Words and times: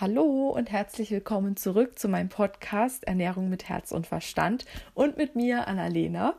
Hallo 0.00 0.50
und 0.50 0.70
herzlich 0.70 1.10
willkommen 1.10 1.56
zurück 1.56 1.98
zu 1.98 2.06
meinem 2.06 2.28
Podcast 2.28 3.02
Ernährung 3.02 3.48
mit 3.48 3.68
Herz 3.68 3.90
und 3.90 4.06
Verstand 4.06 4.64
und 4.94 5.16
mit 5.16 5.34
mir, 5.34 5.66
Annalena. 5.66 6.38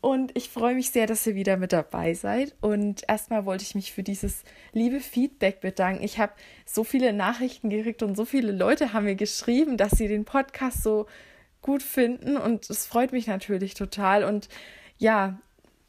Und 0.00 0.30
ich 0.36 0.48
freue 0.48 0.76
mich 0.76 0.90
sehr, 0.90 1.08
dass 1.08 1.26
ihr 1.26 1.34
wieder 1.34 1.56
mit 1.56 1.72
dabei 1.72 2.14
seid. 2.14 2.54
Und 2.60 3.02
erstmal 3.08 3.46
wollte 3.46 3.64
ich 3.64 3.74
mich 3.74 3.92
für 3.92 4.04
dieses 4.04 4.44
liebe 4.70 5.00
Feedback 5.00 5.60
bedanken. 5.60 6.04
Ich 6.04 6.20
habe 6.20 6.34
so 6.66 6.84
viele 6.84 7.12
Nachrichten 7.12 7.68
gekriegt 7.68 8.04
und 8.04 8.16
so 8.16 8.24
viele 8.24 8.52
Leute 8.52 8.92
haben 8.92 9.06
mir 9.06 9.16
geschrieben, 9.16 9.76
dass 9.76 9.90
sie 9.90 10.06
den 10.06 10.24
Podcast 10.24 10.84
so 10.84 11.06
gut 11.62 11.82
finden. 11.82 12.36
Und 12.36 12.70
es 12.70 12.86
freut 12.86 13.10
mich 13.10 13.26
natürlich 13.26 13.74
total. 13.74 14.22
Und 14.22 14.48
ja, 14.98 15.40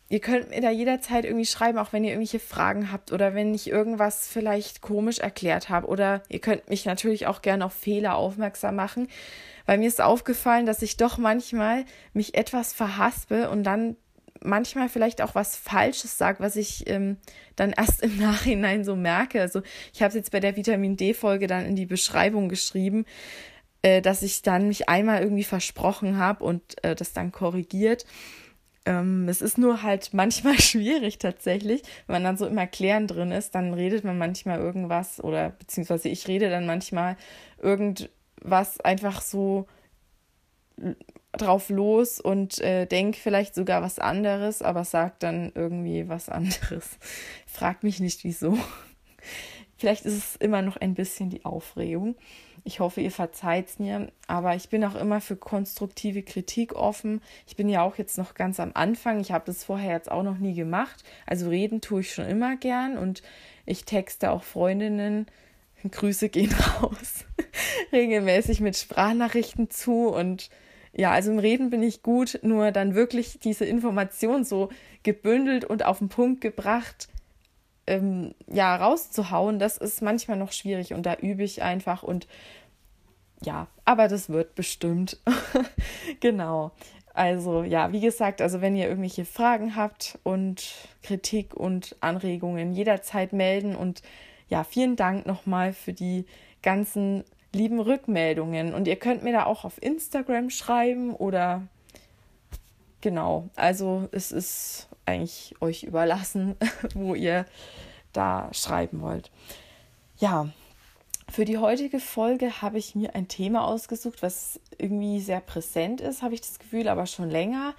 Ihr 0.07 0.19
könnt 0.19 0.51
mir 0.51 0.61
da 0.61 0.69
jederzeit 0.69 1.25
irgendwie 1.25 1.47
schreiben, 1.47 1.79
auch 1.79 1.91
wenn 1.91 2.03
ihr 2.03 2.11
irgendwelche 2.11 2.39
Fragen 2.39 2.91
habt 2.91 3.11
oder 3.11 3.33
wenn 3.33 3.55
ich 3.55 3.69
irgendwas 3.69 4.27
vielleicht 4.27 4.81
komisch 4.81 5.17
erklärt 5.17 5.69
habe. 5.69 5.87
Oder 5.87 6.21
ihr 6.29 6.39
könnt 6.39 6.69
mich 6.69 6.85
natürlich 6.85 7.25
auch 7.25 7.41
gerne 7.41 7.65
auf 7.65 7.73
Fehler 7.73 8.15
aufmerksam 8.15 8.75
machen, 8.75 9.07
weil 9.65 9.79
mir 9.79 9.87
ist 9.87 10.01
aufgefallen, 10.01 10.67
dass 10.67 10.83
ich 10.83 10.97
doch 10.97 11.17
manchmal 11.17 11.85
mich 12.13 12.37
etwas 12.37 12.71
verhaspe 12.71 13.49
und 13.49 13.63
dann 13.63 13.95
manchmal 14.41 14.89
vielleicht 14.89 15.23
auch 15.23 15.33
was 15.33 15.55
Falsches 15.55 16.19
sage, 16.19 16.39
was 16.39 16.55
ich 16.55 16.87
ähm, 16.87 17.17
dann 17.55 17.71
erst 17.71 18.03
im 18.03 18.17
Nachhinein 18.21 18.83
so 18.83 18.95
merke. 18.95 19.41
Also 19.41 19.63
ich 19.91 20.03
habe 20.03 20.09
es 20.09 20.15
jetzt 20.15 20.31
bei 20.31 20.39
der 20.39 20.55
Vitamin 20.55 20.97
D-Folge 20.97 21.47
dann 21.47 21.65
in 21.65 21.75
die 21.75 21.87
Beschreibung 21.87 22.47
geschrieben, 22.47 23.05
äh, 23.81 24.01
dass 24.03 24.21
ich 24.21 24.43
dann 24.43 24.67
mich 24.67 24.87
einmal 24.87 25.21
irgendwie 25.21 25.43
versprochen 25.43 26.17
habe 26.17 26.43
und 26.43 26.83
äh, 26.83 26.95
das 26.95 27.13
dann 27.13 27.31
korrigiert. 27.31 28.05
Ähm, 28.85 29.27
es 29.27 29.41
ist 29.41 29.57
nur 29.57 29.81
halt 29.83 30.09
manchmal 30.13 30.59
schwierig 30.59 31.17
tatsächlich, 31.17 31.81
wenn 32.07 32.15
man 32.15 32.23
dann 32.23 32.37
so 32.37 32.45
im 32.47 32.57
Erklären 32.57 33.07
drin 33.07 33.31
ist, 33.31 33.55
dann 33.55 33.73
redet 33.73 34.03
man 34.03 34.17
manchmal 34.17 34.59
irgendwas 34.59 35.23
oder 35.23 35.49
beziehungsweise 35.49 36.09
ich 36.09 36.27
rede 36.27 36.49
dann 36.49 36.65
manchmal 36.65 37.17
irgendwas 37.61 38.79
einfach 38.81 39.21
so 39.21 39.67
drauf 41.31 41.69
los 41.69 42.19
und 42.19 42.59
äh, 42.59 42.85
denk 42.85 43.15
vielleicht 43.15 43.55
sogar 43.55 43.81
was 43.81 43.99
anderes, 43.99 44.61
aber 44.61 44.83
sagt 44.83 45.23
dann 45.23 45.51
irgendwie 45.55 46.07
was 46.07 46.29
anderes. 46.29 46.97
Frag 47.47 47.83
mich 47.83 47.99
nicht 47.99 48.23
wieso. 48.23 48.57
Vielleicht 49.77 50.05
ist 50.05 50.17
es 50.17 50.35
immer 50.37 50.61
noch 50.61 50.77
ein 50.77 50.93
bisschen 50.93 51.29
die 51.29 51.43
Aufregung. 51.43 52.15
Ich 52.67 52.79
hoffe, 52.79 52.99
ihr 52.99 53.11
verzeiht 53.11 53.79
mir, 53.79 54.11
aber 54.25 54.55
ich 54.55 54.69
bin 54.69 54.83
auch 54.83 54.95
immer 54.95 55.21
für 55.21 55.35
konstruktive 55.35 56.23
Kritik 56.23 56.73
offen. 56.73 57.21
Ich 57.45 57.55
bin 57.55 57.69
ja 57.69 57.83
auch 57.83 57.99
jetzt 57.99 58.17
noch 58.17 58.33
ganz 58.33 58.59
am 58.59 58.71
Anfang. 58.73 59.19
Ich 59.19 59.31
habe 59.31 59.45
das 59.45 59.63
vorher 59.63 59.93
jetzt 59.93 60.09
auch 60.09 60.23
noch 60.23 60.39
nie 60.39 60.55
gemacht. 60.55 61.03
Also 61.27 61.47
reden 61.47 61.79
tue 61.79 62.01
ich 62.01 62.11
schon 62.11 62.25
immer 62.25 62.55
gern 62.55 62.97
und 62.97 63.21
ich 63.67 63.85
texte 63.85 64.31
auch 64.31 64.43
Freundinnen. 64.43 65.27
Grüße 65.91 66.29
gehen 66.29 66.53
raus. 66.81 67.25
regelmäßig 67.91 68.61
mit 68.61 68.75
Sprachnachrichten 68.75 69.69
zu 69.69 70.07
und 70.07 70.49
ja, 70.91 71.11
also 71.11 71.31
im 71.31 71.39
Reden 71.39 71.69
bin 71.69 71.83
ich 71.83 72.03
gut, 72.03 72.39
nur 72.41 72.71
dann 72.71 72.95
wirklich 72.95 73.39
diese 73.39 73.65
Information 73.65 74.43
so 74.43 74.69
gebündelt 75.03 75.65
und 75.65 75.85
auf 75.85 75.99
den 75.99 76.09
Punkt 76.09 76.41
gebracht, 76.41 77.09
ähm, 77.87 78.33
ja, 78.47 78.75
rauszuhauen, 78.75 79.59
das 79.59 79.77
ist 79.77 80.01
manchmal 80.01 80.37
noch 80.37 80.51
schwierig 80.51 80.93
und 80.93 81.05
da 81.05 81.15
übe 81.15 81.43
ich 81.43 81.61
einfach 81.61 82.03
und 82.03 82.27
ja, 83.43 83.67
aber 83.83 84.07
das 84.07 84.29
wird 84.29 84.55
bestimmt. 84.55 85.19
genau. 86.19 86.71
Also 87.13 87.63
ja, 87.63 87.91
wie 87.93 88.01
gesagt, 88.01 88.41
also 88.41 88.61
wenn 88.61 88.75
ihr 88.75 88.87
irgendwelche 88.89 89.23
Fragen 89.23 89.75
habt 89.75 90.19
und 90.23 90.75
Kritik 91.01 91.53
und 91.53 91.95
Anregungen, 92.01 92.73
jederzeit 92.73 93.31
melden 93.33 93.75
und 93.75 94.01
ja, 94.49 94.63
vielen 94.63 94.95
Dank 94.95 95.25
nochmal 95.25 95.73
für 95.73 95.93
die 95.93 96.25
ganzen 96.61 97.23
lieben 97.53 97.79
Rückmeldungen 97.79 98.73
und 98.73 98.87
ihr 98.87 98.97
könnt 98.97 99.23
mir 99.23 99.31
da 99.31 99.45
auch 99.45 99.63
auf 99.63 99.81
Instagram 99.81 100.49
schreiben 100.49 101.15
oder 101.15 101.63
genau, 102.99 103.49
also 103.55 104.09
es 104.11 104.31
ist 104.33 104.89
eigentlich 105.05 105.55
euch 105.61 105.83
überlassen, 105.83 106.55
wo 106.93 107.15
ihr 107.15 107.45
da 108.13 108.49
schreiben 108.53 109.01
wollt. 109.01 109.31
Ja, 110.17 110.49
für 111.29 111.45
die 111.45 111.57
heutige 111.57 111.99
Folge 111.99 112.61
habe 112.61 112.77
ich 112.77 112.95
mir 112.95 113.15
ein 113.15 113.27
Thema 113.27 113.65
ausgesucht, 113.65 114.21
was 114.21 114.59
irgendwie 114.77 115.19
sehr 115.19 115.41
präsent 115.41 116.01
ist, 116.01 116.21
habe 116.21 116.33
ich 116.33 116.41
das 116.41 116.59
Gefühl, 116.59 116.87
aber 116.87 117.07
schon 117.07 117.29
länger. 117.29 117.73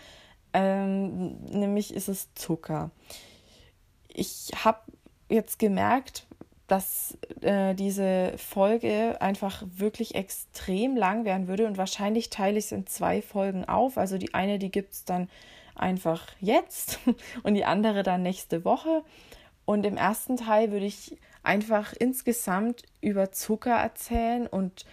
Ähm, 0.52 1.36
nämlich 1.44 1.94
ist 1.94 2.08
es 2.08 2.32
Zucker. 2.34 2.90
Ich 4.08 4.50
habe 4.64 4.80
jetzt 5.28 5.58
gemerkt, 5.58 6.26
dass 6.66 7.16
äh, 7.42 7.74
diese 7.74 8.34
Folge 8.38 9.20
einfach 9.20 9.62
wirklich 9.76 10.14
extrem 10.14 10.96
lang 10.96 11.24
werden 11.24 11.46
würde 11.46 11.66
und 11.66 11.78
wahrscheinlich 11.78 12.30
teile 12.30 12.58
ich 12.58 12.66
es 12.66 12.72
in 12.72 12.86
zwei 12.86 13.22
Folgen 13.22 13.64
auf. 13.64 13.98
Also 13.98 14.18
die 14.18 14.34
eine, 14.34 14.58
die 14.58 14.70
gibt 14.70 14.92
es 14.92 15.04
dann 15.04 15.28
einfach 15.74 16.26
jetzt 16.40 16.98
und 17.42 17.54
die 17.54 17.64
andere 17.64 18.02
dann 18.02 18.22
nächste 18.22 18.64
Woche. 18.64 19.02
Und 19.64 19.84
im 19.84 19.96
ersten 19.96 20.36
Teil 20.36 20.70
würde 20.72 20.86
ich 20.86 21.18
einfach 21.42 21.92
insgesamt 21.92 22.82
über 23.00 23.32
Zucker 23.32 23.74
erzählen 23.76 24.46
und 24.46 24.84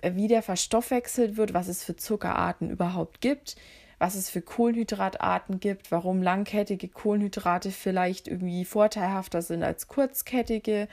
äh, 0.00 0.14
wie 0.14 0.28
der 0.28 0.42
verstoffwechselt 0.42 1.36
wird, 1.36 1.54
was 1.54 1.68
es 1.68 1.84
für 1.84 1.96
Zuckerarten 1.96 2.70
überhaupt 2.70 3.20
gibt, 3.20 3.56
was 4.00 4.14
es 4.14 4.30
für 4.30 4.40
Kohlenhydratarten 4.40 5.60
gibt, 5.60 5.92
warum 5.92 6.22
langkettige 6.22 6.88
Kohlenhydrate 6.88 7.70
vielleicht 7.70 8.26
irgendwie 8.26 8.64
vorteilhafter 8.64 9.42
sind 9.42 9.62
als 9.62 9.88
kurzkettige 9.88 10.88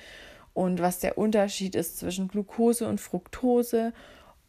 und 0.53 0.81
was 0.81 0.99
der 0.99 1.17
Unterschied 1.17 1.73
ist 1.73 1.97
zwischen 1.97 2.27
Glucose 2.27 2.85
und 2.85 2.99
Fructose 2.99 3.93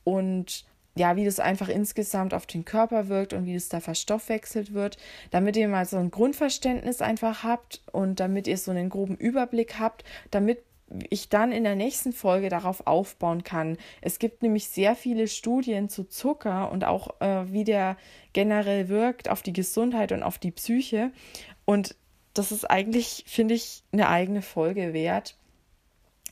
und 0.02 0.66
ja, 0.96 1.14
wie 1.14 1.24
das 1.24 1.38
einfach 1.38 1.68
insgesamt 1.68 2.34
auf 2.34 2.46
den 2.46 2.64
Körper 2.64 3.08
wirkt 3.08 3.32
und 3.32 3.46
wie 3.46 3.54
das 3.54 3.68
da 3.68 3.78
verstoffwechselt 3.78 4.74
wird, 4.74 4.98
damit 5.30 5.56
ihr 5.56 5.68
mal 5.68 5.84
so 5.84 5.96
ein 5.96 6.10
Grundverständnis 6.10 7.00
einfach 7.00 7.44
habt 7.44 7.82
und 7.92 8.18
damit 8.18 8.48
ihr 8.48 8.58
so 8.58 8.72
einen 8.72 8.90
groben 8.90 9.16
Überblick 9.16 9.78
habt, 9.78 10.02
damit 10.32 10.58
ich 11.10 11.28
dann 11.28 11.52
in 11.52 11.64
der 11.64 11.76
nächsten 11.76 12.12
Folge 12.12 12.48
darauf 12.48 12.86
aufbauen 12.86 13.44
kann. 13.44 13.76
Es 14.00 14.18
gibt 14.18 14.42
nämlich 14.42 14.68
sehr 14.68 14.94
viele 14.94 15.28
Studien 15.28 15.88
zu 15.88 16.04
Zucker 16.04 16.70
und 16.70 16.84
auch 16.84 17.20
äh, 17.20 17.52
wie 17.52 17.64
der 17.64 17.96
generell 18.32 18.88
wirkt 18.88 19.28
auf 19.28 19.42
die 19.42 19.52
Gesundheit 19.52 20.12
und 20.12 20.22
auf 20.22 20.38
die 20.38 20.50
Psyche. 20.50 21.12
Und 21.64 21.94
das 22.34 22.52
ist 22.52 22.64
eigentlich, 22.64 23.24
finde 23.26 23.54
ich, 23.54 23.82
eine 23.92 24.08
eigene 24.08 24.42
Folge 24.42 24.92
wert. 24.92 25.36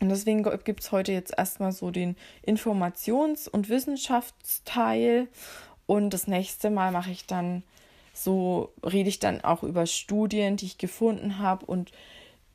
Und 0.01 0.09
deswegen 0.11 0.43
gibt 0.65 0.81
es 0.81 0.93
heute 0.93 1.13
jetzt 1.13 1.35
erstmal 1.37 1.73
so 1.73 1.91
den 1.91 2.17
Informations- 2.47 3.49
und 3.49 3.69
Wissenschaftsteil. 3.69 5.29
Und 5.87 6.11
das 6.11 6.27
nächste 6.27 6.71
Mal 6.71 6.93
mache 6.93 7.11
ich 7.11 7.27
dann 7.27 7.63
so, 8.13 8.73
rede 8.83 9.09
ich 9.09 9.19
dann 9.19 9.43
auch 9.43 9.63
über 9.63 9.87
Studien, 9.87 10.57
die 10.57 10.67
ich 10.67 10.79
gefunden 10.79 11.39
habe 11.39 11.67
und 11.67 11.93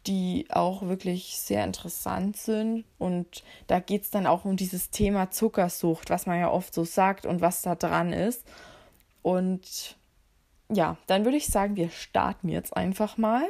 die 0.07 0.47
auch 0.49 0.83
wirklich 0.83 1.37
sehr 1.37 1.63
interessant 1.63 2.37
sind. 2.37 2.85
Und 2.97 3.43
da 3.67 3.79
geht 3.79 4.03
es 4.03 4.09
dann 4.09 4.25
auch 4.25 4.45
um 4.45 4.55
dieses 4.55 4.89
Thema 4.89 5.31
Zuckersucht, 5.31 6.09
was 6.09 6.25
man 6.25 6.39
ja 6.39 6.49
oft 6.49 6.73
so 6.73 6.83
sagt 6.83 7.25
und 7.25 7.41
was 7.41 7.61
da 7.61 7.75
dran 7.75 8.13
ist. 8.13 8.43
Und 9.21 9.95
ja, 10.69 10.97
dann 11.07 11.25
würde 11.25 11.37
ich 11.37 11.47
sagen, 11.47 11.75
wir 11.75 11.89
starten 11.89 12.49
jetzt 12.49 12.75
einfach 12.75 13.17
mal. 13.17 13.43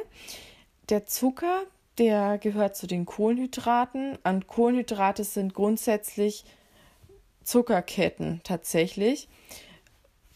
Der 0.88 1.06
Zucker, 1.06 1.62
der 1.98 2.38
gehört 2.38 2.76
zu 2.76 2.86
den 2.86 3.06
Kohlenhydraten. 3.06 4.18
Und 4.24 4.46
Kohlenhydrate 4.46 5.24
sind 5.24 5.54
grundsätzlich 5.54 6.44
Zuckerketten 7.44 8.40
tatsächlich. 8.44 9.28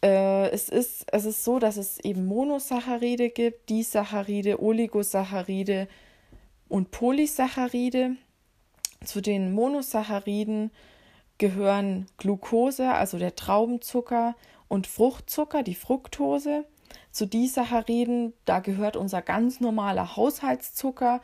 Äh, 0.02 0.50
es, 0.50 0.68
ist, 0.68 1.06
es 1.12 1.24
ist 1.24 1.44
so, 1.44 1.58
dass 1.58 1.76
es 1.76 1.98
eben 2.00 2.26
Monosaccharide 2.26 3.30
gibt, 3.30 3.68
Disaccharide, 3.68 4.62
Oligosaccharide 4.62 5.88
und 6.68 6.90
Polysaccharide. 6.90 8.16
Zu 9.04 9.20
den 9.20 9.52
Monosacchariden 9.52 10.70
gehören 11.38 12.06
Glucose, 12.16 12.90
also 12.92 13.18
der 13.18 13.36
Traubenzucker, 13.36 14.34
und 14.68 14.86
Fruchtzucker, 14.86 15.62
die 15.62 15.74
Fructose. 15.74 16.64
Zu 17.12 17.26
Disacchariden, 17.26 18.32
da 18.44 18.60
gehört 18.60 18.96
unser 18.96 19.22
ganz 19.22 19.60
normaler 19.60 20.16
Haushaltszucker. 20.16 21.20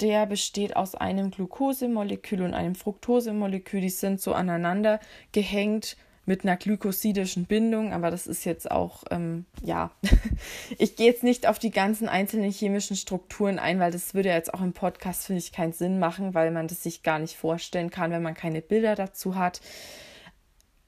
Der 0.00 0.26
besteht 0.26 0.76
aus 0.76 0.94
einem 0.94 1.30
Glukosemolekül 1.30 2.42
und 2.42 2.54
einem 2.54 2.74
Fructosemolekül. 2.74 3.80
Die 3.80 3.88
sind 3.88 4.20
so 4.20 4.34
aneinander 4.34 5.00
gehängt 5.32 5.96
mit 6.26 6.42
einer 6.42 6.56
glykosidischen 6.56 7.46
Bindung, 7.46 7.92
aber 7.92 8.10
das 8.10 8.26
ist 8.26 8.44
jetzt 8.44 8.70
auch, 8.70 9.04
ähm, 9.10 9.46
ja, 9.62 9.92
ich 10.78 10.96
gehe 10.96 11.06
jetzt 11.06 11.22
nicht 11.22 11.46
auf 11.46 11.58
die 11.60 11.70
ganzen 11.70 12.08
einzelnen 12.08 12.50
chemischen 12.50 12.96
Strukturen 12.96 13.58
ein, 13.60 13.78
weil 13.78 13.92
das 13.92 14.12
würde 14.12 14.30
jetzt 14.30 14.52
auch 14.52 14.60
im 14.60 14.72
Podcast, 14.72 15.26
finde 15.26 15.38
ich, 15.38 15.52
keinen 15.52 15.72
Sinn 15.72 16.00
machen, 16.00 16.34
weil 16.34 16.50
man 16.50 16.66
das 16.66 16.82
sich 16.82 17.04
gar 17.04 17.20
nicht 17.20 17.36
vorstellen 17.36 17.90
kann, 17.90 18.10
wenn 18.10 18.22
man 18.22 18.34
keine 18.34 18.60
Bilder 18.60 18.96
dazu 18.96 19.36
hat. 19.36 19.60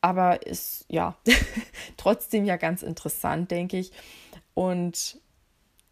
Aber 0.00 0.44
ist, 0.46 0.84
ja, 0.88 1.16
trotzdem 1.96 2.44
ja 2.44 2.56
ganz 2.56 2.82
interessant, 2.82 3.50
denke 3.50 3.78
ich. 3.78 3.92
Und 4.54 5.20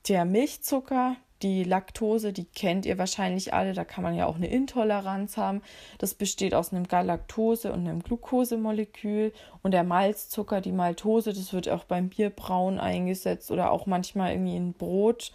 der 0.09 0.25
Milchzucker, 0.25 1.17
die 1.43 1.65
Laktose, 1.65 2.33
die 2.33 2.45
kennt 2.45 2.87
ihr 2.87 2.99
wahrscheinlich 2.99 3.53
alle, 3.53 3.75
da 3.75 3.85
kann 3.85 4.03
man 4.03 4.15
ja 4.15 4.27
auch 4.27 4.37
eine 4.37 4.47
Intoleranz 4.47 5.37
haben. 5.37 5.63
Das 5.99 6.15
besteht 6.15 6.55
aus 6.55 6.73
einem 6.73 6.89
Galaktose 6.89 7.73
und 7.73 7.81
einem 7.81 8.03
Glukosemolekül 8.03 9.33
und 9.63 9.73
der 9.73 9.85
Malzzucker, 9.85 10.61
die 10.61 10.73
Maltose, 10.73 11.33
das 11.33 11.53
wird 11.53 11.69
auch 11.69 11.85
beim 11.85 12.09
Bierbrauen 12.09 12.79
eingesetzt 12.79 13.51
oder 13.51 13.71
auch 13.71 13.87
manchmal 13.87 14.33
irgendwie 14.33 14.57
in 14.57 14.73
Brot 14.73 15.33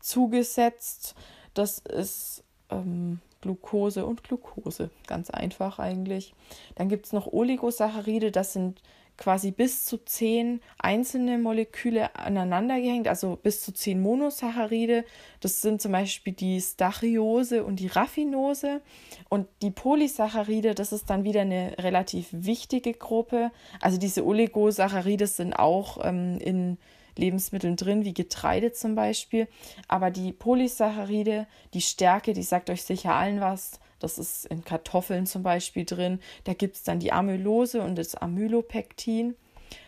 zugesetzt. 0.00 1.14
Das 1.54 1.78
ist 1.78 2.42
ähm, 2.70 3.20
Glucose 3.40 4.04
und 4.04 4.24
Glucose, 4.24 4.90
ganz 5.06 5.30
einfach 5.30 5.78
eigentlich. 5.78 6.34
Dann 6.74 6.88
gibt 6.88 7.06
es 7.06 7.12
noch 7.12 7.32
Oligosaccharide, 7.32 8.32
das 8.32 8.52
sind 8.52 8.82
quasi 9.16 9.50
bis 9.50 9.84
zu 9.84 9.98
zehn 9.98 10.60
einzelne 10.78 11.38
Moleküle 11.38 12.14
aneinander 12.16 12.80
gehängt, 12.80 13.08
also 13.08 13.36
bis 13.36 13.62
zu 13.62 13.72
zehn 13.72 14.00
Monosaccharide. 14.00 15.04
Das 15.40 15.62
sind 15.62 15.80
zum 15.80 15.92
Beispiel 15.92 16.32
die 16.32 16.60
Stachyose 16.60 17.64
und 17.64 17.80
die 17.80 17.86
Raffinose. 17.86 18.82
Und 19.28 19.48
die 19.62 19.70
Polysaccharide, 19.70 20.74
das 20.74 20.92
ist 20.92 21.10
dann 21.10 21.24
wieder 21.24 21.42
eine 21.42 21.76
relativ 21.78 22.28
wichtige 22.32 22.92
Gruppe. 22.92 23.50
Also 23.80 23.98
diese 23.98 24.24
Oligosaccharide 24.24 25.26
sind 25.26 25.54
auch 25.54 25.98
ähm, 26.04 26.38
in 26.38 26.78
Lebensmitteln 27.16 27.76
drin, 27.76 28.04
wie 28.04 28.14
Getreide 28.14 28.72
zum 28.72 28.94
Beispiel. 28.94 29.48
Aber 29.88 30.10
die 30.10 30.32
Polysaccharide, 30.32 31.46
die 31.74 31.80
Stärke, 31.80 32.32
die 32.32 32.42
sagt 32.42 32.70
euch 32.70 32.82
sicher 32.82 33.14
allen 33.14 33.40
was. 33.40 33.80
Das 34.06 34.18
ist 34.18 34.46
in 34.46 34.64
Kartoffeln 34.64 35.26
zum 35.26 35.42
Beispiel 35.42 35.84
drin. 35.84 36.20
Da 36.44 36.54
gibt 36.54 36.76
es 36.76 36.84
dann 36.84 37.00
die 37.00 37.12
Amylose 37.12 37.82
und 37.82 37.96
das 37.96 38.14
Amylopektin. 38.14 39.34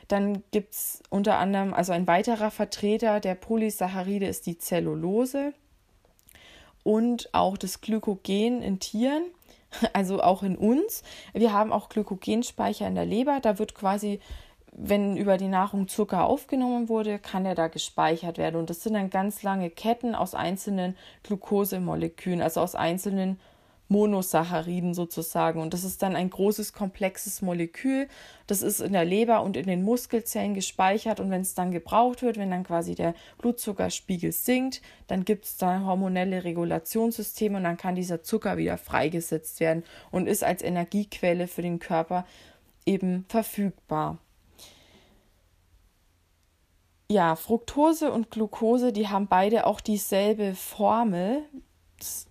Dann 0.09 0.43
gibt 0.51 0.75
es 0.75 1.03
unter 1.09 1.39
anderem, 1.39 1.73
also 1.73 1.93
ein 1.93 2.07
weiterer 2.07 2.51
Vertreter 2.51 3.21
der 3.21 3.37
Polysaccharide 3.37 4.27
ist 4.27 4.47
die 4.47 4.59
Zellulose 4.59 5.53
und 6.83 7.29
auch 7.33 7.57
das 7.57 7.81
Glykogen 7.81 8.63
in 8.63 8.81
Tieren, 8.81 9.25
also 9.93 10.23
auch 10.23 10.43
in 10.43 10.57
uns. 10.57 11.03
Wir 11.33 11.53
haben 11.53 11.73
auch 11.73 11.89
Glykogenspeicher 11.89 12.89
in 12.89 12.97
der 12.97 13.07
Leber. 13.07 13.39
Da 13.41 13.59
wird 13.59 13.75
quasi 13.75 14.19
wenn 14.73 15.17
über 15.17 15.39
die 15.39 15.49
Nahrung 15.49 15.89
Zucker 15.89 16.25
aufgenommen 16.25 16.89
wurde, 16.89 17.19
kann 17.19 17.45
er 17.45 17.57
da 17.57 17.67
gespeichert 17.67 18.39
werden. 18.39 18.57
Und 18.57 18.71
das 18.71 18.83
sind 18.83 18.95
dann 18.95 19.11
ganz 19.11 19.43
lange 19.43 19.71
Ketten 19.71 20.15
aus 20.15 20.35
einzelnen 20.35 20.97
Glukosemolekülen, 21.25 22.41
also 22.41 22.61
aus 22.61 22.77
einzelnen 22.77 23.41
Monosacchariden 23.89 24.95
sozusagen. 24.95 25.61
Und 25.61 25.75
das 25.75 25.85
ist 25.85 26.03
dann 26.03 26.15
ein 26.15 26.31
großes, 26.31 26.73
komplexes 26.73 27.43
Molekül. 27.43 28.09
Das 28.47 28.63
ist 28.63 28.81
in 28.81 28.93
der 28.93 29.05
Leber 29.05 29.43
und 29.43 29.57
in 29.57 29.67
den 29.67 29.83
Muskelzellen 29.83 30.55
gespeichert. 30.55 31.21
Und 31.21 31.31
wenn 31.31 31.41
es 31.41 31.55
dann 31.55 31.71
gebraucht 31.71 32.23
wird, 32.23 32.37
wenn 32.37 32.51
dann 32.51 32.65
quasi 32.65 32.95
der 32.95 33.15
Blutzuckerspiegel 33.39 34.33
sinkt, 34.33 34.83
dann 35.07 35.25
gibt 35.25 35.47
es 35.47 35.57
da 35.57 35.85
hormonelle 35.85 36.45
Regulationssysteme 36.45 37.57
und 37.57 37.65
dann 37.65 37.77
kann 37.77 37.95
dieser 37.95 38.23
Zucker 38.23 38.59
wieder 38.59 38.79
freigesetzt 38.79 39.61
werden 39.61 39.83
und 40.11 40.29
ist 40.29 40.45
als 40.45 40.63
Energiequelle 40.63 41.49
für 41.49 41.63
den 41.63 41.79
Körper 41.79 42.27
eben 42.85 43.25
verfügbar. 43.29 44.19
Ja, 47.11 47.37
Fructose 47.37 48.13
und 48.13 48.31
Glucose, 48.31 48.93
die 48.93 49.09
haben 49.09 49.29
beide 49.29 49.67
auch 49.67 49.81
dieselbe 49.81 50.55
Formel, 50.55 51.43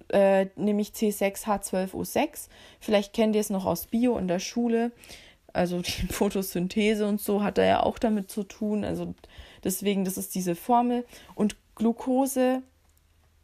äh, 0.09 0.47
nämlich 0.55 0.89
C6H12O6. 0.89 2.47
Vielleicht 2.79 3.13
kennt 3.13 3.35
ihr 3.35 3.41
es 3.41 3.49
noch 3.49 3.65
aus 3.65 3.87
Bio 3.87 4.17
in 4.17 4.27
der 4.27 4.39
Schule. 4.39 4.91
Also 5.53 5.81
die 5.81 6.07
Photosynthese 6.07 7.07
und 7.07 7.21
so 7.21 7.43
hat 7.43 7.57
da 7.57 7.63
ja 7.63 7.83
auch 7.83 7.99
damit 7.99 8.29
zu 8.29 8.43
tun. 8.43 8.83
Also 8.83 9.13
deswegen, 9.63 10.05
das 10.05 10.17
ist 10.17 10.35
diese 10.35 10.55
Formel. 10.55 11.05
Und 11.35 11.55
Glucose 11.75 12.63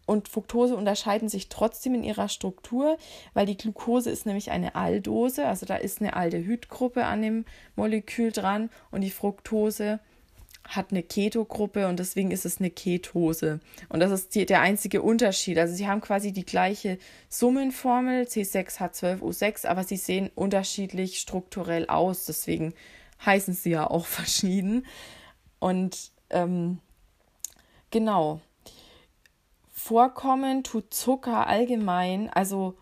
und 0.06 0.28
Fructose 0.28 0.76
unterscheiden 0.76 1.30
sich 1.30 1.50
trotzdem 1.50 1.96
in 1.96 2.04
ihrer 2.04 2.28
Struktur, 2.28 2.98
weil 3.34 3.46
die 3.46 3.58
Glucose 3.58 4.10
ist 4.10 4.26
nämlich 4.26 4.52
eine 4.52 4.76
Aldose, 4.76 5.48
also 5.48 5.66
da 5.66 5.76
ist 5.76 6.02
eine 6.02 6.16
Aldehydgruppe 6.16 7.06
an 7.06 7.22
dem 7.22 7.46
Molekül 7.76 8.32
dran 8.32 8.70
und 8.92 9.02
die 9.02 9.12
Fructose 9.12 10.00
hat 10.68 10.92
eine 10.92 11.04
Ketogruppe 11.04 11.88
und 11.88 12.00
deswegen 12.00 12.32
ist 12.32 12.46
es 12.46 12.60
eine 12.60 12.70
Ketose. 12.70 13.60
Und 13.90 14.00
das 14.00 14.12
ist 14.12 14.36
die, 14.36 14.46
der 14.46 14.62
einzige 14.62 15.02
Unterschied. 15.02 15.58
Also 15.58 15.76
sie 15.76 15.88
haben 15.88 16.02
quasi 16.02 16.32
die 16.32 16.46
gleiche 16.46 16.98
Summenformel 17.30 18.24
C6H12O6, 18.24 19.68
aber 19.68 19.84
sie 19.84 19.98
sehen 19.98 20.32
unterschiedlich 20.36 21.20
strukturell 21.20 21.88
aus. 21.88 22.26
Deswegen 22.26 22.74
heißen 23.26 23.54
sie 23.54 23.72
ja 23.72 23.90
auch 23.90 24.06
verschieden. 24.08 24.86
Und 25.60 26.12
ähm, 26.30 26.80
genau. 27.92 28.40
Vorkommen 29.72 30.64
tut 30.64 30.94
Zucker 30.94 31.48
allgemein, 31.48 32.30
also 32.30 32.78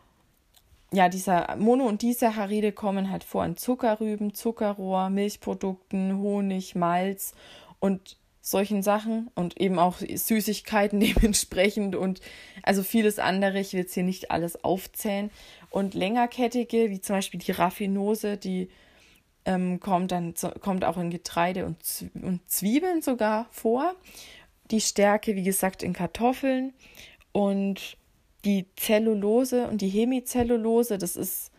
ja, 0.93 1.07
dieser 1.07 1.55
Mono- 1.55 1.87
und 1.87 2.01
Disaccharide 2.01 2.73
kommen 2.73 3.11
halt 3.11 3.23
vor 3.23 3.45
in 3.45 3.55
Zuckerrüben, 3.55 4.33
Zuckerrohr, 4.33 5.09
Milchprodukten, 5.09 6.17
Honig, 6.17 6.75
Malz 6.75 7.33
und 7.81 8.15
solchen 8.41 8.81
Sachen 8.81 9.29
und 9.35 9.59
eben 9.59 9.77
auch 9.77 9.97
Süßigkeiten 9.97 10.99
dementsprechend 11.01 11.97
und 11.97 12.21
also 12.63 12.83
vieles 12.83 13.19
andere. 13.19 13.59
Ich 13.59 13.73
will 13.73 13.81
jetzt 13.81 13.93
hier 13.93 14.03
nicht 14.03 14.31
alles 14.31 14.63
aufzählen. 14.63 15.29
Und 15.69 15.93
längerkettige, 15.93 16.89
wie 16.89 17.01
zum 17.01 17.17
Beispiel 17.17 17.39
die 17.39 17.51
Raffinose, 17.51 18.37
die 18.37 18.69
ähm, 19.45 19.79
kommt 19.79 20.11
dann 20.11 20.33
kommt 20.59 20.85
auch 20.85 20.97
in 20.97 21.09
Getreide 21.09 21.65
und, 21.65 21.77
und 22.13 22.41
Zwiebeln 22.49 23.01
sogar 23.01 23.47
vor. 23.51 23.95
Die 24.69 24.81
Stärke, 24.81 25.35
wie 25.35 25.43
gesagt, 25.43 25.83
in 25.83 25.93
Kartoffeln 25.93 26.73
und 27.31 27.97
die 28.45 28.67
Zellulose 28.75 29.67
und 29.67 29.81
die 29.81 29.89
Hemicellulose, 29.89 30.97
das 30.97 31.15
ist 31.15 31.51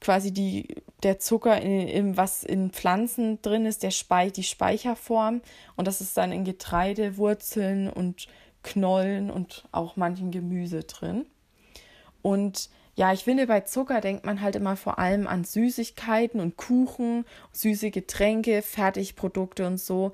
quasi 0.00 0.32
die, 0.32 0.68
der 1.02 1.18
Zucker, 1.18 1.60
in, 1.60 1.88
in, 1.88 2.16
was 2.16 2.44
in 2.44 2.70
Pflanzen 2.70 3.40
drin 3.42 3.66
ist, 3.66 3.82
der 3.82 3.90
Spei 3.90 4.30
die 4.30 4.42
Speicherform. 4.42 5.42
Und 5.76 5.86
das 5.86 6.00
ist 6.00 6.16
dann 6.16 6.32
in 6.32 6.44
Getreide, 6.44 7.16
Wurzeln 7.16 7.88
und 7.88 8.28
Knollen 8.62 9.30
und 9.30 9.64
auch 9.72 9.96
manchen 9.96 10.30
Gemüse 10.30 10.84
drin. 10.84 11.26
Und 12.22 12.70
ja, 13.02 13.12
ich 13.12 13.24
finde, 13.24 13.48
bei 13.48 13.62
Zucker 13.62 14.00
denkt 14.00 14.24
man 14.24 14.42
halt 14.42 14.54
immer 14.54 14.76
vor 14.76 15.00
allem 15.00 15.26
an 15.26 15.42
Süßigkeiten 15.42 16.38
und 16.38 16.56
Kuchen, 16.56 17.24
süße 17.50 17.90
Getränke, 17.90 18.62
Fertigprodukte 18.62 19.66
und 19.66 19.80
so. 19.80 20.12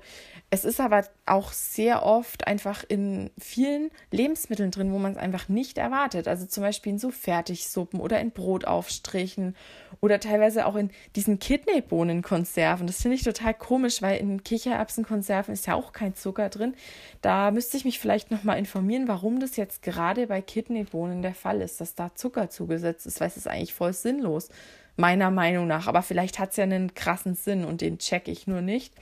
Es 0.49 0.65
ist 0.65 0.79
aber 0.79 1.05
auch 1.27 1.51
sehr 1.51 2.03
oft 2.03 2.47
einfach 2.47 2.83
in 2.87 3.29
vielen 3.37 3.91
Lebensmitteln 4.09 4.71
drin, 4.71 4.91
wo 4.91 4.97
man 4.97 5.11
es 5.11 5.19
einfach 5.19 5.49
nicht 5.49 5.77
erwartet. 5.77 6.27
Also 6.27 6.47
zum 6.47 6.63
Beispiel 6.63 6.93
in 6.93 6.97
so 6.97 7.11
Fertigsuppen 7.11 7.99
oder 7.99 8.19
in 8.19 8.31
Brotaufstrichen 8.31 9.55
oder 10.01 10.19
teilweise 10.19 10.65
auch 10.65 10.75
in 10.75 10.89
diesen 11.15 11.37
Kidneybohnenkonserven. 11.37 12.87
Das 12.87 13.03
finde 13.03 13.17
ich 13.17 13.23
total 13.23 13.53
komisch, 13.53 14.01
weil 14.01 14.19
in 14.19 14.43
Kichererbsenkonserven 14.43 15.53
ist 15.53 15.67
ja 15.67 15.75
auch 15.75 15.93
kein 15.93 16.15
Zucker 16.15 16.49
drin. 16.49 16.73
Da 17.21 17.51
müsste 17.51 17.77
ich 17.77 17.85
mich 17.85 17.99
vielleicht 17.99 18.31
nochmal 18.31 18.57
informieren, 18.57 19.07
warum 19.07 19.39
das 19.39 19.57
jetzt 19.57 19.83
gerade 19.83 20.25
bei 20.25 20.41
Kidneybohnen 20.41 21.21
der 21.21 21.35
Fall 21.35 21.61
ist, 21.61 21.79
dass 21.79 21.93
da 21.93 22.15
Zucker 22.15 22.49
zu 22.49 22.65
zugesetzt 22.79 23.05
ist, 23.05 23.19
weil 23.19 23.27
es 23.27 23.37
ist 23.37 23.47
eigentlich 23.47 23.73
voll 23.73 23.93
sinnlos, 23.93 24.49
meiner 24.95 25.31
Meinung 25.31 25.67
nach. 25.67 25.87
Aber 25.87 26.01
vielleicht 26.01 26.39
hat 26.39 26.51
es 26.51 26.57
ja 26.57 26.63
einen 26.63 26.93
krassen 26.93 27.35
Sinn 27.35 27.65
und 27.65 27.81
den 27.81 27.99
check 27.99 28.27
ich 28.27 28.47
nur 28.47 28.61
nicht. 28.61 28.93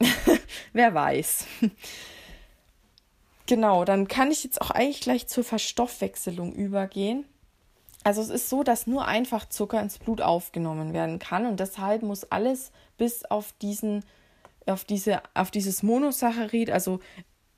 Wer 0.72 0.94
weiß. 0.94 1.46
genau, 3.46 3.84
dann 3.84 4.08
kann 4.08 4.30
ich 4.30 4.44
jetzt 4.44 4.60
auch 4.60 4.70
eigentlich 4.70 5.00
gleich 5.00 5.28
zur 5.28 5.44
Verstoffwechselung 5.44 6.52
übergehen. 6.52 7.24
Also 8.04 8.20
es 8.20 8.30
ist 8.30 8.48
so, 8.48 8.64
dass 8.64 8.88
nur 8.88 9.06
einfach 9.06 9.48
Zucker 9.48 9.80
ins 9.80 9.98
Blut 9.98 10.20
aufgenommen 10.20 10.92
werden 10.92 11.20
kann 11.20 11.46
und 11.46 11.60
deshalb 11.60 12.02
muss 12.02 12.24
alles 12.24 12.72
bis 12.98 13.24
auf 13.24 13.52
diesen 13.62 14.04
auf 14.66 14.84
diese 14.84 15.22
auf 15.34 15.52
dieses 15.52 15.84
Monosaccharid, 15.84 16.70
also 16.70 16.98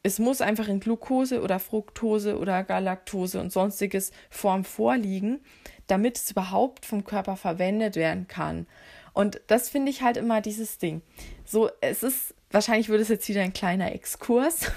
es 0.05 0.19
muss 0.19 0.43
einfach 0.43 0.69
in 0.69 0.81
Glucose 0.81 1.41
oder 1.43 1.59
Fructose 1.59 2.39
oder 2.39 2.63
Galaktose 2.63 3.41
und 3.41 3.51
sonstiges 3.51 4.13
Form 4.29 4.65
vorliegen, 4.65 5.41
damit 5.87 6.19
es 6.19 6.31
überhaupt 6.31 6.85
vom 6.85 7.05
Körper 7.05 7.37
verwendet 7.37 7.97
werden 7.97 8.29
kann. 8.29 8.67
Und 9.15 9.41
das 9.47 9.71
finde 9.71 9.91
ich 9.91 10.03
halt 10.03 10.19
immer 10.19 10.43
dieses 10.43 10.77
Ding. 10.77 11.01
So, 11.47 11.71
es 11.81 12.03
ist, 12.03 12.35
wahrscheinlich 12.51 12.91
würde 12.91 13.03
es 13.03 13.09
jetzt 13.09 13.29
wieder 13.29 13.41
ein 13.41 13.55
kleiner 13.55 13.93
Exkurs, 13.93 14.71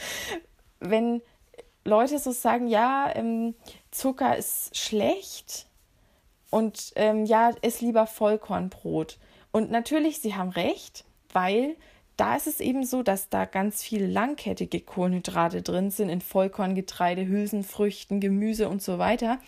wenn 0.80 1.22
Leute 1.84 2.18
so 2.18 2.32
sagen, 2.32 2.66
ja, 2.66 3.14
ähm, 3.14 3.54
Zucker 3.92 4.36
ist 4.36 4.76
schlecht 4.76 5.66
und 6.50 6.92
ähm, 6.96 7.26
ja, 7.26 7.52
ess 7.62 7.80
lieber 7.80 8.08
Vollkornbrot. 8.08 9.18
Und 9.52 9.70
natürlich, 9.70 10.20
sie 10.20 10.34
haben 10.34 10.48
recht, 10.48 11.04
weil 11.32 11.76
da 12.16 12.36
ist 12.36 12.46
es 12.46 12.60
eben 12.60 12.84
so, 12.84 13.02
dass 13.02 13.28
da 13.28 13.44
ganz 13.44 13.82
viele 13.82 14.06
langkettige 14.06 14.80
Kohlenhydrate 14.80 15.62
drin 15.62 15.90
sind 15.90 16.08
in 16.08 16.20
Vollkorngetreide, 16.20 17.26
Hülsenfrüchten, 17.26 18.20
Gemüse 18.20 18.68
und 18.68 18.82
so 18.82 18.98
weiter. 18.98 19.38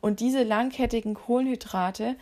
Und 0.00 0.20
diese 0.20 0.42
langkettigen 0.42 1.14
Kohlenhydrate, 1.14 2.16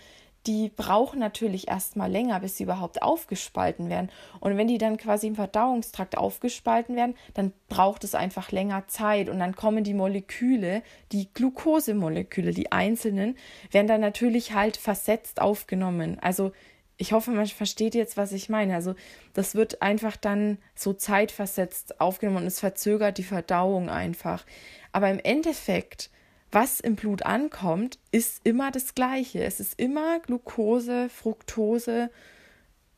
die 0.47 0.71
brauchen 0.75 1.19
natürlich 1.19 1.69
erstmal 1.69 2.11
länger, 2.11 2.41
bis 2.41 2.57
sie 2.57 2.65
überhaupt 2.65 3.03
aufgespalten 3.03 3.91
werden. 3.91 4.11
Und 4.41 4.57
wenn 4.57 4.69
die 4.69 4.79
dann 4.79 4.97
quasi 4.97 5.27
im 5.27 5.35
Verdauungstrakt 5.35 6.17
aufgespalten 6.17 6.97
werden, 6.97 7.15
dann 7.35 7.53
braucht 7.69 8.05
es 8.05 8.15
einfach 8.15 8.51
länger 8.51 8.89
Zeit. 8.89 9.29
Und 9.29 9.39
dann 9.39 9.55
kommen 9.55 9.85
die 9.85 9.93
Moleküle, 9.93 10.83
die 11.13 11.29
Glukosemoleküle, 11.35 12.53
die 12.53 12.73
einzelnen, 12.73 13.37
werden 13.71 13.87
dann 13.87 14.01
natürlich 14.01 14.55
halt 14.55 14.79
versetzt 14.79 15.43
aufgenommen. 15.43 16.19
Also 16.23 16.53
ich 17.01 17.13
hoffe, 17.13 17.31
man 17.31 17.47
versteht 17.47 17.95
jetzt, 17.95 18.17
was 18.17 18.33
ich 18.33 18.49
meine. 18.49 18.75
Also 18.75 18.95
das 19.33 19.55
wird 19.55 19.83
einfach 19.83 20.17
dann 20.17 20.59
so 20.75 20.93
zeitversetzt 20.93 22.01
aufgenommen 22.01 22.39
und 22.39 22.47
es 22.47 22.61
verzögert 22.61 23.19
die 23.19 23.25
Verdauung 23.25 23.89
einfach. 23.89 24.45
Aber 24.93 25.11
im 25.11 25.19
Endeffekt 25.19 26.11
was 26.53 26.81
im 26.81 26.97
Blut 26.97 27.23
ankommt, 27.23 27.99
ist 28.11 28.41
immer 28.45 28.71
das 28.71 28.95
Gleiche. 28.95 29.45
Es 29.45 29.61
ist 29.61 29.79
immer 29.79 30.19
Glucose, 30.21 31.09
Fructose 31.09 32.11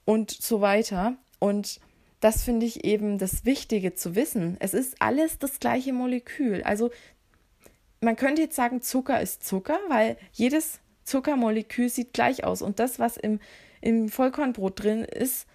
und 0.04 0.30
so 0.30 0.60
weiter. 0.60 1.16
Und 1.38 1.80
das 2.20 2.44
finde 2.44 2.66
ich 2.66 2.84
eben 2.84 3.18
das 3.18 3.44
Wichtige 3.44 3.94
zu 3.94 4.14
wissen. 4.14 4.56
Es 4.60 4.74
ist 4.74 4.96
alles 5.00 5.38
das 5.38 5.60
gleiche 5.60 5.92
Molekül. 5.92 6.62
Also 6.62 6.90
man 8.00 8.16
könnte 8.16 8.42
jetzt 8.42 8.56
sagen, 8.56 8.80
Zucker 8.80 9.20
ist 9.20 9.44
Zucker, 9.44 9.78
weil 9.88 10.16
jedes 10.32 10.80
Zuckermolekül 11.04 11.88
sieht 11.88 12.14
gleich 12.14 12.44
aus. 12.44 12.62
Und 12.62 12.78
das, 12.78 12.98
was 12.98 13.16
im, 13.16 13.38
im 13.82 14.08
Vollkornbrot 14.08 14.82
drin 14.82 15.04
ist, 15.04 15.46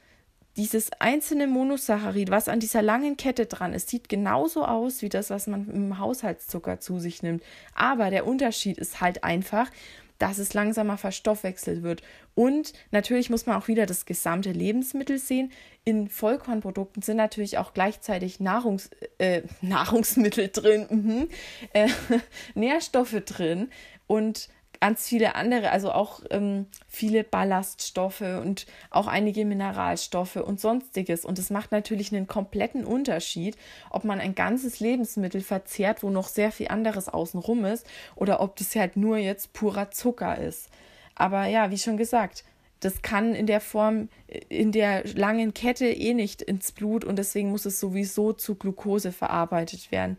dieses 0.57 0.91
einzelne 1.00 1.48
Monosaccharid, 1.48 2.31
was 2.31 2.50
an 2.50 2.60
dieser 2.60 2.81
langen 2.81 3.15
Kette 3.15 3.46
dran 3.46 3.74
ist, 3.74 3.89
sieht 3.89 4.10
genauso 4.10 4.65
aus 4.65 5.03
wie 5.03 5.10
das, 5.10 5.29
was 5.29 5.48
man 5.48 5.69
im 5.69 6.00
Haushaltszucker 6.00 6.79
zu 6.79 7.00
sich 7.00 7.22
nimmt. 7.22 7.43
Aber 7.75 8.10
der 8.10 8.25
Unterschied 8.25 8.79
ist 8.79 9.00
halt 9.00 9.24
einfach, 9.24 9.69
dass 10.17 10.39
es 10.39 10.55
langsamer 10.55 10.98
verstoffwechselt 10.98 11.84
wird. 11.84 12.01
Und 12.34 12.74
natürlich 12.89 13.29
muss 13.29 13.46
man 13.46 13.55
auch 13.55 13.67
wieder 13.67 13.86
das 13.86 14.05
gesamte 14.05 14.51
Lebensmittel 14.51 15.19
sehen. 15.19 15.51
In 15.84 16.10
Vollkornprodukten 16.10 17.03
sind 17.03 17.17
natürlich 17.17 17.60
auch 17.60 17.74
gleichzeitig 17.74 18.39
Nahrungs, 18.39 18.89
äh, 19.19 19.43
Nahrungsmittel 19.62 20.50
drin, 20.50 20.88
mhm, 20.89 21.29
äh, 21.74 21.89
Nährstoffe 22.55 23.22
drin. 23.25 23.69
Und 24.07 24.50
ganz 24.79 25.07
viele 25.07 25.36
andere, 25.36 25.72
also 25.72 25.91
auch 25.91 26.22
ähm, 26.29 26.67
viele 26.88 27.24
Ballaststoffe 27.24 28.22
und 28.22 28.65
auch 28.89 29.07
einige 29.07 29.46
Mineralstoffe 29.46 30.38
und 30.38 30.60
sonstiges. 30.60 31.25
Und 31.25 31.39
es 31.39 31.50
macht 31.50 31.72
natürlich 31.72 32.13
einen 32.13 32.27
kompletten 32.27 32.86
Unterschied, 32.86 33.57
ob 33.89 34.03
man 34.03 34.19
ein 34.19 34.36
ganzes 34.36 34.79
Lebensmittel 34.79 35.41
verzehrt, 35.41 36.03
wo 36.03 36.10
noch 36.10 36.27
sehr 36.27 36.51
viel 36.51 36.67
anderes 36.69 37.10
außenrum 37.10 37.65
ist, 37.65 37.86
oder 38.15 38.39
ob 38.39 38.55
das 38.55 38.75
halt 38.75 38.98
nur 38.98 39.17
jetzt 39.17 39.53
purer 39.53 39.91
Zucker 39.91 40.38
ist. 40.38 40.69
Aber 41.15 41.46
ja, 41.46 41.72
wie 41.72 41.77
schon 41.77 41.98
gesagt, 41.98 42.43
das 42.79 43.01
kann 43.01 43.34
in 43.34 43.48
der 43.48 43.60
Form, 43.60 44.10
in 44.50 44.72
der 44.72 45.03
langen 45.15 45.53
Kette 45.53 45.88
eh 45.88 46.13
nicht 46.13 46.43
ins 46.43 46.72
Blut 46.72 47.03
und 47.03 47.17
deswegen 47.17 47.50
muss 47.50 47.65
es 47.65 47.79
sowieso 47.79 48.34
zu 48.34 48.55
Glucose 48.55 49.12
verarbeitet 49.12 49.91
werden 49.91 50.17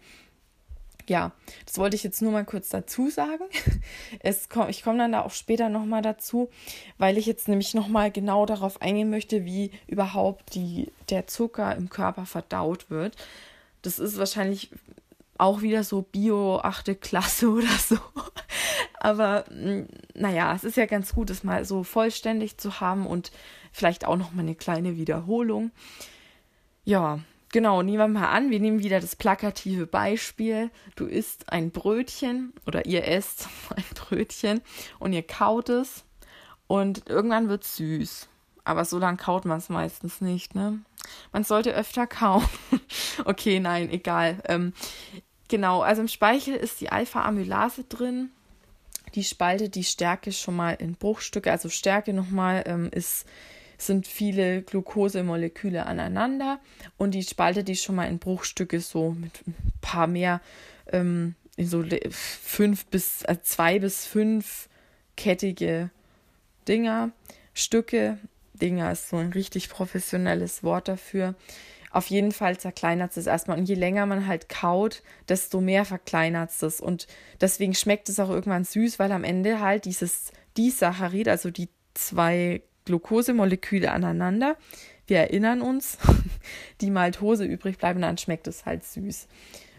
ja, 1.08 1.32
das 1.66 1.78
wollte 1.78 1.96
ich 1.96 2.02
jetzt 2.02 2.22
nur 2.22 2.32
mal 2.32 2.44
kurz 2.44 2.68
dazu 2.68 3.10
sagen. 3.10 3.44
Es 4.20 4.48
komm, 4.48 4.68
ich 4.68 4.82
komme 4.82 4.98
dann 4.98 5.12
da 5.12 5.22
auch 5.22 5.30
später 5.30 5.68
nochmal 5.68 6.02
dazu, 6.02 6.50
weil 6.98 7.18
ich 7.18 7.26
jetzt 7.26 7.48
nämlich 7.48 7.74
nochmal 7.74 8.10
genau 8.10 8.46
darauf 8.46 8.82
eingehen 8.82 9.10
möchte, 9.10 9.44
wie 9.44 9.70
überhaupt 9.86 10.54
die, 10.54 10.92
der 11.10 11.26
Zucker 11.26 11.74
im 11.76 11.88
Körper 11.88 12.26
verdaut 12.26 12.90
wird. 12.90 13.16
Das 13.82 13.98
ist 13.98 14.18
wahrscheinlich 14.18 14.70
auch 15.38 15.62
wieder 15.62 15.84
so 15.84 16.02
Bio 16.02 16.58
achte 16.58 16.94
Klasse 16.96 17.48
oder 17.52 17.68
so. 17.78 17.98
Aber 19.00 19.44
hm, 19.48 19.86
naja, 20.14 20.54
es 20.54 20.64
ist 20.64 20.76
ja 20.76 20.86
ganz 20.86 21.14
gut, 21.14 21.30
das 21.30 21.44
mal 21.44 21.64
so 21.64 21.84
vollständig 21.84 22.58
zu 22.58 22.80
haben 22.80 23.06
und 23.06 23.30
vielleicht 23.72 24.04
auch 24.04 24.16
nochmal 24.16 24.44
eine 24.44 24.56
kleine 24.56 24.96
Wiederholung. 24.96 25.70
Ja, 26.84 27.20
Genau, 27.58 27.82
nehmen 27.82 27.98
wir 27.98 28.06
mal 28.06 28.28
an, 28.28 28.52
wir 28.52 28.60
nehmen 28.60 28.84
wieder 28.84 29.00
das 29.00 29.16
plakative 29.16 29.88
Beispiel. 29.88 30.70
Du 30.94 31.06
isst 31.06 31.52
ein 31.52 31.72
Brötchen 31.72 32.52
oder 32.68 32.86
ihr 32.86 33.04
esst 33.04 33.48
ein 33.74 33.82
Brötchen 33.96 34.60
und 35.00 35.12
ihr 35.12 35.24
kaut 35.24 35.68
es 35.68 36.04
und 36.68 37.08
irgendwann 37.08 37.48
wird 37.48 37.64
es 37.64 37.74
süß. 37.74 38.28
Aber 38.62 38.84
so 38.84 39.00
lange 39.00 39.16
kaut 39.16 39.44
man 39.44 39.58
es 39.58 39.70
meistens 39.70 40.20
nicht, 40.20 40.54
ne? 40.54 40.78
Man 41.32 41.42
sollte 41.42 41.74
öfter 41.74 42.06
kauen. 42.06 42.44
okay, 43.24 43.58
nein, 43.58 43.90
egal. 43.90 44.40
Ähm, 44.44 44.72
genau, 45.48 45.80
also 45.80 46.02
im 46.02 46.08
Speichel 46.08 46.54
ist 46.54 46.80
die 46.80 46.92
Alpha-Amylase 46.92 47.82
drin. 47.88 48.30
Die 49.16 49.24
spaltet 49.24 49.74
die 49.74 49.82
Stärke 49.82 50.30
schon 50.30 50.54
mal 50.54 50.74
in 50.74 50.94
Bruchstücke. 50.94 51.50
Also 51.50 51.70
Stärke 51.70 52.12
nochmal 52.12 52.62
ähm, 52.68 52.88
ist 52.92 53.26
sind 53.78 54.06
viele 54.06 54.62
Glukosemoleküle 54.62 55.86
aneinander 55.86 56.60
und 56.96 57.12
die 57.12 57.22
spaltet 57.22 57.68
die 57.68 57.76
schon 57.76 57.94
mal 57.94 58.08
in 58.08 58.18
Bruchstücke 58.18 58.80
so 58.80 59.12
mit 59.12 59.46
ein 59.46 59.54
paar 59.80 60.06
mehr, 60.06 60.40
ähm, 60.92 61.34
in 61.56 61.66
so 61.66 61.84
fünf 62.10 62.86
bis 62.86 63.22
äh, 63.22 63.36
zwei 63.42 63.78
bis 63.78 64.04
fünf 64.06 64.68
kettige 65.16 65.90
Dinger, 66.66 67.10
Stücke. 67.54 68.18
Dinger 68.54 68.92
ist 68.92 69.08
so 69.08 69.16
ein 69.16 69.32
richtig 69.32 69.68
professionelles 69.68 70.62
Wort 70.62 70.88
dafür. 70.88 71.34
Auf 71.90 72.08
jeden 72.08 72.32
Fall 72.32 72.58
zerkleinert 72.58 73.16
es 73.16 73.26
erstmal. 73.26 73.58
Und 73.58 73.68
je 73.68 73.74
länger 73.74 74.04
man 74.06 74.26
halt 74.26 74.48
kaut, 74.48 75.02
desto 75.28 75.60
mehr 75.60 75.84
verkleinert 75.84 76.50
es. 76.60 76.80
Und 76.80 77.06
deswegen 77.40 77.74
schmeckt 77.74 78.08
es 78.08 78.20
auch 78.20 78.28
irgendwann 78.28 78.64
süß, 78.64 78.98
weil 78.98 79.10
am 79.12 79.24
Ende 79.24 79.60
halt 79.60 79.84
dieses 79.84 80.32
Disaccharid, 80.56 81.28
also 81.28 81.50
die 81.50 81.68
zwei 81.94 82.62
Glukosemoleküle 82.88 83.92
aneinander. 83.92 84.56
Wir 85.06 85.18
erinnern 85.18 85.60
uns, 85.60 85.98
die 86.80 86.90
Maltose 86.90 87.44
übrig 87.44 87.78
bleiben, 87.78 88.00
dann 88.00 88.18
schmeckt 88.18 88.46
es 88.46 88.64
halt 88.64 88.84
süß. 88.84 89.28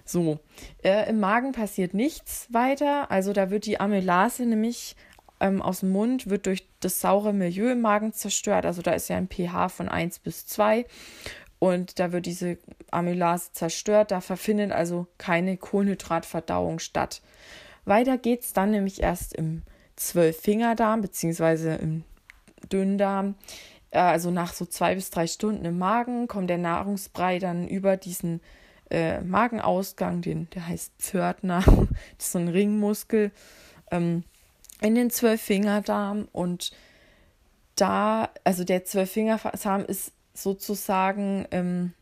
So, 0.06 0.40
äh, 0.84 1.10
im 1.10 1.20
Magen 1.20 1.52
passiert 1.52 1.94
nichts 1.94 2.48
weiter. 2.52 3.12
Also 3.12 3.34
da 3.34 3.50
wird 3.50 3.66
die 3.66 3.80
Amylase 3.80 4.46
nämlich 4.46 4.96
ähm, 5.40 5.62
aus 5.62 5.82
dem 5.82 5.92
Mund, 5.92 6.30
wird 6.30 6.46
durch 6.46 6.68
das 6.80 7.02
saure 7.02 7.34
Milieu 7.34 7.72
im 7.72 7.82
Magen 7.82 8.14
zerstört. 8.14 8.66
Also 8.66 8.82
da 8.82 8.92
ist 8.92 9.10
ja 9.10 9.18
ein 9.18 9.28
pH 9.28 9.70
von 9.70 9.90
1 9.90 10.20
bis 10.20 10.46
2. 10.48 10.86
Und 11.60 12.00
da 12.00 12.12
wird 12.12 12.26
diese 12.26 12.58
Amylase 12.92 13.52
zerstört. 13.52 14.12
Da 14.12 14.22
verfindet 14.22 14.72
also 14.72 15.08
keine 15.18 15.58
Kohlenhydratverdauung 15.58 16.80
statt. 16.80 17.22
Weiter 17.86 18.18
geht 18.18 18.42
es 18.42 18.54
dann 18.54 18.72
nämlich 18.72 19.02
erst 19.02 19.34
im 19.34 19.64
Zwölffingerdarm, 19.96 21.02
beziehungsweise 21.02 21.76
im 21.76 22.04
Dünndarm. 22.72 23.36
Äh, 23.92 24.00
also 24.00 24.32
nach 24.32 24.54
so 24.54 24.66
zwei 24.66 24.96
bis 24.96 25.10
drei 25.10 25.28
Stunden 25.28 25.66
im 25.66 25.78
Magen 25.78 26.28
kommt 26.28 26.50
der 26.50 26.58
Nahrungsbrei 26.58 27.40
dann 27.40 27.68
über 27.68 27.98
diesen 27.98 28.42
äh, 28.90 29.22
Magenausgang, 29.22 30.22
den, 30.22 30.50
der 30.52 30.68
heißt 30.68 30.94
Pförtner, 31.00 31.64
das 32.18 32.28
ist 32.28 32.32
so 32.32 32.40
ein 32.40 32.48
Ringmuskel, 32.48 33.32
ähm, 33.92 34.24
in 34.82 34.96
den 34.96 35.10
Zwölffingerdarm 35.10 36.28
und 36.32 36.72
da, 37.76 38.30
also 38.44 38.64
der 38.64 38.86
Zwölffingerdarm 38.86 39.86
ist 39.86 40.12
sozusagen 40.34 41.48
ähm, 41.52 41.94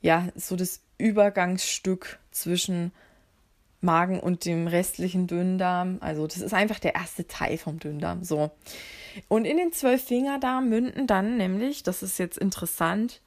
ja 0.00 0.28
so 0.36 0.56
das 0.56 0.80
Übergangsstück 0.98 2.18
zwischen 2.30 2.92
Magen 3.80 4.20
und 4.20 4.44
dem 4.44 4.66
restlichen 4.66 5.26
Dünndarm. 5.26 5.98
Also 6.00 6.26
das 6.26 6.38
ist 6.38 6.54
einfach 6.54 6.78
der 6.78 6.94
erste 6.94 7.26
Teil 7.26 7.58
vom 7.58 7.78
Dünndarm. 7.78 8.24
So. 8.24 8.50
Und 9.28 9.44
in 9.44 9.56
den 9.56 9.72
Zwölffingerdarm 9.72 10.68
münden 10.68 11.06
dann 11.06 11.36
nämlich, 11.36 11.82
das 11.82 12.02
ist 12.02 12.18
jetzt 12.18 12.38
interessant, 12.38 13.20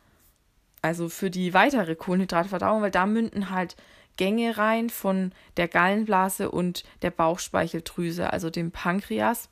also 0.81 1.09
für 1.09 1.29
die 1.29 1.53
weitere 1.53 1.95
Kohlenhydratverdauung, 1.95 2.81
weil 2.81 2.91
da 2.91 3.05
münden 3.05 3.49
halt 3.49 3.75
Gänge 4.17 4.57
rein 4.57 4.89
von 4.89 5.31
der 5.57 5.67
Gallenblase 5.67 6.49
und 6.51 6.83
der 7.01 7.11
Bauchspeicheldrüse, 7.11 8.31
also 8.31 8.49
dem 8.49 8.71
Pankreas. 8.71 9.49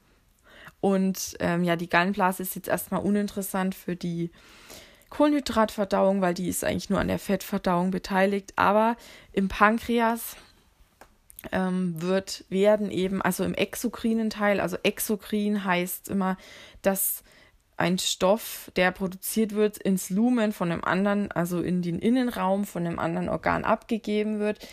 Und 0.82 1.36
ähm, 1.40 1.64
ja, 1.64 1.76
die 1.76 1.90
Gallenblase 1.90 2.44
ist 2.44 2.56
jetzt 2.56 2.68
erstmal 2.68 3.02
uninteressant 3.02 3.76
für 3.76 3.96
die 3.96 4.32
Kohlenhydratverdauung, 5.10 6.22
weil 6.22 6.34
die 6.34 6.50
ist 6.50 6.64
eigentlich 6.64 6.90
nur 6.90 7.00
an 7.00 7.08
der 7.08 7.20
Fettverdauung 7.20 7.92
beteiligt. 7.92 8.54
Aber 8.56 8.98
im 9.32 9.48
Pankreas 9.48 10.36
ähm, 11.52 12.02
wird, 12.02 12.46
werden 12.50 12.92
eben, 12.92 13.22
also 13.22 13.44
im 13.44 13.54
exokrinen 13.54 14.30
Teil, 14.30 14.60
also 14.60 14.78
exokrin 14.84 15.64
heißt 15.64 16.10
immer, 16.10 16.38
dass 16.82 17.24
ein 17.78 17.98
Stoff, 17.98 18.72
der 18.76 18.92
produziert 18.92 19.54
wird, 19.54 19.78
ins 19.78 20.10
Lumen 20.10 20.54
von 20.54 20.72
einem 20.72 20.84
anderen, 20.84 21.32
also 21.32 21.62
in 21.62 21.82
den 21.82 22.00
Innenraum 22.00 22.66
von 22.66 22.86
einem 22.86 23.00
anderen 23.00 23.30
Organ 23.30 23.66
abgegeben 23.66 24.40
wird. 24.40 24.66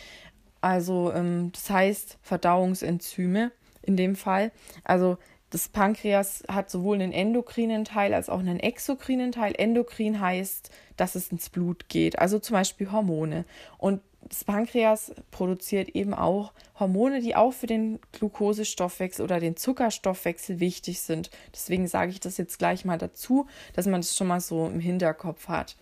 Also 0.61 1.11
ähm, 1.13 1.51
das 1.51 1.69
heißt 1.69 2.17
Verdauungsenzyme 2.21 3.51
in 3.81 3.97
dem 3.97 4.15
Fall. 4.15 4.51
Also 4.85 5.17
das 5.49 5.67
Pankreas 5.67 6.43
hat 6.47 6.71
sowohl 6.71 6.95
einen 6.95 7.11
endokrinen 7.11 7.85
Teil 7.85 8.13
als 8.13 8.29
auch 8.29 8.39
einen 8.39 8.59
exokrinen 8.59 9.31
Teil. 9.31 9.53
Endokrin 9.55 10.19
heißt, 10.19 10.71
dass 10.97 11.15
es 11.15 11.31
ins 11.31 11.49
Blut 11.49 11.89
geht, 11.89 12.17
also 12.17 12.39
zum 12.39 12.55
Beispiel 12.55 12.91
Hormone. 12.91 13.45
Und 13.77 14.01
das 14.33 14.43
Pankreas 14.43 15.13
produziert 15.29 15.89
eben 15.89 16.13
auch 16.13 16.53
Hormone, 16.79 17.21
die 17.21 17.35
auch 17.35 17.53
für 17.53 17.67
den 17.67 17.99
Glukosestoffwechsel 18.13 19.23
oder 19.23 19.39
den 19.39 19.55
Zuckerstoffwechsel 19.55 20.59
wichtig 20.59 21.01
sind. 21.01 21.29
Deswegen 21.53 21.87
sage 21.87 22.11
ich 22.11 22.19
das 22.19 22.37
jetzt 22.37 22.57
gleich 22.57 22.83
mal 22.83 22.97
dazu, 22.97 23.45
dass 23.73 23.85
man 23.85 24.01
das 24.01 24.17
schon 24.17 24.27
mal 24.27 24.41
so 24.41 24.65
im 24.65 24.79
Hinterkopf 24.79 25.47
hat. 25.47 25.75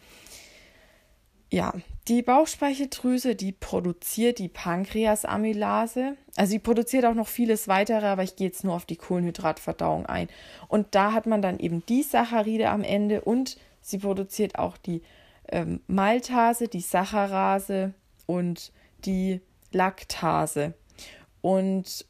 Ja, 1.49 1.73
die 2.07 2.21
Bauchspeicheldrüse, 2.21 3.35
die 3.35 3.53
produziert 3.53 4.39
die 4.39 4.49
Pankreasamylase. 4.49 6.17
Also 6.35 6.51
sie 6.51 6.59
produziert 6.59 7.05
auch 7.05 7.13
noch 7.13 7.27
vieles 7.27 7.67
weitere, 7.69 8.05
aber 8.05 8.23
ich 8.23 8.35
gehe 8.35 8.47
jetzt 8.47 8.63
nur 8.63 8.73
auf 8.73 8.85
die 8.85 8.97
Kohlenhydratverdauung 8.97 10.05
ein. 10.07 10.27
Und 10.67 10.87
da 10.91 11.13
hat 11.13 11.25
man 11.25 11.41
dann 11.41 11.59
eben 11.59 11.85
die 11.85 12.03
Saccharide 12.03 12.69
am 12.69 12.83
Ende 12.83 13.21
und 13.21 13.57
sie 13.81 13.97
produziert 13.97 14.57
auch 14.59 14.77
die 14.77 15.03
ähm, 15.49 15.81
Maltase, 15.87 16.67
die 16.67 16.81
Saccharase 16.81 17.93
und 18.25 18.71
die 19.05 19.41
Laktase. 19.71 20.73
Und 21.41 22.05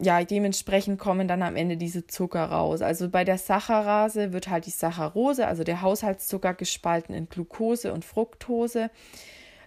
ja, 0.00 0.24
dementsprechend 0.24 0.98
kommen 0.98 1.28
dann 1.28 1.42
am 1.42 1.54
Ende 1.54 1.76
diese 1.76 2.06
Zucker 2.06 2.44
raus. 2.46 2.82
Also 2.82 3.08
bei 3.08 3.22
der 3.24 3.38
Saccharase 3.38 4.32
wird 4.32 4.48
halt 4.48 4.66
die 4.66 4.70
Saccharose, 4.70 5.46
also 5.46 5.62
der 5.62 5.82
Haushaltszucker, 5.82 6.54
gespalten 6.54 7.14
in 7.14 7.28
Glucose 7.28 7.92
und 7.92 8.04
Fructose. 8.04 8.90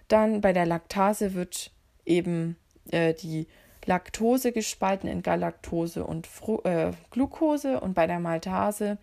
Dann 0.08 0.42
bei 0.42 0.52
der 0.52 0.66
Laktase 0.66 1.32
wird 1.32 1.70
eben 2.04 2.56
äh, 2.90 3.14
die 3.14 3.46
Laktose 3.86 4.52
gespalten 4.52 5.08
in 5.08 5.22
Galaktose 5.22 6.04
und 6.04 6.26
Fru 6.26 6.60
äh, 6.64 6.92
Glucose 7.10 7.80
und 7.80 7.94
bei 7.94 8.06
der 8.06 8.18
Maltase, 8.18 8.98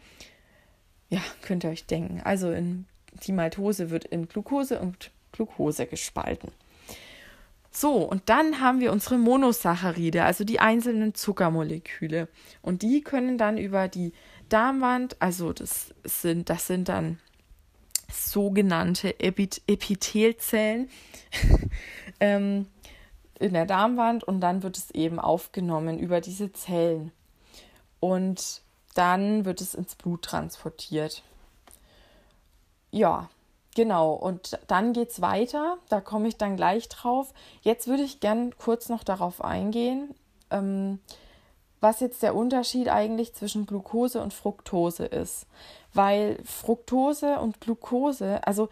ja, 1.09 1.21
könnt 1.41 1.63
ihr 1.63 1.69
euch 1.69 1.85
denken, 1.85 2.21
also 2.23 2.51
in, 2.51 2.85
die 3.25 3.31
Maltose 3.31 3.89
wird 3.89 4.05
in 4.05 4.27
Glucose 4.27 4.79
und 4.79 5.11
Glucose 5.31 5.87
gespalten. 5.87 6.51
So, 7.75 8.03
und 8.03 8.29
dann 8.29 8.61
haben 8.61 8.79
wir 8.79 8.91
unsere 8.91 9.17
Monosaccharide, 9.17 10.23
also 10.23 10.43
die 10.43 10.59
einzelnen 10.59 11.15
Zuckermoleküle. 11.15 12.27
Und 12.61 12.83
die 12.83 13.01
können 13.01 13.39
dann 13.39 13.57
über 13.57 13.87
die 13.87 14.13
Darmwand, 14.47 15.19
also 15.19 15.53
das 15.53 15.93
sind, 16.03 16.49
das 16.49 16.67
sind 16.67 16.87
dann 16.87 17.17
sogenannte 18.11 19.19
Epith 19.19 19.61
Epithelzellen 19.65 20.87
ähm, 22.19 22.67
in 23.39 23.53
der 23.53 23.65
Darmwand 23.65 24.23
und 24.23 24.39
dann 24.39 24.61
wird 24.61 24.77
es 24.77 24.91
eben 24.91 25.19
aufgenommen 25.19 25.97
über 25.97 26.21
diese 26.21 26.53
Zellen. 26.53 27.11
Und 27.99 28.61
dann 28.93 29.45
wird 29.45 29.61
es 29.61 29.73
ins 29.73 29.95
Blut 29.95 30.21
transportiert. 30.21 31.23
Ja, 32.91 33.31
Genau, 33.75 34.13
und 34.13 34.59
dann 34.67 34.93
geht 34.93 35.09
es 35.09 35.21
weiter, 35.21 35.77
da 35.89 35.99
komme 35.99 36.27
ich 36.27 36.37
dann 36.37 36.55
gleich 36.55 36.89
drauf. 36.89 37.33
Jetzt 37.61 37.87
würde 37.87 38.03
ich 38.03 38.19
gern 38.19 38.55
kurz 38.57 38.89
noch 38.89 39.03
darauf 39.03 39.43
eingehen, 39.43 40.13
ähm, 40.51 40.99
was 41.81 41.99
jetzt 41.99 42.21
der 42.23 42.35
Unterschied 42.35 42.87
eigentlich 42.89 43.33
zwischen 43.33 43.65
Glucose 43.65 44.21
und 44.21 44.33
Fructose 44.33 45.05
ist. 45.05 45.47
Weil 45.93 46.39
Fructose 46.45 47.39
und 47.39 47.61
Glucose, 47.61 48.45
also 48.45 48.69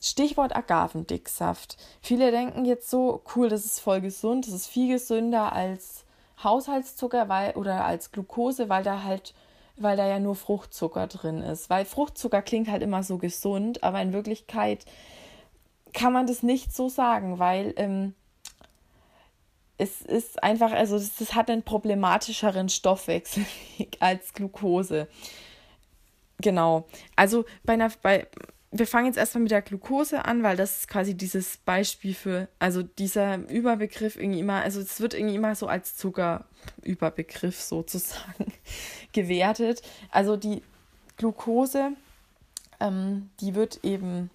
Stichwort 0.00 0.56
Agavendicksaft. 0.56 1.76
Viele 2.00 2.30
denken 2.32 2.64
jetzt 2.64 2.90
so, 2.90 3.22
cool, 3.36 3.48
das 3.48 3.64
ist 3.64 3.78
voll 3.78 4.00
gesund, 4.00 4.46
das 4.46 4.54
ist 4.54 4.66
viel 4.66 4.88
gesünder 4.88 5.52
als 5.52 6.04
Haushaltszucker 6.42 7.28
weil, 7.28 7.52
oder 7.54 7.84
als 7.84 8.10
Glucose, 8.10 8.68
weil 8.68 8.82
da 8.82 9.04
halt 9.04 9.32
weil 9.76 9.96
da 9.96 10.06
ja 10.06 10.18
nur 10.18 10.34
Fruchtzucker 10.34 11.06
drin 11.06 11.42
ist. 11.42 11.70
Weil 11.70 11.84
Fruchtzucker 11.84 12.42
klingt 12.42 12.68
halt 12.68 12.82
immer 12.82 13.02
so 13.02 13.18
gesund, 13.18 13.82
aber 13.82 14.00
in 14.00 14.12
Wirklichkeit 14.12 14.84
kann 15.92 16.12
man 16.12 16.26
das 16.26 16.42
nicht 16.42 16.74
so 16.74 16.88
sagen, 16.88 17.38
weil 17.38 17.74
ähm, 17.76 18.14
es 19.78 20.00
ist 20.00 20.42
einfach, 20.42 20.72
also 20.72 20.96
das, 20.96 21.16
das 21.16 21.34
hat 21.34 21.50
einen 21.50 21.62
problematischeren 21.62 22.68
Stoffwechsel 22.68 23.44
als 24.00 24.32
Glucose. 24.32 25.08
Genau. 26.38 26.86
Also 27.16 27.44
bei 27.64 27.74
einer, 27.74 27.90
bei, 28.02 28.26
wir 28.72 28.86
fangen 28.86 29.06
jetzt 29.06 29.18
erstmal 29.18 29.42
mit 29.42 29.50
der 29.50 29.60
Glucose 29.60 30.24
an, 30.24 30.42
weil 30.42 30.56
das 30.56 30.78
ist 30.78 30.88
quasi 30.88 31.14
dieses 31.14 31.58
Beispiel 31.58 32.14
für, 32.14 32.48
also 32.58 32.82
dieser 32.82 33.36
Überbegriff 33.50 34.16
irgendwie 34.16 34.40
immer, 34.40 34.62
also 34.62 34.80
es 34.80 34.98
wird 35.00 35.12
irgendwie 35.12 35.34
immer 35.34 35.54
so 35.54 35.66
als 35.66 35.94
Zuckerüberbegriff 35.96 37.60
sozusagen 37.60 38.52
gewertet. 39.12 39.82
Also 40.10 40.36
die 40.36 40.62
Glucose, 41.18 41.92
ähm, 42.80 43.30
die 43.40 43.54
wird 43.54 43.84
eben, 43.84 44.30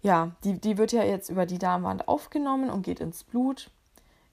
ja, 0.00 0.30
die, 0.44 0.60
die 0.60 0.78
wird 0.78 0.92
ja 0.92 1.02
jetzt 1.02 1.28
über 1.28 1.44
die 1.44 1.58
Darmwand 1.58 2.06
aufgenommen 2.06 2.70
und 2.70 2.82
geht 2.82 3.00
ins 3.00 3.24
Blut. 3.24 3.70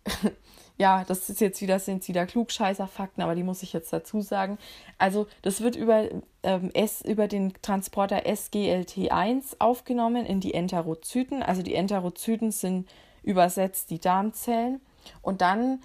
ja, 0.77 1.03
das 1.05 1.29
ist 1.29 1.41
jetzt 1.41 1.61
wieder, 1.61 1.79
sind 1.79 2.07
wieder 2.07 2.25
Klugscheißer-Fakten, 2.25 3.21
aber 3.21 3.35
die 3.35 3.43
muss 3.43 3.63
ich 3.63 3.73
jetzt 3.73 3.91
dazu 3.93 4.21
sagen. 4.21 4.57
Also, 4.97 5.27
das 5.41 5.61
wird 5.61 5.75
über, 5.75 6.09
ähm, 6.43 6.71
S, 6.73 7.01
über 7.01 7.27
den 7.27 7.53
Transporter 7.61 8.25
SGLT1 8.25 9.55
aufgenommen 9.59 10.25
in 10.25 10.39
die 10.39 10.53
Enterozyten. 10.53 11.43
Also, 11.43 11.61
die 11.61 11.75
Enterozyten 11.75 12.51
sind 12.51 12.87
übersetzt 13.25 13.89
die 13.89 13.99
Darmzellen. 13.99 14.79
Und 15.21 15.41
dann 15.41 15.81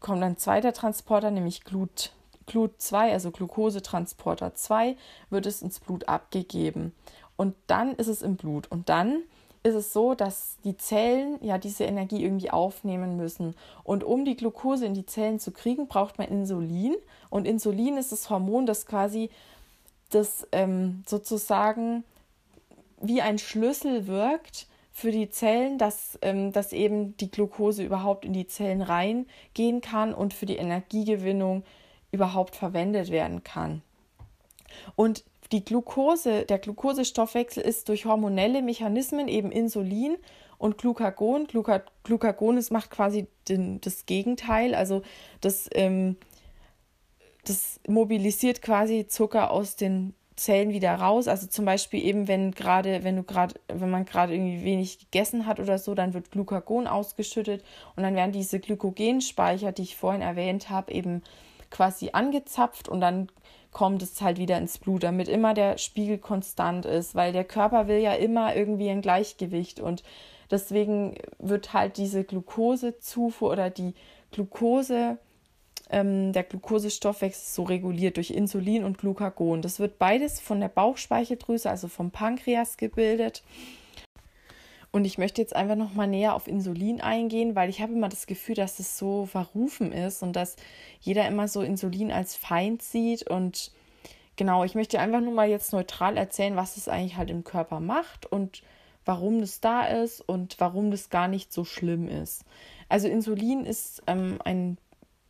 kommt 0.00 0.22
ein 0.22 0.36
zweiter 0.36 0.72
Transporter, 0.72 1.30
nämlich 1.30 1.64
Glut, 1.64 2.12
Glut2, 2.48 3.12
also 3.12 3.30
Glukosetransporter 3.30 4.54
2, 4.54 4.96
wird 5.30 5.46
es 5.46 5.62
ins 5.62 5.80
Blut 5.80 6.08
abgegeben. 6.08 6.94
Und 7.36 7.54
dann 7.66 7.94
ist 7.94 8.08
es 8.08 8.22
im 8.22 8.36
Blut. 8.36 8.70
Und 8.70 8.88
dann 8.88 9.22
ist 9.62 9.74
es 9.74 9.92
so, 9.92 10.14
dass 10.14 10.56
die 10.64 10.76
Zellen 10.76 11.38
ja 11.42 11.58
diese 11.58 11.84
Energie 11.84 12.22
irgendwie 12.22 12.50
aufnehmen 12.50 13.16
müssen. 13.16 13.54
Und 13.84 14.04
um 14.04 14.24
die 14.24 14.36
Glucose 14.36 14.86
in 14.86 14.94
die 14.94 15.06
Zellen 15.06 15.40
zu 15.40 15.50
kriegen, 15.50 15.88
braucht 15.88 16.18
man 16.18 16.28
Insulin. 16.28 16.96
Und 17.30 17.46
Insulin 17.46 17.96
ist 17.96 18.12
das 18.12 18.30
Hormon, 18.30 18.66
das 18.66 18.86
quasi 18.86 19.30
das 20.10 20.46
ähm, 20.52 21.02
sozusagen 21.06 22.04
wie 23.00 23.22
ein 23.22 23.38
Schlüssel 23.38 24.06
wirkt 24.06 24.66
für 24.92 25.12
die 25.12 25.30
Zellen, 25.30 25.78
dass, 25.78 26.18
ähm, 26.22 26.52
dass 26.52 26.72
eben 26.72 27.16
die 27.18 27.30
Glucose 27.30 27.84
überhaupt 27.84 28.24
in 28.24 28.32
die 28.32 28.48
Zellen 28.48 28.82
reingehen 28.82 29.80
kann 29.80 30.12
und 30.12 30.34
für 30.34 30.46
die 30.46 30.56
Energiegewinnung 30.56 31.62
überhaupt 32.10 32.56
verwendet 32.56 33.10
werden 33.10 33.44
kann. 33.44 33.82
Und 34.96 35.24
die 35.52 35.64
Glucose, 35.64 36.44
der 36.44 36.58
Glukosestoffwechsel 36.58 37.62
ist 37.62 37.88
durch 37.88 38.04
hormonelle 38.04 38.62
Mechanismen, 38.62 39.28
eben 39.28 39.50
Insulin 39.50 40.16
und 40.58 40.78
Glucagon. 40.78 41.46
Gluca, 41.46 41.82
Glucagon 42.04 42.56
ist, 42.56 42.70
macht 42.70 42.90
quasi 42.90 43.26
den, 43.48 43.80
das 43.80 44.06
Gegenteil, 44.06 44.74
also 44.74 45.02
das, 45.40 45.68
ähm, 45.72 46.16
das 47.44 47.80
mobilisiert 47.88 48.60
quasi 48.60 49.06
Zucker 49.06 49.50
aus 49.50 49.76
den 49.76 50.14
Zellen 50.36 50.70
wieder 50.70 50.94
raus. 50.94 51.28
Also 51.28 51.46
zum 51.46 51.64
Beispiel 51.64 52.04
eben, 52.04 52.28
wenn 52.28 52.52
gerade, 52.52 53.02
wenn 53.04 53.16
du 53.16 53.22
gerade, 53.22 53.54
wenn 53.68 53.90
man 53.90 54.04
gerade 54.04 54.34
irgendwie 54.34 54.64
wenig 54.64 54.98
gegessen 54.98 55.46
hat 55.46 55.60
oder 55.60 55.78
so, 55.78 55.94
dann 55.94 56.14
wird 56.14 56.30
Glucagon 56.30 56.86
ausgeschüttet 56.86 57.64
und 57.96 58.02
dann 58.02 58.14
werden 58.14 58.32
diese 58.32 58.60
Glykogenspeicher, 58.60 59.72
die 59.72 59.82
ich 59.82 59.96
vorhin 59.96 60.22
erwähnt 60.22 60.70
habe, 60.70 60.92
eben 60.92 61.22
quasi 61.70 62.10
angezapft 62.12 62.88
und 62.88 63.00
dann 63.00 63.28
kommt 63.72 64.02
es 64.02 64.20
halt 64.20 64.38
wieder 64.38 64.58
ins 64.58 64.78
Blut, 64.78 65.02
damit 65.02 65.28
immer 65.28 65.54
der 65.54 65.78
Spiegel 65.78 66.18
konstant 66.18 66.86
ist, 66.86 67.14
weil 67.14 67.32
der 67.32 67.44
Körper 67.44 67.88
will 67.88 67.98
ja 67.98 68.14
immer 68.14 68.56
irgendwie 68.56 68.88
ein 68.88 69.02
Gleichgewicht 69.02 69.80
und 69.80 70.02
deswegen 70.50 71.16
wird 71.38 71.72
halt 71.72 71.96
diese 71.96 72.24
Glukosezufuhr 72.24 73.50
oder 73.50 73.70
die 73.70 73.94
Glukose, 74.30 75.18
ähm, 75.90 76.32
der 76.32 76.44
Glukosestoffwechsel 76.44 77.46
so 77.46 77.62
reguliert 77.62 78.16
durch 78.16 78.30
Insulin 78.30 78.84
und 78.84 78.98
Glucagon. 78.98 79.62
Das 79.62 79.78
wird 79.80 79.98
beides 79.98 80.40
von 80.40 80.60
der 80.60 80.68
Bauchspeicheldrüse, 80.68 81.70
also 81.70 81.88
vom 81.88 82.10
Pankreas 82.10 82.76
gebildet. 82.76 83.42
Und 84.90 85.04
ich 85.04 85.18
möchte 85.18 85.42
jetzt 85.42 85.54
einfach 85.54 85.76
noch 85.76 85.92
mal 85.92 86.06
näher 86.06 86.34
auf 86.34 86.48
Insulin 86.48 87.00
eingehen, 87.00 87.54
weil 87.54 87.68
ich 87.68 87.82
habe 87.82 87.92
immer 87.92 88.08
das 88.08 88.26
Gefühl, 88.26 88.54
dass 88.54 88.78
es 88.78 88.96
so 88.96 89.26
verrufen 89.26 89.92
ist 89.92 90.22
und 90.22 90.34
dass 90.34 90.56
jeder 91.00 91.28
immer 91.28 91.46
so 91.46 91.60
Insulin 91.62 92.10
als 92.10 92.36
Feind 92.36 92.82
sieht. 92.82 93.28
Und 93.28 93.72
genau, 94.36 94.64
ich 94.64 94.74
möchte 94.74 94.98
einfach 94.98 95.20
nur 95.20 95.34
mal 95.34 95.48
jetzt 95.48 95.72
neutral 95.72 96.16
erzählen, 96.16 96.56
was 96.56 96.78
es 96.78 96.88
eigentlich 96.88 97.16
halt 97.16 97.30
im 97.30 97.44
Körper 97.44 97.80
macht 97.80 98.24
und 98.24 98.62
warum 99.04 99.40
das 99.40 99.60
da 99.60 99.84
ist 99.84 100.20
und 100.20 100.58
warum 100.58 100.90
das 100.90 101.10
gar 101.10 101.28
nicht 101.28 101.52
so 101.52 101.64
schlimm 101.64 102.08
ist. 102.08 102.44
Also 102.88 103.08
Insulin 103.08 103.66
ist 103.66 104.02
ähm, 104.06 104.38
ein 104.44 104.78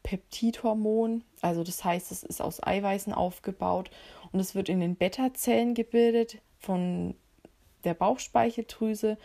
Peptidhormon, 0.05 1.25
also 1.43 1.65
das 1.65 1.85
heißt, 1.85 2.13
es 2.13 2.23
ist 2.23 2.41
aus 2.41 2.63
Eiweißen 2.63 3.13
aufgebaut 3.13 3.91
und 4.33 4.41
es 4.41 4.55
wird 4.55 4.69
in 4.69 4.81
den 4.81 4.97
Beta-Zellen 4.97 5.75
gebildet 5.75 6.39
von 6.59 7.15
der 7.85 7.95
Bauchspeicheldrüse 7.95 9.19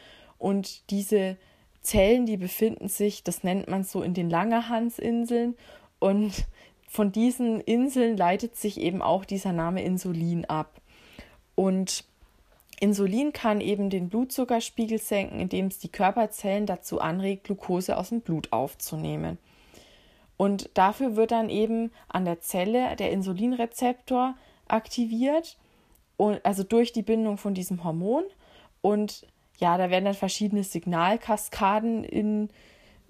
und 0.43 0.89
diese 0.89 1.37
Zellen, 1.83 2.25
die 2.25 2.35
befinden 2.35 2.89
sich, 2.89 3.23
das 3.23 3.43
nennt 3.43 3.69
man 3.69 3.85
so 3.85 4.01
in 4.01 4.13
den 4.13 4.29
Langerhansinseln. 4.29 5.55
Und 5.99 6.33
von 6.85 7.13
diesen 7.13 7.61
Inseln 7.61 8.17
leitet 8.17 8.57
sich 8.57 8.77
eben 8.77 9.01
auch 9.01 9.23
dieser 9.23 9.53
Name 9.53 9.81
Insulin 9.83 10.43
ab. 10.43 10.81
Und 11.55 12.03
Insulin 12.81 13.31
kann 13.31 13.61
eben 13.61 13.89
den 13.89 14.09
Blutzuckerspiegel 14.09 14.97
senken, 14.97 15.39
indem 15.39 15.67
es 15.67 15.79
die 15.79 15.87
Körperzellen 15.87 16.65
dazu 16.65 16.99
anregt, 16.99 17.45
Glucose 17.45 17.97
aus 17.97 18.09
dem 18.09 18.19
Blut 18.19 18.51
aufzunehmen. 18.51 19.37
Und 20.35 20.71
dafür 20.73 21.15
wird 21.15 21.31
dann 21.31 21.47
eben 21.47 21.89
an 22.09 22.25
der 22.25 22.41
Zelle 22.41 22.97
der 22.97 23.11
Insulinrezeptor 23.11 24.35
aktiviert, 24.67 25.57
also 26.17 26.63
durch 26.63 26.91
die 26.91 27.01
Bindung 27.01 27.37
von 27.37 27.53
diesem 27.53 27.85
Hormon. 27.85 28.25
Und 28.81 29.25
ja, 29.59 29.77
da 29.77 29.89
werden 29.89 30.05
dann 30.05 30.13
verschiedene 30.13 30.63
Signalkaskaden 30.63 32.03
in 32.03 32.49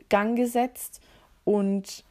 Gang 0.10 0.36
gesetzt. 0.36 1.02
Und 1.44 2.04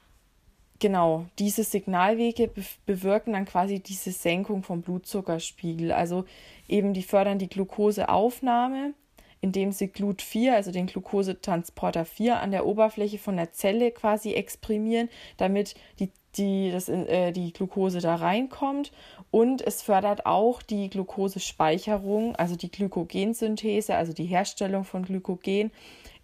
genau, 0.79 1.27
diese 1.38 1.64
Signalwege 1.64 2.51
bewirken 2.87 3.33
dann 3.33 3.45
quasi 3.45 3.81
diese 3.81 4.12
Senkung 4.12 4.62
vom 4.62 4.83
Blutzuckerspiegel. 4.83 5.92
Also 5.92 6.25
eben 6.68 6.95
die 6.95 7.03
fördern 7.03 7.38
die 7.38 7.49
Glukoseaufnahme, 7.49 8.95
indem 9.40 9.73
sie 9.73 9.87
Glut4, 9.87 10.53
also 10.53 10.73
den 10.73 10.87
Glukosetransporter 10.87 12.05
4 12.05 12.40
an 12.40 12.51
der 12.51 12.66
Oberfläche 12.66 13.18
von 13.18 13.37
der 13.37 13.53
Zelle 13.53 13.90
quasi 13.90 14.35
exprimieren, 14.35 15.09
damit 15.37 15.75
die, 15.99 16.11
die, 16.37 16.71
das, 16.71 16.88
äh, 16.88 17.33
die 17.33 17.53
Glukose 17.53 18.01
da 18.01 18.16
reinkommt. 18.16 18.92
Und 19.31 19.62
es 19.62 19.83
fördert 19.83 20.27
auch 20.27 20.62
die 20.62 20.90
Glukosespeicherung, 20.90 22.37
also 22.37 22.57
die 22.57 22.71
Glykogensynthese, 22.71 23.95
also 23.95 24.12
die 24.12 24.27
Herstellung 24.27 24.85
von 24.85 25.05
Glykogen 25.05 25.71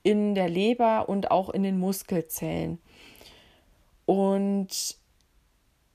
in 0.03 0.35
der 0.35 0.49
Leber 0.49 1.09
und 1.09 1.31
auch 1.31 1.51
in 1.51 1.62
den 1.62 1.79
Muskelzellen. 1.79 2.79
Und 4.07 4.97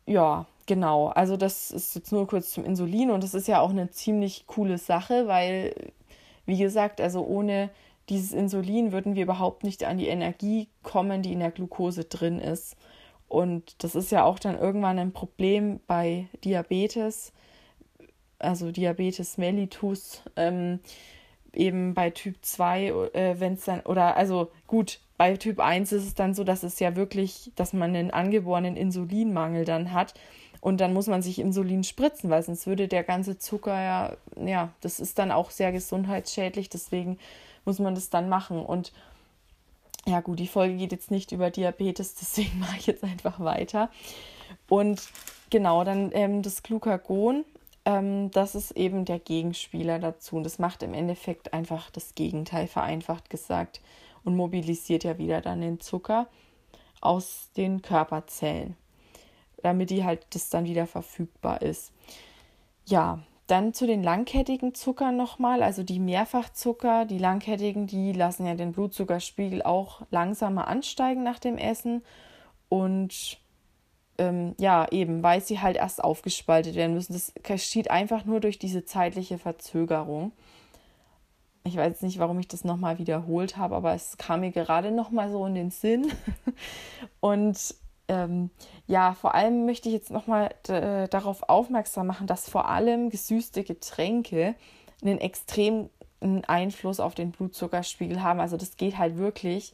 ja, 0.06 0.46
genau. 0.66 1.08
Also 1.08 1.38
das 1.38 1.72
ist 1.72 1.96
jetzt 1.96 2.12
nur 2.12 2.28
kurz 2.28 2.52
zum 2.52 2.66
Insulin 2.66 3.12
und 3.12 3.24
das 3.24 3.34
ist 3.34 3.48
ja 3.48 3.60
auch 3.60 3.72
eine 3.72 3.90
ziemlich 3.90 4.46
coole 4.48 4.78
Sache, 4.78 5.28
weil, 5.28 5.74
wie 6.46 6.58
gesagt, 6.58 7.02
also 7.02 7.26
ohne 7.26 7.70
dieses 8.10 8.34
Insulin 8.34 8.92
würden 8.92 9.16
wir 9.16 9.24
überhaupt 9.24 9.64
nicht 9.64 9.84
an 9.84 9.98
die 9.98 10.08
Energie 10.08 10.68
kommen, 10.84 11.22
die 11.22 11.32
in 11.32 11.40
der 11.40 11.52
Glucose 11.52 12.04
drin 12.04 12.40
ist. 12.40 12.76
Und 13.34 13.84
das 13.84 13.96
ist 13.96 14.12
ja 14.12 14.26
auch 14.26 14.38
dann 14.38 14.60
irgendwann 14.60 15.00
ein 15.00 15.12
Problem 15.12 15.80
bei 15.88 16.28
Diabetes, 16.44 17.34
also 18.38 18.72
Diabetes 18.72 19.40
mellitus, 19.40 20.22
ähm, 20.36 20.82
eben 21.52 21.96
bei 21.96 22.12
Typ 22.12 22.36
2, 22.44 22.90
äh, 23.14 23.40
wenn 23.40 23.54
es 23.54 23.66
dann, 23.66 23.80
oder 23.80 24.18
also 24.18 24.52
gut, 24.68 25.00
bei 25.18 25.36
Typ 25.36 25.60
1 25.60 25.94
ist 25.94 26.06
es 26.06 26.14
dann 26.14 26.36
so, 26.36 26.44
dass 26.44 26.62
es 26.62 26.80
ja 26.80 26.96
wirklich, 26.96 27.52
dass 27.56 27.74
man 27.74 27.96
einen 27.96 28.12
angeborenen 28.12 28.76
Insulinmangel 28.76 29.66
dann 29.66 29.94
hat. 29.94 30.14
Und 30.62 30.80
dann 30.80 30.94
muss 30.94 31.08
man 31.08 31.24
sich 31.24 31.40
Insulin 31.40 31.84
spritzen, 31.84 32.30
weil 32.30 32.44
sonst 32.44 32.68
würde 32.68 32.88
der 32.88 33.04
ganze 33.04 33.40
Zucker 33.40 33.82
ja, 33.82 34.16
ja, 34.46 34.70
das 34.82 35.00
ist 35.00 35.18
dann 35.18 35.32
auch 35.32 35.50
sehr 35.50 35.72
gesundheitsschädlich. 35.72 36.70
Deswegen 36.70 37.18
muss 37.66 37.80
man 37.80 37.96
das 37.96 38.12
dann 38.12 38.30
machen. 38.30 38.64
Und 38.64 38.94
ja, 40.06 40.20
gut, 40.22 40.40
die 40.40 40.48
Folge 40.48 40.76
geht 40.76 40.92
jetzt 40.92 41.12
nicht 41.12 41.32
über 41.32 41.50
Diabetes, 41.50 42.16
deswegen 42.20 42.60
mache 42.60 42.78
ich 42.78 42.88
jetzt 42.88 43.04
einfach 43.04 43.40
weiter. 43.40 43.90
Und 44.68 45.02
genau, 45.50 45.84
dann 45.84 46.12
ähm, 46.14 46.42
das 46.42 46.64
Glucagon, 46.64 47.46
ähm, 47.86 48.32
das 48.32 48.56
ist 48.56 48.72
eben 48.72 49.06
der 49.06 49.20
Gegenspieler 49.20 50.00
dazu. 50.00 50.38
Und 50.38 50.44
das 50.44 50.60
macht 50.60 50.84
im 50.84 50.94
Endeffekt 50.94 51.54
einfach 51.54 51.90
das 51.92 52.16
Gegenteil, 52.16 52.68
vereinfacht 52.68 53.30
gesagt 53.30 53.82
und 54.24 54.36
mobilisiert 54.36 55.04
ja 55.04 55.18
wieder 55.18 55.42
dann 55.42 55.62
den 55.62 55.80
Zucker 55.80 56.28
aus 57.02 57.50
den 57.58 57.82
Körperzellen, 57.82 58.78
damit 59.62 59.90
die 59.90 60.04
halt 60.04 60.26
das 60.32 60.50
dann 60.50 60.66
wieder 60.66 60.88
verfügbar 60.88 61.62
ist. 61.62 61.92
Ja, 62.86 63.20
dann 63.54 63.72
zu 63.72 63.86
den 63.86 64.02
langkettigen 64.02 64.74
Zuckern 64.74 65.16
nochmal, 65.16 65.62
also 65.62 65.84
die 65.84 66.00
Mehrfachzucker, 66.00 67.06
die 67.06 67.20
langkettigen, 67.20 67.86
die 67.86 68.12
lassen 68.12 68.48
ja 68.48 68.56
den 68.56 68.72
Blutzuckerspiegel 68.72 69.62
auch 69.62 70.02
langsamer 70.10 70.68
ansteigen 70.68 71.22
nach 71.22 71.38
dem 71.38 71.60
Essen 71.60 72.02
und 72.68 73.38
ähm, 74.18 74.56
ja, 74.60 74.88
eben, 74.90 75.22
weil 75.22 75.40
sie 75.40 75.60
halt 75.60 75.78
erst 75.78 76.04
aufgespaltet 76.04 76.74
werden 76.74 76.96
müssen. 76.96 77.14
Das 77.14 77.32
geschieht 77.44 77.92
einfach 77.92 78.26
nur 78.26 78.40
durch 78.40 78.58
diese 78.58 78.86
zeitliche 78.86 79.38
Verzögerung. 79.38 80.32
Ich 81.64 81.78
weiß 81.78 82.02
nicht, 82.02 82.18
warum 82.18 82.40
ich 82.40 82.48
das 82.48 82.64
nochmal 82.64 82.98
wiederholt 82.98 83.56
habe, 83.56 83.76
aber 83.76 83.94
es 83.94 84.18
kam 84.18 84.40
mir 84.40 84.52
gerade 84.52 84.92
nochmal 84.92 85.30
so 85.30 85.46
in 85.46 85.54
den 85.54 85.70
Sinn. 85.70 86.12
Und 87.20 87.76
ähm, 88.08 88.50
ja, 88.88 89.14
vor 89.14 89.36
allem 89.36 89.66
möchte 89.66 89.90
ich 89.90 89.94
jetzt 89.94 90.12
nochmal 90.12 90.54
äh, 90.68 91.08
darauf 91.08 91.48
aufmerksam 91.50 92.08
machen, 92.08 92.28
dass 92.28 92.50
vor 92.50 92.68
allem 92.68 93.10
gesüßte 93.10 93.64
Getränke 93.64 94.56
einen 95.02 95.20
extremen 95.20 95.90
Einfluss 96.48 97.00
auf 97.00 97.16
den 97.16 97.32
Blutzuckerspiegel 97.32 98.24
haben. 98.24 98.40
Also 98.40 98.56
das 98.56 98.78
geht 98.78 98.98
halt 98.98 99.18
wirklich 99.18 99.74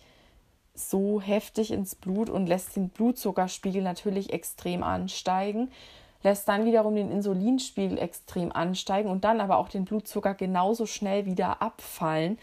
so 0.74 1.22
heftig 1.22 1.72
ins 1.72 1.96
Blut 1.96 2.30
und 2.30 2.48
lässt 2.48 2.76
den 2.76 2.90
Blutzuckerspiegel 2.90 3.82
natürlich 3.82 4.34
extrem 4.34 4.82
ansteigen 4.82 5.70
lässt 6.24 6.48
dann 6.48 6.66
wiederum 6.66 6.96
den 6.96 7.12
Insulinspiegel 7.12 7.98
extrem 7.98 8.52
ansteigen 8.52 9.10
und 9.10 9.24
dann 9.24 9.42
aber 9.42 9.58
auch 9.58 9.70
den 9.70 9.86
Blutzucker 9.86 10.34
genauso 10.34 10.86
schnell 10.86 11.26
wieder 11.26 11.62
abfallen, 11.62 12.38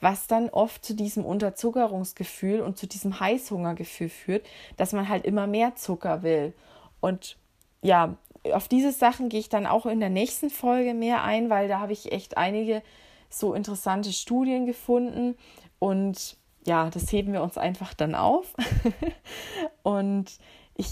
was 0.00 0.26
dann 0.26 0.48
oft 0.48 0.84
zu 0.84 0.94
diesem 0.94 1.24
Unterzuckerungsgefühl 1.24 2.60
und 2.60 2.78
zu 2.78 2.86
diesem 2.86 3.18
Heißhungergefühl 3.18 4.08
führt, 4.08 4.46
dass 4.76 4.92
man 4.92 5.08
halt 5.08 5.24
immer 5.24 5.46
mehr 5.46 5.74
Zucker 5.76 6.22
will. 6.22 6.52
Und 7.00 7.36
ja, 7.82 8.16
auf 8.52 8.68
diese 8.68 8.92
Sachen 8.92 9.28
gehe 9.28 9.40
ich 9.40 9.48
dann 9.48 9.66
auch 9.66 9.86
in 9.86 10.00
der 10.00 10.10
nächsten 10.10 10.50
Folge 10.50 10.94
mehr 10.94 11.22
ein, 11.22 11.50
weil 11.50 11.68
da 11.68 11.80
habe 11.80 11.92
ich 11.92 12.12
echt 12.12 12.36
einige 12.36 12.82
so 13.28 13.54
interessante 13.54 14.12
Studien 14.12 14.66
gefunden 14.66 15.36
und 15.78 16.36
ja, 16.66 16.90
das 16.90 17.10
heben 17.12 17.32
wir 17.32 17.42
uns 17.42 17.56
einfach 17.56 17.94
dann 17.94 18.14
auf. 18.14 18.54
und 19.82 20.38
ich 20.74 20.88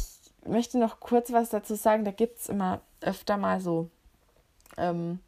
möchte 0.47 0.79
noch 0.79 1.01
kurz 1.01 1.33
was 1.33 1.51
dazu 1.51 1.75
sagen. 1.75 2.05
Da 2.05 2.13
gibt 2.13 2.39
es 2.39 2.49
immer 2.49 2.81
öfter 3.01 3.37
mal 3.37 3.61
so, 3.61 3.91
ähm, 4.79 5.21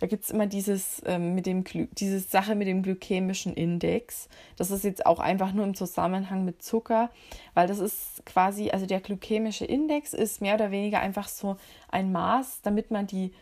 da 0.00 0.06
gibt 0.06 0.24
es 0.24 0.30
immer 0.30 0.46
dieses, 0.46 1.02
ähm, 1.06 1.34
mit 1.34 1.46
dem, 1.46 1.64
diese 1.92 2.20
Sache 2.20 2.54
mit 2.54 2.68
dem 2.68 2.82
glykämischen 2.82 3.54
Index. 3.54 4.28
Das 4.56 4.70
ist 4.70 4.84
jetzt 4.84 5.06
auch 5.06 5.18
einfach 5.18 5.52
nur 5.52 5.64
im 5.64 5.74
Zusammenhang 5.74 6.44
mit 6.44 6.62
Zucker, 6.62 7.10
weil 7.54 7.66
das 7.66 7.78
ist 7.78 8.24
quasi, 8.24 8.70
also 8.70 8.86
der 8.86 9.00
glykämische 9.00 9.64
Index 9.64 10.14
ist 10.14 10.40
mehr 10.40 10.54
oder 10.54 10.70
weniger 10.70 11.00
einfach 11.00 11.28
so 11.28 11.56
ein 11.90 12.12
Maß, 12.12 12.62
damit 12.62 12.90
man 12.90 13.06
die 13.06 13.32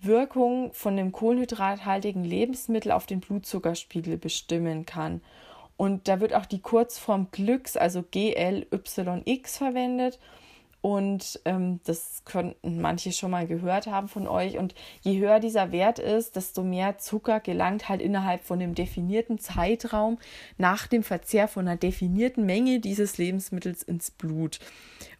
Wirkung 0.00 0.72
von 0.72 0.96
dem 0.96 1.12
kohlenhydrathaltigen 1.12 2.24
Lebensmittel 2.24 2.92
auf 2.92 3.06
den 3.06 3.20
Blutzuckerspiegel 3.20 4.18
bestimmen 4.18 4.84
kann. 4.86 5.22
Und 5.76 6.08
da 6.08 6.20
wird 6.20 6.34
auch 6.34 6.46
die 6.46 6.60
Kurzform 6.60 7.28
Glücks, 7.30 7.76
also 7.76 8.02
GLYX 8.02 9.56
verwendet. 9.56 10.18
Und 10.84 11.40
ähm, 11.46 11.80
das 11.84 12.24
könnten 12.26 12.82
manche 12.82 13.12
schon 13.12 13.30
mal 13.30 13.46
gehört 13.46 13.86
haben 13.86 14.06
von 14.06 14.28
euch. 14.28 14.58
Und 14.58 14.74
je 15.00 15.18
höher 15.18 15.40
dieser 15.40 15.72
Wert 15.72 15.98
ist, 15.98 16.36
desto 16.36 16.62
mehr 16.62 16.98
Zucker 16.98 17.40
gelangt 17.40 17.88
halt 17.88 18.02
innerhalb 18.02 18.44
von 18.44 18.58
dem 18.58 18.74
definierten 18.74 19.38
Zeitraum 19.38 20.18
nach 20.58 20.86
dem 20.86 21.02
Verzehr 21.02 21.48
von 21.48 21.66
einer 21.66 21.78
definierten 21.78 22.44
Menge 22.44 22.80
dieses 22.80 23.16
Lebensmittels 23.16 23.82
ins 23.82 24.10
Blut. 24.10 24.58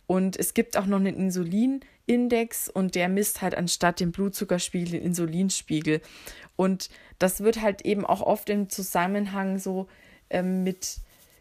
Und 0.06 0.38
es 0.38 0.52
gibt 0.52 0.76
auch 0.76 0.84
noch 0.84 0.98
einen 0.98 1.16
Insulinindex 1.16 2.68
und 2.68 2.94
der 2.94 3.08
misst 3.08 3.40
halt 3.40 3.54
anstatt 3.54 4.00
dem 4.00 4.12
Blutzuckerspiegel 4.12 5.00
den 5.00 5.02
Insulinspiegel. 5.02 6.02
Und 6.56 6.90
das 7.18 7.40
wird 7.40 7.62
halt 7.62 7.86
eben 7.86 8.04
auch 8.04 8.20
oft 8.20 8.50
im 8.50 8.68
Zusammenhang 8.68 9.58
so 9.58 9.86
ähm, 10.28 10.62
mit, 10.62 10.98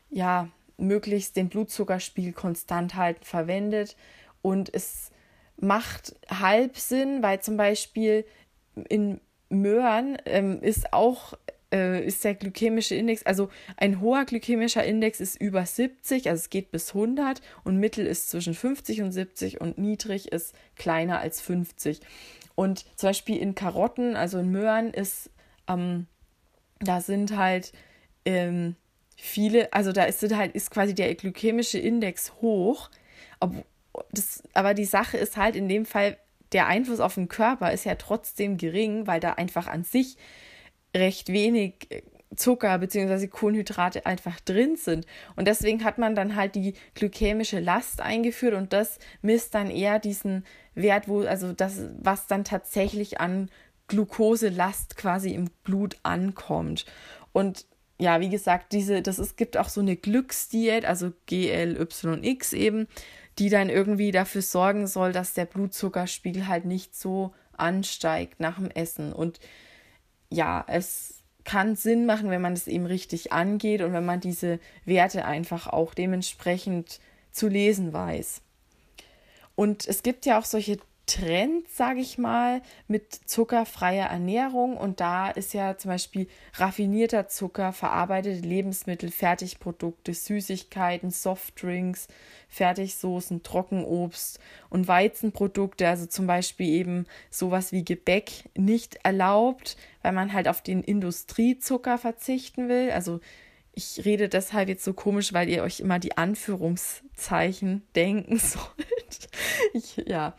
ja, 0.10 0.48
möglichst 0.78 1.36
den 1.36 1.50
Blutzuckerspiegel 1.50 2.34
konstant 2.34 2.96
halten 2.96 3.24
verwendet. 3.24 3.96
Und 4.42 4.74
es 4.74 5.12
macht 5.58 6.16
halb 6.30 6.78
Sinn, 6.78 7.22
weil 7.22 7.42
zum 7.42 7.58
Beispiel 7.58 8.26
in 8.90 9.22
Möhren 9.50 10.18
ähm, 10.26 10.62
ist 10.62 10.94
auch 10.94 11.34
äh, 11.74 12.06
ist 12.06 12.24
der 12.24 12.36
glykämische 12.36 12.96
Index, 12.96 13.24
also 13.24 13.50
ein 13.78 14.00
hoher 14.00 14.26
glykämischer 14.26 14.84
Index 14.84 15.20
ist 15.20 15.42
über 15.42 15.66
70, 15.66 16.30
also 16.30 16.40
es 16.40 16.50
geht 16.50 16.72
bis 16.72 16.90
100 16.90 17.42
und 17.64 17.78
mittel 17.78 18.06
ist 18.06 18.30
zwischen 18.30 18.54
50 18.54 19.02
und 19.02 19.12
70 19.12 19.60
und 19.60 19.78
niedrig 19.78 20.32
ist 20.32 20.56
kleiner 20.76 21.20
als 21.20 21.42
50. 21.42 22.00
Und 22.56 22.86
zum 22.98 23.10
Beispiel 23.10 23.38
in 23.38 23.56
Karotten, 23.56 24.16
also 24.16 24.40
in 24.40 24.52
Möhren 24.52 24.94
ist, 24.94 25.32
ähm, 25.68 26.06
da 26.80 27.02
sind 27.02 27.36
halt 27.36 27.74
ähm, 28.26 28.76
viele, 29.24 29.72
also 29.72 29.94
da 29.94 30.04
ist 30.04 30.22
halt, 30.36 30.54
ist 30.54 30.70
quasi 30.70 30.94
der 30.94 31.16
glykämische 31.16 31.80
Index 31.80 32.34
hoch. 32.42 32.90
Ob, 33.40 33.54
das, 34.12 34.44
aber 34.54 34.74
die 34.74 34.86
Sache 34.86 35.18
ist 35.18 35.38
halt 35.38 35.56
in 35.56 35.70
dem 35.70 35.86
Fall, 35.86 36.18
der 36.52 36.68
Einfluss 36.68 37.00
auf 37.00 37.16
den 37.16 37.30
Körper 37.30 37.72
ist 37.72 37.86
ja 37.86 37.96
trotzdem 37.96 38.58
gering, 38.58 39.08
weil 39.08 39.22
da 39.22 39.34
einfach 39.34 39.68
an 39.68 39.86
sich 39.86 40.18
recht 40.94 41.30
wenig 41.30 41.88
äh, 41.90 42.02
Zucker 42.36 42.78
bzw. 42.80 43.28
Kohlenhydrate 43.28 44.06
einfach 44.06 44.42
drin 44.42 44.76
sind. 44.76 45.06
Und 45.38 45.48
deswegen 45.48 45.86
hat 45.86 46.00
man 46.00 46.16
dann 46.16 46.36
halt 46.36 46.56
die 46.56 46.74
glykämische 46.94 47.60
Last 47.60 48.02
eingeführt 48.02 48.56
und 48.56 48.74
das 48.74 49.00
misst 49.22 49.56
dann 49.56 49.70
eher 49.70 50.00
diesen 50.00 50.44
Wert, 50.76 51.08
wo, 51.08 51.22
also 51.22 51.54
das, 51.54 51.80
was 52.00 52.28
dann 52.28 52.44
tatsächlich 52.44 53.22
an 53.22 53.50
Glukoselast 53.88 54.98
quasi 54.98 55.34
im 55.34 55.50
Blut 55.64 55.98
ankommt. 56.04 56.86
Und 57.32 57.66
ja, 58.00 58.20
wie 58.20 58.30
gesagt, 58.30 58.74
diese, 58.74 59.02
das 59.02 59.20
ist, 59.20 59.38
gibt 59.38 59.58
auch 59.58 59.70
so 59.70 59.82
eine 59.82 59.96
Glücksdiät, 59.96 60.86
also 60.86 61.12
GLYX 61.28 62.54
eben, 62.54 62.88
die 63.40 63.50
dann 63.50 63.70
irgendwie 63.70 64.12
dafür 64.12 64.42
sorgen 64.42 64.88
soll, 64.88 65.12
dass 65.12 65.34
der 65.34 65.46
Blutzuckerspiegel 65.46 66.48
halt 66.48 66.66
nicht 66.66 66.96
so 66.96 67.34
ansteigt 67.58 68.40
nach 68.40 68.58
dem 68.58 68.70
Essen. 68.72 69.14
Und 69.14 69.40
ja, 70.30 70.64
es 70.68 71.24
kann 71.44 71.76
Sinn 71.76 72.06
machen, 72.06 72.30
wenn 72.30 72.42
man 72.42 72.54
es 72.54 72.68
eben 72.68 72.86
richtig 72.86 73.32
angeht 73.32 73.82
und 73.82 73.94
wenn 73.94 74.06
man 74.06 74.20
diese 74.20 74.60
Werte 74.86 75.26
einfach 75.26 75.68
auch 75.68 75.94
dementsprechend 75.94 77.00
zu 77.32 77.48
lesen 77.48 77.94
weiß. 77.94 78.42
Und 79.56 79.88
es 79.88 80.04
gibt 80.04 80.26
ja 80.26 80.40
auch 80.40 80.46
solche 80.46 80.78
Trend, 81.06 81.68
sage 81.68 82.00
ich 82.00 82.18
mal, 82.18 82.62
mit 82.88 83.13
zuckerfreier 83.13 84.08
Ernährung. 84.08 84.78
Und 84.78 85.00
da 85.00 85.30
ist 85.30 85.54
ja 85.54 85.78
zum 85.78 85.89
Beispiel 85.89 86.28
raffinierter 86.56 87.28
Zucker, 87.28 87.74
verarbeitete 87.74 88.48
Lebensmittel, 88.48 89.12
Fertigprodukte, 89.12 90.13
Süßigkeiten, 90.13 91.12
Softdrinks, 91.12 92.08
Fertigsoßen, 92.48 93.44
Trockenobst 93.44 94.39
und 94.70 94.88
Weizenprodukte, 94.88 95.88
also 95.88 96.06
zum 96.06 96.28
Beispiel 96.28 96.68
eben 96.68 97.06
sowas 97.30 97.72
wie 97.72 97.84
Gebäck, 97.84 98.50
nicht 98.56 99.00
erlaubt, 99.04 99.76
weil 100.04 100.13
man 100.13 100.34
halt 100.34 100.48
auf 100.48 100.62
den 100.62 100.84
Industriezucker 100.84 101.98
verzichten 101.98 102.70
will. 102.70 102.92
Also 102.92 103.20
ich 103.76 104.06
rede 104.06 104.30
deshalb 104.30 104.70
jetzt 104.70 104.84
so 104.84 104.94
komisch, 104.94 105.34
weil 105.34 105.50
ihr 105.50 105.64
euch 105.64 105.80
immer 105.80 106.00
die 106.00 106.18
Anführungszeichen 106.18 107.84
denken 107.96 108.38
sollt. 108.40 109.30
Ich, 109.74 109.98
ja. 110.08 110.36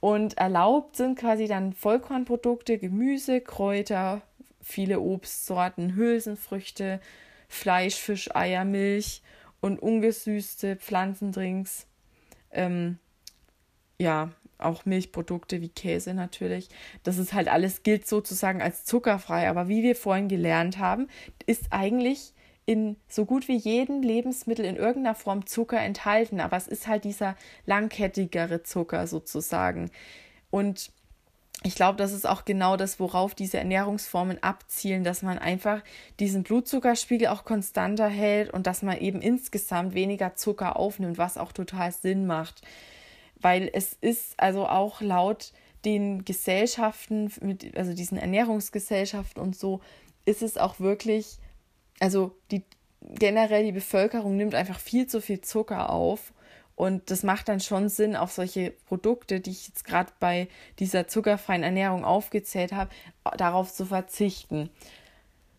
Und 0.00 0.38
erlaubt 0.38 0.96
sind 0.96 1.18
quasi 1.18 1.46
dann 1.46 1.74
Vollkornprodukte, 1.74 2.78
Gemüse, 2.78 3.40
Kräuter, 3.40 4.22
viele 4.62 5.00
Obstsorten, 5.00 5.94
Hülsenfrüchte, 5.94 7.00
Fleisch, 7.48 7.96
Fisch, 7.96 8.34
Eier, 8.34 8.64
Milch 8.64 9.22
und 9.60 9.80
ungesüßte 9.80 10.76
Pflanzendrinks. 10.76 11.86
Ähm, 12.50 12.98
ja, 13.98 14.30
auch 14.56 14.86
Milchprodukte 14.86 15.60
wie 15.60 15.68
Käse 15.68 16.14
natürlich. 16.14 16.68
Das 17.02 17.18
ist 17.18 17.32
halt 17.32 17.48
alles 17.48 17.82
gilt 17.82 18.06
sozusagen 18.06 18.62
als 18.62 18.84
zuckerfrei. 18.84 19.48
Aber 19.48 19.68
wie 19.68 19.82
wir 19.82 19.94
vorhin 19.94 20.28
gelernt 20.28 20.78
haben, 20.78 21.08
ist 21.46 21.66
eigentlich 21.70 22.32
in 22.68 22.96
so 23.08 23.24
gut 23.24 23.48
wie 23.48 23.56
jedem 23.56 24.02
Lebensmittel 24.02 24.66
in 24.66 24.76
irgendeiner 24.76 25.14
Form 25.14 25.46
Zucker 25.46 25.80
enthalten, 25.80 26.38
aber 26.38 26.58
es 26.58 26.68
ist 26.68 26.86
halt 26.86 27.04
dieser 27.04 27.34
langkettigere 27.64 28.62
Zucker 28.62 29.06
sozusagen. 29.06 29.90
Und 30.50 30.92
ich 31.62 31.74
glaube, 31.74 31.96
das 31.96 32.12
ist 32.12 32.28
auch 32.28 32.44
genau 32.44 32.76
das, 32.76 33.00
worauf 33.00 33.34
diese 33.34 33.56
Ernährungsformen 33.56 34.42
abzielen, 34.42 35.02
dass 35.02 35.22
man 35.22 35.38
einfach 35.38 35.82
diesen 36.20 36.42
Blutzuckerspiegel 36.42 37.28
auch 37.28 37.46
konstanter 37.46 38.06
hält 38.06 38.52
und 38.52 38.66
dass 38.66 38.82
man 38.82 38.98
eben 38.98 39.22
insgesamt 39.22 39.94
weniger 39.94 40.34
Zucker 40.34 40.76
aufnimmt, 40.76 41.16
was 41.16 41.38
auch 41.38 41.52
total 41.52 41.90
Sinn 41.90 42.26
macht. 42.26 42.60
Weil 43.40 43.70
es 43.72 43.96
ist 44.02 44.38
also 44.38 44.66
auch 44.66 45.00
laut 45.00 45.54
den 45.86 46.26
Gesellschaften, 46.26 47.32
mit, 47.40 47.78
also 47.78 47.94
diesen 47.94 48.18
Ernährungsgesellschaften 48.18 49.42
und 49.42 49.56
so, 49.56 49.80
ist 50.26 50.42
es 50.42 50.58
auch 50.58 50.80
wirklich 50.80 51.38
also 52.00 52.36
die 52.50 52.64
generell 53.00 53.64
die 53.64 53.72
Bevölkerung 53.72 54.36
nimmt 54.36 54.54
einfach 54.54 54.78
viel 54.78 55.06
zu 55.06 55.20
viel 55.20 55.40
Zucker 55.40 55.90
auf 55.90 56.32
und 56.78 57.10
das 57.10 57.24
macht 57.24 57.48
dann 57.48 57.58
schon 57.58 57.88
Sinn, 57.88 58.14
auf 58.14 58.30
solche 58.30 58.70
Produkte, 58.86 59.40
die 59.40 59.50
ich 59.50 59.66
jetzt 59.66 59.84
gerade 59.84 60.12
bei 60.20 60.46
dieser 60.78 61.08
zuckerfreien 61.08 61.64
Ernährung 61.64 62.04
aufgezählt 62.04 62.72
habe, 62.72 62.90
darauf 63.36 63.72
zu 63.72 63.84
verzichten. 63.84 64.70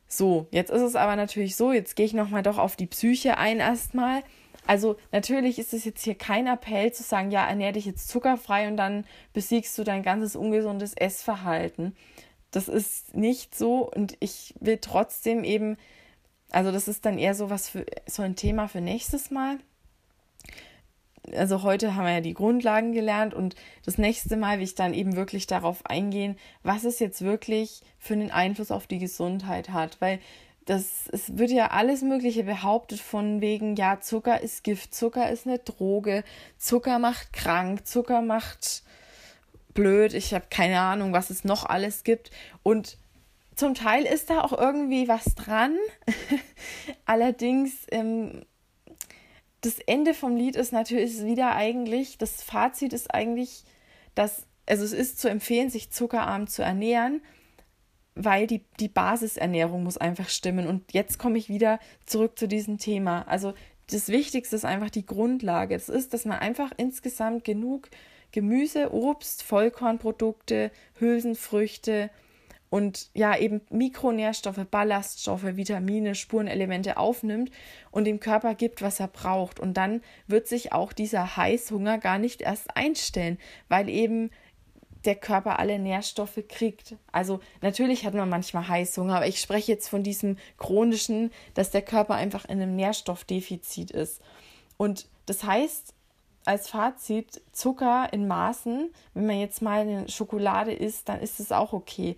So, 0.08 0.47
jetzt 0.52 0.71
ist 0.71 0.82
es 0.82 0.95
aber 0.95 1.17
natürlich 1.17 1.58
so, 1.58 1.73
jetzt 1.73 1.97
gehe 1.97 2.06
ich 2.06 2.13
nochmal 2.13 2.41
doch 2.41 2.58
auf 2.58 2.78
die 2.78 2.88
Psyche 2.88 3.38
ein 3.38 3.60
erstmal. 3.60 4.23
Also 4.65 4.95
natürlich 5.12 5.60
ist 5.60 5.73
es 5.73 5.84
jetzt 5.84 6.04
hier 6.04 6.15
kein 6.15 6.47
Appell 6.47 6.93
zu 6.93 7.04
sagen, 7.04 7.32
ja, 7.32 7.45
ernähr 7.45 7.73
dich 7.73 7.84
jetzt 7.84 8.08
zuckerfrei 8.08 8.69
und 8.69 8.78
dann 8.78 9.06
besiegst 9.34 9.78
du 9.78 9.84
dein 9.84 10.04
ganzes 10.04 10.38
ungesundes 10.38 10.93
Essverhalten. 10.93 11.97
Das 12.52 12.69
ist 12.69 13.13
nicht 13.13 13.58
so 13.58 13.91
und 13.91 14.15
ich 14.21 14.56
will 14.62 14.78
trotzdem 14.80 15.43
eben 15.43 15.75
also 16.52 16.72
das 16.72 16.88
ist 16.88 17.06
dann 17.06 17.18
eher 17.18 17.36
so 17.36 17.50
was 17.50 17.70
für 17.70 17.86
so 18.08 18.24
ein 18.24 18.36
Thema 18.36 18.68
für 18.68 18.82
nächstes 18.82 19.32
Mal. 19.32 19.58
Also 21.36 21.62
heute 21.64 21.96
haben 21.96 22.06
wir 22.06 22.14
ja 22.14 22.22
die 22.22 22.34
Grundlagen 22.34 22.92
gelernt 22.92 23.34
und 23.34 23.56
das 23.86 23.98
nächste 23.98 24.36
Mal 24.36 24.58
will 24.58 24.64
ich 24.64 24.76
dann 24.76 24.94
eben 24.94 25.16
wirklich 25.16 25.46
darauf 25.48 25.86
eingehen, 25.86 26.38
was 26.64 26.86
es 26.86 27.00
jetzt 27.00 27.22
wirklich 27.22 27.82
für 28.00 28.14
einen 28.14 28.32
Einfluss 28.32 28.72
auf 28.72 28.88
die 28.88 29.00
Gesundheit 29.00 29.70
hat, 29.70 30.02
weil 30.02 30.20
das 30.66 31.08
es 31.12 31.38
wird 31.38 31.52
ja 31.52 31.72
alles 31.72 32.02
Mögliche 32.02 32.44
behauptet 32.44 33.00
von 33.00 33.42
wegen 33.42 33.76
ja 33.76 34.02
Zucker 34.02 34.42
ist 34.42 34.64
Gift, 34.64 34.94
Zucker 34.94 35.30
ist 35.30 35.46
eine 35.48 35.60
Droge, 35.60 36.24
Zucker 36.58 37.00
macht 37.00 37.34
krank, 37.34 37.86
Zucker 37.86 38.22
macht 38.22 38.84
blöd, 39.74 40.14
ich 40.14 40.34
habe 40.34 40.46
keine 40.50 40.80
Ahnung, 40.80 41.14
was 41.14 41.30
es 41.30 41.44
noch 41.44 41.66
alles 41.66 42.04
gibt 42.04 42.32
und 42.64 42.98
zum 43.60 43.74
Teil 43.74 44.06
ist 44.06 44.30
da 44.30 44.41
auch 44.41 44.54
irgendwie 44.58 45.10
was 45.10 45.36
dran. 45.36 45.76
Allerdings, 47.06 47.74
ähm, 47.91 48.45
das 49.60 49.80
Ende 49.80 50.13
vom 50.13 50.38
Lied 50.38 50.56
ist 50.56 50.72
natürlich 50.72 51.22
wieder 51.26 51.56
eigentlich, 51.56 52.17
das 52.17 52.41
Fazit 52.41 52.93
ist 52.93 53.13
eigentlich, 53.13 53.65
dass, 54.15 54.48
also 54.65 54.86
es 54.86 54.93
ist 54.93 55.19
zu 55.19 55.30
empfehlen, 55.30 55.69
sich 55.69 55.91
zuckerarm 55.91 56.48
zu 56.48 56.63
ernähren, 56.63 57.22
weil 58.15 58.48
die, 58.48 58.63
die 58.80 58.88
Basisernährung 58.88 59.84
muss 59.84 59.98
einfach 59.98 60.30
stimmen. 60.30 60.65
Und 60.65 60.93
jetzt 60.93 61.19
komme 61.19 61.38
ich 61.38 61.50
wieder 61.50 61.80
zurück 62.06 62.39
zu 62.39 62.48
diesem 62.48 62.78
Thema. 62.78 63.24
Also 63.28 63.54
das 63.91 64.08
Wichtigste 64.08 64.56
ist 64.56 64.63
einfach 64.63 64.89
die 64.89 65.06
Grundlage. 65.06 65.76
Das 65.76 65.89
ist, 65.89 66.13
dass 66.13 66.24
man 66.24 66.39
einfach 66.39 66.72
insgesamt 66.78 67.43
genug 67.43 67.89
Gemüse, 68.32 68.93
Obst, 68.93 69.43
Vollkornprodukte, 69.43 70.72
Hülsenfrüchte, 70.98 72.10
und 72.69 73.10
ja 73.13 73.38
eben 73.38 73.62
Mikronährstoffe, 73.69 74.65
Ballaststoffe, 74.69 75.55
Vitamine, 75.55 76.15
Spurenelemente 76.15 76.97
aufnimmt 76.97 77.51
und 77.91 78.05
dem 78.05 78.19
Körper 78.19 78.53
gibt, 78.55 78.82
was 78.82 78.99
er 78.99 79.08
braucht. 79.08 79.60
Und 79.60 79.75
dann 79.75 80.01
wird 80.27 80.47
sich 80.47 80.71
auch 80.71 80.93
dieser 80.93 81.36
Heißhunger 81.36 81.97
gar 81.97 82.19
nicht 82.19 82.41
erst 82.41 82.75
einstellen, 82.75 83.39
weil 83.69 83.89
eben 83.89 84.29
der 85.05 85.15
Körper 85.15 85.60
alle 85.60 85.79
Nährstoffe 85.79 86.43
kriegt. 86.47 86.95
Also 87.12 87.39
natürlich 87.62 88.05
hat 88.05 88.13
man 88.13 88.29
manchmal 88.29 88.67
Heißhunger, 88.67 89.15
aber 89.15 89.27
ich 89.27 89.39
spreche 89.39 89.71
jetzt 89.71 89.88
von 89.88 90.03
diesem 90.03 90.38
chronischen, 90.58 91.32
dass 91.53 91.71
der 91.71 91.82
Körper 91.82 92.15
einfach 92.15 92.45
in 92.45 92.62
einem 92.62 92.75
Nährstoffdefizit 92.75 93.91
ist. 93.91 94.21
Und 94.77 95.08
das 95.25 95.43
heißt, 95.43 95.93
als 96.45 96.69
Fazit, 96.69 97.41
Zucker 97.51 98.10
in 98.12 98.27
Maßen, 98.27 98.89
wenn 99.13 99.25
man 99.25 99.39
jetzt 99.39 99.62
mal 99.62 99.82
eine 99.82 100.10
Schokolade 100.10 100.73
isst, 100.73 101.08
dann 101.08 101.21
ist 101.21 101.39
es 101.39 101.51
auch 101.51 101.73
okay. 101.73 102.17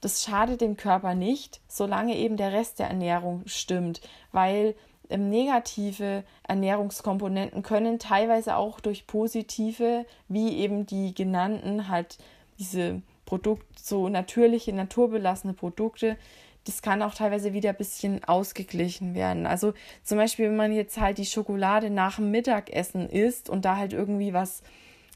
Das 0.00 0.22
schadet 0.22 0.60
dem 0.60 0.76
Körper 0.76 1.14
nicht, 1.14 1.60
solange 1.68 2.16
eben 2.16 2.36
der 2.36 2.52
Rest 2.52 2.78
der 2.78 2.88
Ernährung 2.88 3.42
stimmt, 3.46 4.00
weil 4.32 4.74
ähm, 5.10 5.28
negative 5.28 6.24
Ernährungskomponenten 6.46 7.62
können 7.62 7.98
teilweise 7.98 8.56
auch 8.56 8.80
durch 8.80 9.06
positive, 9.06 10.06
wie 10.28 10.56
eben 10.58 10.86
die 10.86 11.14
genannten, 11.14 11.88
halt 11.88 12.18
diese 12.58 13.02
Produkte, 13.26 13.66
so 13.82 14.08
natürliche, 14.08 14.72
naturbelassene 14.72 15.52
Produkte, 15.52 16.16
das 16.64 16.82
kann 16.82 17.02
auch 17.02 17.14
teilweise 17.14 17.52
wieder 17.52 17.70
ein 17.70 17.76
bisschen 17.76 18.22
ausgeglichen 18.24 19.14
werden. 19.14 19.46
Also 19.46 19.72
zum 20.02 20.18
Beispiel, 20.18 20.46
wenn 20.46 20.56
man 20.56 20.72
jetzt 20.72 21.00
halt 21.00 21.18
die 21.18 21.26
Schokolade 21.26 21.90
nach 21.90 22.16
dem 22.16 22.30
Mittagessen 22.30 23.08
isst 23.08 23.48
und 23.48 23.64
da 23.64 23.76
halt 23.76 23.92
irgendwie 23.92 24.32
was 24.32 24.62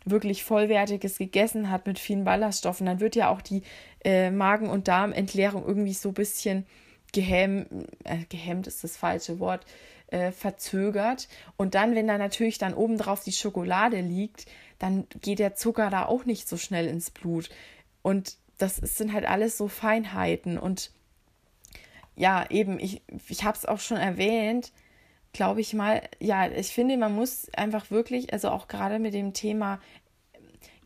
wirklich 0.04 0.44
vollwertiges 0.44 1.18
gegessen 1.18 1.70
hat 1.70 1.86
mit 1.86 1.98
vielen 1.98 2.24
Ballaststoffen, 2.24 2.86
dann 2.86 3.00
wird 3.00 3.16
ja 3.16 3.30
auch 3.30 3.40
die 3.40 3.62
äh, 4.04 4.30
Magen- 4.30 4.68
und 4.68 4.88
Darmentleerung 4.88 5.64
irgendwie 5.66 5.94
so 5.94 6.10
ein 6.10 6.14
bisschen 6.14 6.66
gehemmt, 7.12 7.68
äh, 8.04 8.18
gehemmt 8.28 8.66
ist 8.66 8.84
das 8.84 8.96
falsche 8.96 9.38
Wort, 9.38 9.64
äh, 10.08 10.30
verzögert. 10.30 11.28
Und 11.56 11.74
dann, 11.74 11.94
wenn 11.94 12.06
da 12.06 12.18
natürlich 12.18 12.58
dann 12.58 12.74
obendrauf 12.74 13.24
die 13.24 13.32
Schokolade 13.32 14.00
liegt, 14.00 14.46
dann 14.78 15.06
geht 15.22 15.38
der 15.38 15.54
Zucker 15.54 15.90
da 15.90 16.06
auch 16.06 16.24
nicht 16.24 16.48
so 16.48 16.56
schnell 16.56 16.86
ins 16.86 17.10
Blut. 17.10 17.48
Und 18.02 18.36
das 18.58 18.76
sind 18.76 19.12
halt 19.12 19.26
alles 19.26 19.56
so 19.56 19.68
Feinheiten. 19.68 20.58
Und 20.58 20.90
ja, 22.16 22.44
eben, 22.50 22.78
ich, 22.78 23.02
ich 23.28 23.44
habe 23.44 23.56
es 23.56 23.64
auch 23.64 23.80
schon 23.80 23.96
erwähnt, 23.96 24.72
glaube 25.34 25.60
ich 25.60 25.74
mal, 25.74 26.00
ja, 26.20 26.48
ich 26.48 26.68
finde, 26.68 26.96
man 26.96 27.14
muss 27.14 27.52
einfach 27.54 27.90
wirklich, 27.90 28.32
also 28.32 28.48
auch 28.48 28.68
gerade 28.68 28.98
mit 28.98 29.12
dem 29.12 29.34
Thema 29.34 29.80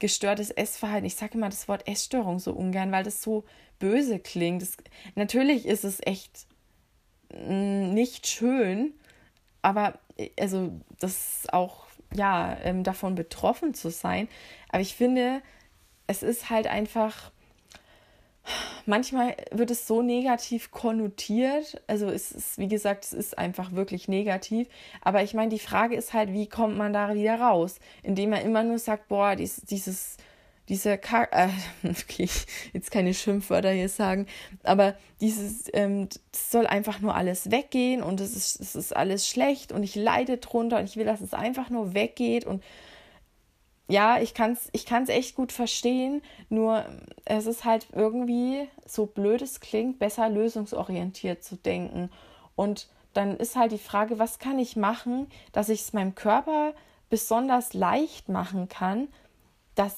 gestörtes 0.00 0.50
Essverhalten, 0.50 1.06
ich 1.06 1.14
sage 1.14 1.34
immer 1.34 1.48
das 1.48 1.68
Wort 1.68 1.86
Essstörung 1.86 2.40
so 2.40 2.52
ungern, 2.52 2.90
weil 2.90 3.04
das 3.04 3.22
so 3.22 3.44
böse 3.78 4.18
klingt. 4.18 4.62
Das, 4.62 4.76
natürlich 5.14 5.66
ist 5.66 5.84
es 5.84 6.00
echt 6.04 6.46
mm, 7.32 7.92
nicht 7.92 8.26
schön, 8.26 8.94
aber 9.62 9.98
also 10.38 10.72
das 10.98 11.46
auch 11.52 11.86
ja 12.14 12.56
ähm, 12.62 12.82
davon 12.84 13.14
betroffen 13.14 13.74
zu 13.74 13.90
sein. 13.90 14.28
Aber 14.70 14.80
ich 14.80 14.94
finde, 14.94 15.42
es 16.06 16.22
ist 16.22 16.50
halt 16.50 16.66
einfach 16.66 17.32
manchmal 18.86 19.36
wird 19.50 19.70
es 19.70 19.86
so 19.86 20.02
negativ 20.02 20.70
konnotiert. 20.70 21.80
Also 21.86 22.06
es 22.06 22.32
ist, 22.32 22.58
wie 22.58 22.68
gesagt, 22.68 23.04
es 23.04 23.12
ist 23.12 23.38
einfach 23.38 23.72
wirklich 23.72 24.08
negativ. 24.08 24.68
Aber 25.02 25.22
ich 25.22 25.34
meine, 25.34 25.50
die 25.50 25.58
Frage 25.58 25.96
ist 25.96 26.12
halt, 26.12 26.32
wie 26.32 26.48
kommt 26.48 26.76
man 26.76 26.92
da 26.92 27.14
wieder 27.14 27.40
raus? 27.40 27.78
Indem 28.02 28.30
man 28.30 28.42
immer 28.42 28.62
nur 28.64 28.78
sagt, 28.78 29.08
boah, 29.08 29.36
dies, 29.36 29.62
dieses, 29.62 30.16
diese 30.68 30.98
Kack, 30.98 31.30
äh, 31.32 31.48
okay, 31.88 32.28
jetzt 32.72 32.90
keine 32.90 33.14
Schimpfwörter 33.14 33.70
hier 33.70 33.88
sagen, 33.88 34.26
aber 34.62 34.94
dieses, 35.20 35.64
ähm, 35.72 36.08
soll 36.34 36.66
einfach 36.66 37.00
nur 37.00 37.14
alles 37.14 37.50
weggehen 37.50 38.02
und 38.02 38.20
es 38.20 38.36
ist, 38.36 38.60
es 38.60 38.76
ist 38.76 38.94
alles 38.94 39.26
schlecht 39.28 39.72
und 39.72 39.82
ich 39.82 39.94
leide 39.94 40.38
drunter 40.38 40.78
und 40.78 40.84
ich 40.84 40.96
will, 40.96 41.06
dass 41.06 41.20
es 41.20 41.34
einfach 41.34 41.70
nur 41.70 41.94
weggeht 41.94 42.44
und 42.44 42.62
ja, 43.88 44.20
ich 44.20 44.34
kann 44.34 44.52
es 44.52 44.68
ich 44.72 44.84
kann's 44.84 45.08
echt 45.08 45.34
gut 45.34 45.50
verstehen, 45.50 46.22
nur 46.50 46.84
es 47.24 47.46
ist 47.46 47.64
halt 47.64 47.88
irgendwie, 47.92 48.68
so 48.86 49.06
blöd 49.06 49.42
es 49.42 49.60
klingt, 49.60 49.98
besser 49.98 50.28
lösungsorientiert 50.28 51.42
zu 51.42 51.56
denken. 51.56 52.10
Und 52.54 52.88
dann 53.14 53.36
ist 53.36 53.56
halt 53.56 53.72
die 53.72 53.78
Frage, 53.78 54.18
was 54.18 54.38
kann 54.38 54.58
ich 54.58 54.76
machen, 54.76 55.26
dass 55.52 55.70
ich 55.70 55.80
es 55.80 55.92
meinem 55.94 56.14
Körper 56.14 56.74
besonders 57.08 57.72
leicht 57.72 58.28
machen 58.28 58.68
kann, 58.68 59.08
dass 59.74 59.96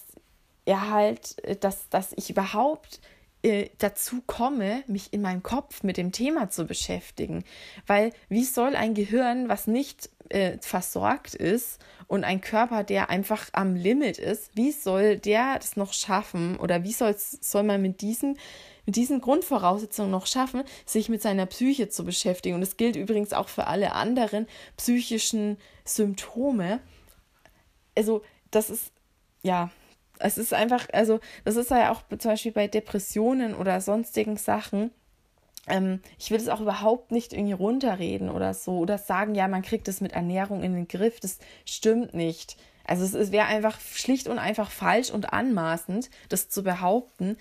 er 0.64 0.90
halt, 0.90 1.36
dass, 1.64 1.88
dass 1.88 2.12
ich 2.12 2.30
überhaupt 2.30 3.00
äh, 3.42 3.70
dazu 3.78 4.22
komme, 4.26 4.84
mich 4.86 5.12
in 5.12 5.22
meinem 5.22 5.42
Kopf 5.42 5.82
mit 5.82 5.96
dem 5.96 6.12
Thema 6.12 6.50
zu 6.50 6.66
beschäftigen. 6.66 7.44
Weil 7.86 8.12
wie 8.28 8.44
soll 8.44 8.76
ein 8.76 8.94
Gehirn, 8.94 9.48
was 9.48 9.66
nicht 9.66 10.10
äh, 10.28 10.58
versorgt 10.60 11.34
ist 11.34 11.78
und 12.06 12.24
ein 12.24 12.40
Körper, 12.40 12.84
der 12.84 13.10
einfach 13.10 13.48
am 13.52 13.76
Limit 13.76 14.18
ist, 14.18 14.56
wie 14.56 14.72
soll 14.72 15.16
der 15.16 15.58
das 15.58 15.76
noch 15.76 15.92
schaffen 15.92 16.56
oder 16.58 16.84
wie 16.84 16.92
soll 16.92 17.62
man 17.62 17.80
mit 17.80 18.00
diesen, 18.00 18.38
mit 18.84 18.96
diesen 18.96 19.20
Grundvoraussetzungen 19.20 20.10
noch 20.10 20.26
schaffen, 20.26 20.62
sich 20.84 21.08
mit 21.08 21.22
seiner 21.22 21.46
Psyche 21.46 21.88
zu 21.88 22.04
beschäftigen? 22.04 22.54
Und 22.56 22.60
das 22.60 22.76
gilt 22.76 22.96
übrigens 22.96 23.32
auch 23.32 23.48
für 23.48 23.66
alle 23.66 23.92
anderen 23.92 24.46
psychischen 24.76 25.56
Symptome. 25.84 26.80
Also, 27.96 28.22
das 28.50 28.70
ist, 28.70 28.92
ja, 29.42 29.70
es 30.20 30.38
ist 30.38 30.54
einfach, 30.54 30.86
also, 30.92 31.20
das 31.44 31.56
ist 31.56 31.70
ja 31.70 31.92
auch 31.92 32.02
zum 32.08 32.30
Beispiel 32.30 32.52
bei 32.52 32.68
Depressionen 32.68 33.54
oder 33.54 33.80
sonstigen 33.80 34.36
Sachen 34.36 34.90
ähm, 35.66 36.00
ich 36.18 36.30
will 36.30 36.38
es 36.38 36.48
auch 36.48 36.60
überhaupt 36.60 37.12
nicht 37.12 37.32
irgendwie 37.32 37.52
runterreden 37.52 38.28
oder 38.30 38.54
so 38.54 38.78
oder 38.78 38.98
sagen, 38.98 39.34
ja, 39.34 39.48
man 39.48 39.62
kriegt 39.62 39.88
es 39.88 40.00
mit 40.00 40.12
Ernährung 40.12 40.62
in 40.62 40.74
den 40.74 40.88
Griff. 40.88 41.20
Das 41.20 41.38
stimmt 41.64 42.14
nicht. 42.14 42.56
Also 42.84 43.04
es, 43.04 43.14
es 43.14 43.30
wäre 43.30 43.46
einfach 43.46 43.78
schlicht 43.80 44.26
und 44.26 44.38
einfach 44.38 44.70
falsch 44.70 45.10
und 45.10 45.32
anmaßend, 45.32 46.10
das 46.28 46.48
zu 46.48 46.62
behaupten. 46.62 47.36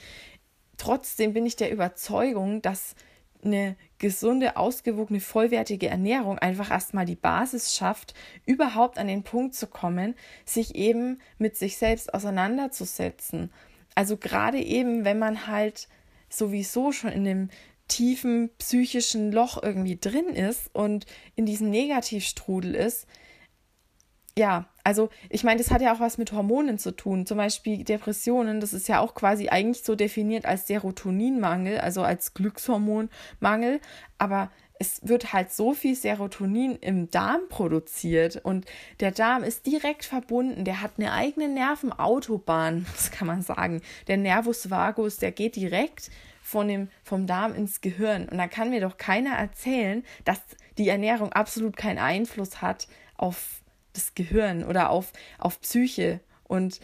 Trotzdem 0.77 1.33
bin 1.33 1.45
ich 1.45 1.55
der 1.55 1.71
Überzeugung, 1.71 2.61
dass 2.61 2.95
eine 3.43 3.75
gesunde, 3.99 4.57
ausgewogene, 4.57 5.19
vollwertige 5.19 5.87
Ernährung 5.87 6.39
einfach 6.39 6.71
erstmal 6.71 7.05
die 7.05 7.15
Basis 7.15 7.75
schafft, 7.75 8.13
überhaupt 8.45 8.97
an 8.97 9.07
den 9.07 9.23
Punkt 9.23 9.53
zu 9.53 9.67
kommen, 9.67 10.15
sich 10.45 10.75
eben 10.75 11.19
mit 11.37 11.55
sich 11.57 11.77
selbst 11.77 12.13
auseinanderzusetzen. 12.13 13.51
Also 13.95 14.17
gerade 14.17 14.59
eben, 14.59 15.05
wenn 15.05 15.19
man 15.19 15.47
halt 15.47 15.87
sowieso 16.29 16.91
schon 16.91 17.11
in 17.11 17.25
dem 17.25 17.49
tiefen 17.89 18.51
psychischen 18.57 19.31
Loch 19.31 19.61
irgendwie 19.61 19.97
drin 19.97 20.29
ist 20.29 20.73
und 20.73 21.05
in 21.35 21.45
diesem 21.45 21.69
Negativstrudel 21.69 22.75
ist. 22.75 23.07
Ja, 24.39 24.69
also 24.85 25.09
ich 25.29 25.43
meine, 25.43 25.57
das 25.57 25.69
hat 25.69 25.81
ja 25.81 25.93
auch 25.93 25.99
was 25.99 26.17
mit 26.17 26.31
Hormonen 26.31 26.79
zu 26.79 26.95
tun. 26.95 27.25
Zum 27.25 27.35
Beispiel 27.35 27.83
Depressionen, 27.83 28.61
das 28.61 28.71
ist 28.71 28.87
ja 28.87 29.01
auch 29.01 29.13
quasi 29.13 29.49
eigentlich 29.49 29.83
so 29.83 29.95
definiert 29.95 30.45
als 30.45 30.65
Serotoninmangel, 30.65 31.77
also 31.79 32.03
als 32.03 32.33
Glückshormonmangel. 32.35 33.81
Aber 34.17 34.49
es 34.75 35.05
wird 35.05 35.33
halt 35.33 35.51
so 35.51 35.73
viel 35.73 35.93
Serotonin 35.93 36.77
im 36.77 37.11
Darm 37.11 37.41
produziert 37.49 38.37
und 38.37 38.65
der 39.01 39.11
Darm 39.11 39.43
ist 39.43 39.65
direkt 39.65 40.05
verbunden, 40.05 40.63
der 40.63 40.81
hat 40.81 40.91
eine 40.97 41.11
eigene 41.11 41.49
Nervenautobahn, 41.49 42.85
das 42.95 43.11
kann 43.11 43.27
man 43.27 43.41
sagen. 43.41 43.81
Der 44.07 44.15
Nervus 44.15 44.69
vagus, 44.69 45.17
der 45.17 45.33
geht 45.33 45.57
direkt 45.57 46.11
von 46.41 46.69
dem, 46.69 46.87
vom 47.03 47.27
Darm 47.27 47.55
ins 47.55 47.81
Gehirn. 47.81 48.29
Und 48.29 48.37
da 48.37 48.47
kann 48.47 48.69
mir 48.69 48.79
doch 48.79 48.95
keiner 48.95 49.31
erzählen, 49.31 50.05
dass 50.23 50.39
die 50.77 50.87
Ernährung 50.87 51.33
absolut 51.33 51.75
keinen 51.75 51.99
Einfluss 51.99 52.61
hat 52.61 52.87
auf 53.17 53.58
das 53.99 54.15
Gehirn 54.15 54.63
oder 54.63 54.89
auf, 54.89 55.11
auf 55.37 55.61
Psyche. 55.61 56.19
Und 56.43 56.79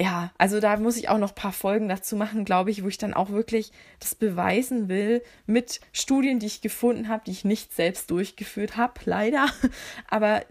ja, 0.00 0.32
also 0.36 0.60
da 0.60 0.76
muss 0.76 0.96
ich 0.96 1.08
auch 1.08 1.18
noch 1.18 1.30
ein 1.30 1.34
paar 1.34 1.52
Folgen 1.52 1.88
dazu 1.88 2.16
machen, 2.16 2.44
glaube 2.44 2.70
ich, 2.70 2.82
wo 2.84 2.88
ich 2.88 2.98
dann 2.98 3.14
auch 3.14 3.30
wirklich 3.30 3.72
das 3.98 4.14
beweisen 4.14 4.88
will 4.88 5.22
mit 5.46 5.80
Studien, 5.92 6.38
die 6.38 6.46
ich 6.46 6.60
gefunden 6.60 7.08
habe, 7.08 7.24
die 7.26 7.30
ich 7.30 7.44
nicht 7.44 7.74
selbst 7.74 8.10
durchgeführt 8.10 8.76
habe, 8.76 9.00
leider. 9.04 9.46
Aber 10.08 10.44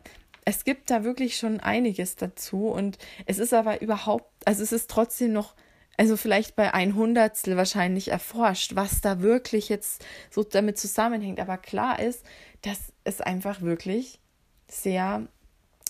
es 0.45 0.63
gibt 0.63 0.89
da 0.89 1.03
wirklich 1.03 1.37
schon 1.37 1.59
einiges 1.59 2.15
dazu 2.15 2.67
und 2.67 2.97
es 3.25 3.39
ist 3.39 3.51
aber 3.51 3.81
überhaupt, 3.81 4.31
also 4.45 4.61
es 4.61 4.71
ist 4.71 4.91
trotzdem 4.91 5.33
noch 5.33 5.55
also 5.97 6.17
vielleicht 6.17 6.55
bei 6.55 6.73
ein 6.73 6.95
Hundertstel 6.95 7.55
wahrscheinlich 7.57 8.09
erforscht, 8.09 8.75
was 8.75 9.01
da 9.01 9.21
wirklich 9.21 9.69
jetzt 9.69 10.05
so 10.29 10.43
damit 10.43 10.77
zusammenhängt. 10.77 11.39
Aber 11.39 11.57
klar 11.57 11.99
ist, 11.99 12.25
dass 12.61 12.93
es 13.05 13.21
einfach 13.21 13.61
wirklich 13.61 14.19
sehr 14.67 15.27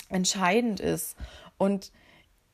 entscheidend 0.10 0.80
ist. 0.80 1.15
Und 1.58 1.91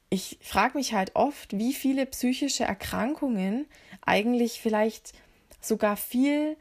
ich 0.10 0.38
frage 0.42 0.78
mich 0.78 0.94
halt 0.94 1.16
oft, 1.16 1.58
wie 1.58 1.74
viele 1.74 2.06
psychische 2.06 2.64
Erkrankungen 2.64 3.66
eigentlich 4.02 4.62
vielleicht 4.62 5.14
sogar 5.62 5.96
viel 5.96 6.58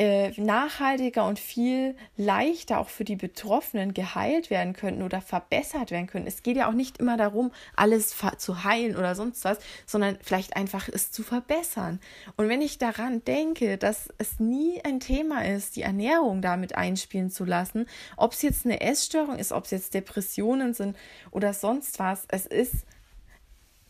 äh, 0.00 0.32
nachhaltiger 0.40 1.26
und 1.26 1.38
viel 1.38 1.94
leichter 2.16 2.78
auch 2.78 2.88
für 2.88 3.04
die 3.04 3.16
Betroffenen 3.16 3.92
geheilt 3.92 4.48
werden 4.48 4.72
könnten 4.72 5.02
oder 5.02 5.20
verbessert 5.20 5.90
werden 5.90 6.06
können. 6.06 6.26
Es 6.26 6.42
geht 6.42 6.56
ja 6.56 6.70
auch 6.70 6.72
nicht 6.72 6.96
immer 6.96 7.18
darum, 7.18 7.52
alles 7.76 8.16
zu 8.38 8.64
heilen 8.64 8.96
oder 8.96 9.14
sonst 9.14 9.44
was, 9.44 9.58
sondern 9.84 10.16
vielleicht 10.22 10.56
einfach 10.56 10.88
es 10.88 11.12
zu 11.12 11.22
verbessern. 11.22 12.00
Und 12.38 12.48
wenn 12.48 12.62
ich 12.62 12.78
daran 12.78 13.22
denke, 13.26 13.76
dass 13.76 14.08
es 14.16 14.40
nie 14.40 14.82
ein 14.82 15.00
Thema 15.00 15.44
ist, 15.44 15.76
die 15.76 15.82
Ernährung 15.82 16.40
damit 16.40 16.76
einspielen 16.76 17.28
zu 17.28 17.44
lassen, 17.44 17.84
ob 18.16 18.32
es 18.32 18.40
jetzt 18.40 18.64
eine 18.64 18.80
Essstörung 18.80 19.38
ist, 19.38 19.52
ob 19.52 19.66
es 19.66 19.70
jetzt 19.70 19.92
Depressionen 19.92 20.72
sind 20.72 20.96
oder 21.30 21.52
sonst 21.52 21.98
was, 21.98 22.24
es 22.28 22.46
ist, 22.46 22.86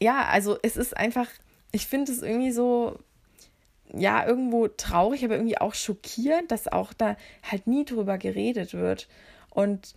ja, 0.01 0.25
also 0.25 0.59
es 0.65 0.77
ist 0.77 0.97
einfach, 0.97 1.29
ich 1.71 1.87
finde 1.87 2.11
es 2.11 2.21
irgendwie 2.21 2.51
so 2.51 2.99
ja, 3.95 4.27
irgendwo 4.27 4.69
traurig, 4.69 5.25
aber 5.25 5.35
irgendwie 5.35 5.59
auch 5.59 5.75
schockierend, 5.75 6.51
dass 6.51 6.69
auch 6.69 6.93
da 6.93 7.17
halt 7.43 7.67
nie 7.67 7.85
drüber 7.85 8.19
geredet 8.19 8.75
wird. 8.75 9.09
Und 9.51 9.95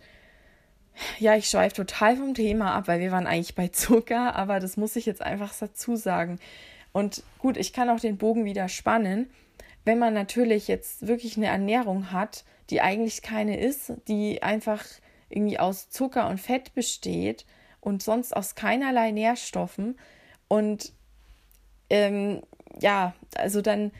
ja, 1.18 1.36
ich 1.36 1.48
schweife 1.48 1.76
total 1.76 2.16
vom 2.16 2.34
Thema 2.34 2.74
ab, 2.74 2.88
weil 2.88 3.00
wir 3.00 3.10
waren 3.10 3.26
eigentlich 3.26 3.54
bei 3.54 3.68
Zucker, 3.68 4.34
aber 4.36 4.60
das 4.60 4.76
muss 4.76 4.96
ich 4.96 5.06
jetzt 5.06 5.22
einfach 5.22 5.52
dazu 5.58 5.96
sagen. 5.96 6.38
Und 6.92 7.24
gut, 7.38 7.56
ich 7.56 7.72
kann 7.72 7.90
auch 7.90 8.00
den 8.00 8.18
Bogen 8.18 8.44
wieder 8.44 8.68
spannen. 8.68 9.30
Wenn 9.84 9.98
man 9.98 10.14
natürlich 10.14 10.68
jetzt 10.68 11.06
wirklich 11.06 11.36
eine 11.36 11.46
Ernährung 11.46 12.12
hat, 12.12 12.44
die 12.70 12.80
eigentlich 12.80 13.22
keine 13.22 13.58
ist, 13.58 13.92
die 14.08 14.42
einfach 14.42 14.84
irgendwie 15.28 15.58
aus 15.58 15.90
Zucker 15.90 16.28
und 16.28 16.40
Fett 16.40 16.74
besteht 16.74 17.44
und 17.80 18.02
sonst 18.02 18.34
aus 18.34 18.54
keinerlei 18.54 19.10
Nährstoffen 19.10 19.98
und 20.48 20.92
ähm, 21.90 22.42
ja, 22.80 23.14
also 23.36 23.60
dann 23.60 23.92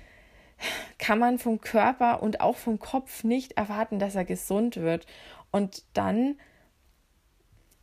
kann 0.99 1.19
man 1.19 1.39
vom 1.39 1.61
Körper 1.61 2.23
und 2.23 2.41
auch 2.41 2.57
vom 2.57 2.79
Kopf 2.79 3.25
nicht 3.25 3.53
erwarten, 3.53 3.99
dass 3.99 4.15
er 4.15 4.25
gesund 4.25 4.77
wird. 4.77 5.07
Und 5.51 5.85
dann, 5.95 6.37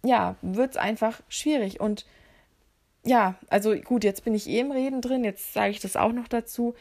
ja, 0.03 0.35
wird 0.41 0.71
es 0.71 0.77
einfach 0.77 1.21
schwierig. 1.29 1.79
Und 1.79 2.05
ja, 3.03 3.35
also 3.49 3.75
gut, 3.75 4.03
jetzt 4.03 4.23
bin 4.23 4.35
ich 4.35 4.47
eh 4.47 4.59
im 4.59 4.71
Reden 4.71 5.01
drin, 5.01 5.23
jetzt 5.23 5.53
sage 5.53 5.71
ich 5.71 5.79
das 5.79 5.95
auch 5.95 6.11
noch 6.11 6.27
dazu. 6.27 6.75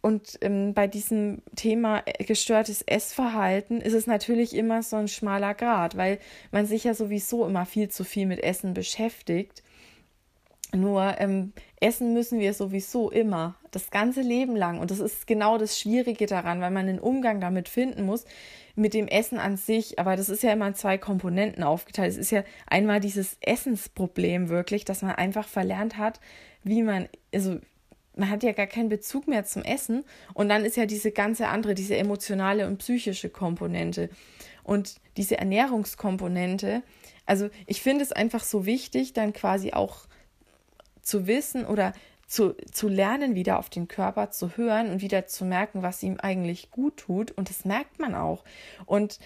Und 0.00 0.38
ähm, 0.40 0.72
bei 0.72 0.86
diesem 0.86 1.42
Thema 1.56 2.02
gestörtes 2.20 2.82
Essverhalten 2.82 3.80
ist 3.80 3.94
es 3.94 4.06
natürlich 4.06 4.54
immer 4.54 4.82
so 4.84 4.96
ein 4.96 5.08
schmaler 5.08 5.54
Grad, 5.54 5.96
weil 5.96 6.20
man 6.52 6.66
sich 6.66 6.84
ja 6.84 6.94
sowieso 6.94 7.44
immer 7.44 7.66
viel 7.66 7.88
zu 7.88 8.04
viel 8.04 8.26
mit 8.26 8.40
Essen 8.42 8.72
beschäftigt. 8.72 9.64
Nur 10.72 11.16
ähm, 11.18 11.52
essen 11.80 12.14
müssen 12.14 12.40
wir 12.40 12.54
sowieso 12.54 13.10
immer, 13.10 13.56
das 13.70 13.90
ganze 13.90 14.22
Leben 14.22 14.56
lang. 14.56 14.80
Und 14.80 14.90
das 14.90 14.98
ist 14.98 15.26
genau 15.26 15.58
das 15.58 15.78
Schwierige 15.78 16.26
daran, 16.26 16.60
weil 16.60 16.70
man 16.70 16.88
einen 16.88 16.98
Umgang 16.98 17.40
damit 17.40 17.68
finden 17.68 18.04
muss, 18.04 18.24
mit 18.74 18.94
dem 18.94 19.08
Essen 19.08 19.38
an 19.38 19.56
sich. 19.56 19.98
Aber 19.98 20.16
das 20.16 20.28
ist 20.28 20.42
ja 20.42 20.52
immer 20.52 20.68
in 20.68 20.74
zwei 20.74 20.98
Komponenten 20.98 21.62
aufgeteilt. 21.62 22.12
Es 22.12 22.18
ist 22.18 22.30
ja 22.30 22.44
einmal 22.66 23.00
dieses 23.00 23.36
Essensproblem 23.40 24.48
wirklich, 24.48 24.84
dass 24.84 25.02
man 25.02 25.12
einfach 25.12 25.46
verlernt 25.48 25.98
hat, 25.98 26.20
wie 26.62 26.82
man, 26.82 27.08
also 27.34 27.58
man 28.14 28.30
hat 28.30 28.42
ja 28.42 28.52
gar 28.52 28.66
keinen 28.66 28.88
Bezug 28.88 29.28
mehr 29.28 29.44
zum 29.44 29.62
Essen. 29.62 30.04
Und 30.32 30.48
dann 30.48 30.64
ist 30.64 30.76
ja 30.76 30.86
diese 30.86 31.12
ganze 31.12 31.48
andere, 31.48 31.74
diese 31.74 31.96
emotionale 31.96 32.66
und 32.66 32.78
psychische 32.78 33.28
Komponente. 33.28 34.08
Und 34.64 34.96
diese 35.16 35.38
Ernährungskomponente, 35.38 36.82
also 37.26 37.50
ich 37.66 37.82
finde 37.82 38.02
es 38.02 38.12
einfach 38.12 38.44
so 38.44 38.66
wichtig, 38.66 39.12
dann 39.12 39.32
quasi 39.32 39.72
auch 39.72 40.06
zu 41.06 41.26
wissen 41.26 41.64
oder 41.64 41.92
zu, 42.26 42.56
zu 42.72 42.88
lernen, 42.88 43.36
wieder 43.36 43.58
auf 43.58 43.70
den 43.70 43.86
Körper 43.86 44.30
zu 44.30 44.56
hören 44.56 44.90
und 44.90 45.00
wieder 45.00 45.26
zu 45.26 45.44
merken, 45.44 45.82
was 45.82 46.02
ihm 46.02 46.18
eigentlich 46.20 46.70
gut 46.72 46.96
tut. 46.96 47.30
Und 47.30 47.48
das 47.48 47.64
merkt 47.64 48.00
man 48.00 48.14
auch. 48.14 48.42
Und 48.84 49.20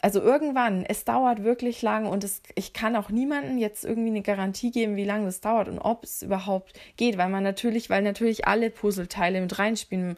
also 0.00 0.20
irgendwann, 0.20 0.84
es 0.84 1.04
dauert 1.04 1.42
wirklich 1.42 1.82
lang 1.82 2.06
und 2.06 2.22
es, 2.22 2.40
ich 2.54 2.72
kann 2.72 2.94
auch 2.94 3.10
niemandem 3.10 3.58
jetzt 3.58 3.84
irgendwie 3.84 4.10
eine 4.10 4.22
Garantie 4.22 4.70
geben, 4.70 4.94
wie 4.94 5.04
lange 5.04 5.24
das 5.24 5.40
dauert 5.40 5.68
und 5.68 5.80
ob 5.80 6.04
es 6.04 6.22
überhaupt 6.22 6.78
geht, 6.96 7.18
weil 7.18 7.28
man 7.28 7.42
natürlich, 7.42 7.90
weil 7.90 8.02
natürlich 8.02 8.46
alle 8.46 8.70
Puzzleteile 8.70 9.40
mit 9.40 9.58
reinspielen. 9.58 10.16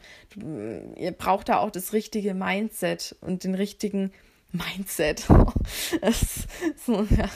Ihr 0.97 1.11
braucht 1.13 1.49
da 1.49 1.57
auch 1.57 1.71
das 1.71 1.93
richtige 1.93 2.35
Mindset 2.35 3.15
und 3.21 3.43
den 3.43 3.55
richtigen 3.55 4.11
Mindset. 4.51 5.21
so, 6.85 7.07
ja. 7.09 7.29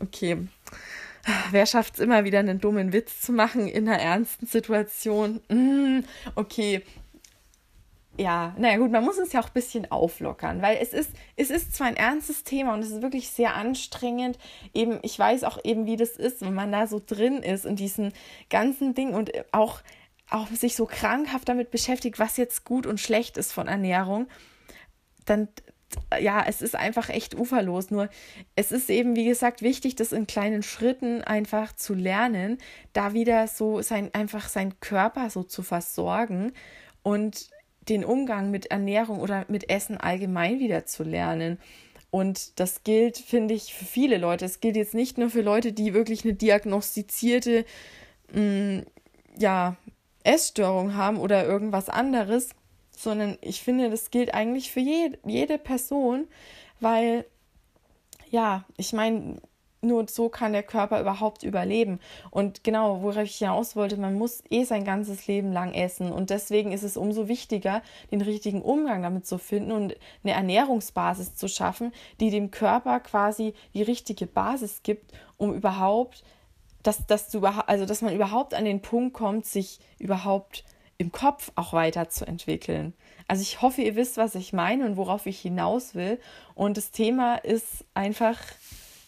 Okay. 0.00 0.48
Wer 1.50 1.66
schafft 1.66 1.94
es 1.94 2.00
immer 2.00 2.24
wieder 2.24 2.38
einen 2.38 2.60
dummen 2.60 2.92
Witz 2.92 3.20
zu 3.20 3.32
machen 3.32 3.66
in 3.66 3.88
einer 3.88 3.98
ernsten 3.98 4.46
Situation? 4.46 5.40
Mm, 5.48 6.00
okay, 6.34 6.82
ja, 8.18 8.54
naja 8.56 8.78
gut, 8.78 8.90
man 8.90 9.04
muss 9.04 9.18
es 9.18 9.32
ja 9.32 9.40
auch 9.40 9.48
ein 9.48 9.52
bisschen 9.52 9.90
auflockern, 9.90 10.62
weil 10.62 10.78
es 10.80 10.92
ist, 10.92 11.10
es 11.36 11.50
ist 11.50 11.74
zwar 11.74 11.88
ein 11.88 11.96
ernstes 11.96 12.44
Thema 12.44 12.72
und 12.72 12.80
es 12.80 12.90
ist 12.90 13.02
wirklich 13.02 13.28
sehr 13.30 13.54
anstrengend. 13.54 14.38
Eben, 14.72 14.98
ich 15.02 15.18
weiß 15.18 15.44
auch 15.44 15.58
eben, 15.64 15.84
wie 15.86 15.96
das 15.96 16.10
ist, 16.10 16.40
wenn 16.40 16.54
man 16.54 16.72
da 16.72 16.86
so 16.86 17.00
drin 17.04 17.42
ist 17.42 17.66
in 17.66 17.76
diesem 17.76 18.12
ganzen 18.48 18.94
Ding 18.94 19.12
und 19.12 19.32
auch, 19.52 19.80
auch 20.30 20.48
sich 20.48 20.76
so 20.76 20.86
krankhaft 20.86 21.48
damit 21.48 21.70
beschäftigt, 21.70 22.18
was 22.18 22.38
jetzt 22.38 22.64
gut 22.64 22.86
und 22.86 23.00
schlecht 23.00 23.36
ist 23.36 23.52
von 23.52 23.68
Ernährung, 23.68 24.28
dann 25.26 25.48
ja, 26.20 26.44
es 26.46 26.62
ist 26.62 26.76
einfach 26.76 27.08
echt 27.08 27.34
uferlos. 27.34 27.90
Nur 27.90 28.08
es 28.54 28.72
ist 28.72 28.90
eben, 28.90 29.16
wie 29.16 29.24
gesagt, 29.24 29.62
wichtig, 29.62 29.96
das 29.96 30.12
in 30.12 30.26
kleinen 30.26 30.62
Schritten 30.62 31.22
einfach 31.22 31.74
zu 31.74 31.94
lernen, 31.94 32.58
da 32.92 33.12
wieder 33.12 33.46
so 33.48 33.82
sein, 33.82 34.10
einfach 34.12 34.48
seinen 34.48 34.78
Körper 34.80 35.30
so 35.30 35.42
zu 35.42 35.62
versorgen 35.62 36.52
und 37.02 37.50
den 37.88 38.04
Umgang 38.04 38.50
mit 38.50 38.66
Ernährung 38.66 39.20
oder 39.20 39.44
mit 39.48 39.70
Essen 39.70 39.96
allgemein 39.96 40.58
wieder 40.58 40.86
zu 40.86 41.02
lernen. 41.02 41.58
Und 42.10 42.58
das 42.60 42.82
gilt, 42.82 43.18
finde 43.18 43.54
ich, 43.54 43.74
für 43.74 43.84
viele 43.84 44.18
Leute. 44.18 44.44
Es 44.44 44.60
gilt 44.60 44.76
jetzt 44.76 44.94
nicht 44.94 45.18
nur 45.18 45.30
für 45.30 45.42
Leute, 45.42 45.72
die 45.72 45.92
wirklich 45.92 46.24
eine 46.24 46.34
diagnostizierte 46.34 47.64
mh, 48.32 48.40
mm, 48.40 48.86
ja, 49.38 49.76
Essstörung 50.24 50.94
haben 50.94 51.18
oder 51.18 51.44
irgendwas 51.46 51.88
anderes, 51.88 52.50
sondern 52.96 53.38
ich 53.40 53.62
finde, 53.62 53.90
das 53.90 54.10
gilt 54.10 54.34
eigentlich 54.34 54.70
für 54.72 54.80
je, 54.80 55.12
jede 55.24 55.58
Person, 55.58 56.26
weil, 56.80 57.24
ja, 58.30 58.64
ich 58.76 58.92
meine, 58.92 59.36
nur 59.82 60.08
so 60.08 60.28
kann 60.28 60.52
der 60.52 60.62
Körper 60.62 61.00
überhaupt 61.00 61.42
überleben. 61.42 62.00
Und 62.30 62.64
genau, 62.64 63.02
worauf 63.02 63.24
ich 63.24 63.36
hinaus 63.36 63.76
wollte, 63.76 63.96
man 63.96 64.14
muss 64.14 64.42
eh 64.50 64.64
sein 64.64 64.84
ganzes 64.84 65.26
Leben 65.26 65.52
lang 65.52 65.72
essen. 65.72 66.12
Und 66.12 66.30
deswegen 66.30 66.72
ist 66.72 66.82
es 66.82 66.96
umso 66.96 67.28
wichtiger, 67.28 67.82
den 68.10 68.20
richtigen 68.20 68.62
Umgang 68.62 69.02
damit 69.02 69.26
zu 69.26 69.38
finden 69.38 69.72
und 69.72 69.94
eine 70.24 70.32
Ernährungsbasis 70.32 71.34
zu 71.34 71.48
schaffen, 71.48 71.92
die 72.20 72.30
dem 72.30 72.50
Körper 72.50 73.00
quasi 73.00 73.54
die 73.74 73.82
richtige 73.82 74.26
Basis 74.26 74.82
gibt, 74.82 75.12
um 75.36 75.54
überhaupt, 75.54 76.24
dass, 76.82 77.06
dass, 77.06 77.28
du, 77.30 77.44
also 77.44 77.84
dass 77.86 78.02
man 78.02 78.14
überhaupt 78.14 78.54
an 78.54 78.64
den 78.64 78.80
Punkt 78.80 79.14
kommt, 79.14 79.46
sich 79.46 79.80
überhaupt 79.98 80.64
im 80.98 81.12
Kopf 81.12 81.52
auch 81.54 81.72
weiterzuentwickeln. 81.72 82.94
Also 83.28 83.42
ich 83.42 83.62
hoffe, 83.62 83.82
ihr 83.82 83.96
wisst, 83.96 84.16
was 84.16 84.34
ich 84.34 84.52
meine 84.52 84.86
und 84.86 84.96
worauf 84.96 85.26
ich 85.26 85.40
hinaus 85.40 85.94
will. 85.94 86.20
Und 86.54 86.76
das 86.76 86.90
Thema 86.90 87.36
ist 87.36 87.84
einfach 87.94 88.38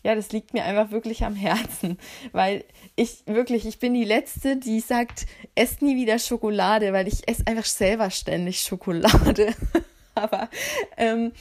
ja, 0.03 0.15
das 0.15 0.33
liegt 0.33 0.55
mir 0.55 0.65
einfach 0.65 0.91
wirklich 0.91 1.25
am 1.25 1.35
Herzen, 1.35 1.99
weil 2.33 2.65
ich 2.97 3.25
wirklich, 3.27 3.67
ich 3.67 3.79
bin 3.79 3.95
die 3.95 4.05
Letzte, 4.05 4.57
die 4.57 4.81
sagt, 4.81 5.27
esst 5.55 5.83
nie 5.83 5.97
wieder 5.97 6.19
Schokolade, 6.19 6.93
weil 6.93 7.09
ich 7.09 7.29
esse 7.29 7.47
einfach 7.47 7.65
selber 7.65 8.11
ständig 8.11 8.61
Schokolade. 8.61 9.55
Aber 10.15 10.49
ähm, 10.97 11.33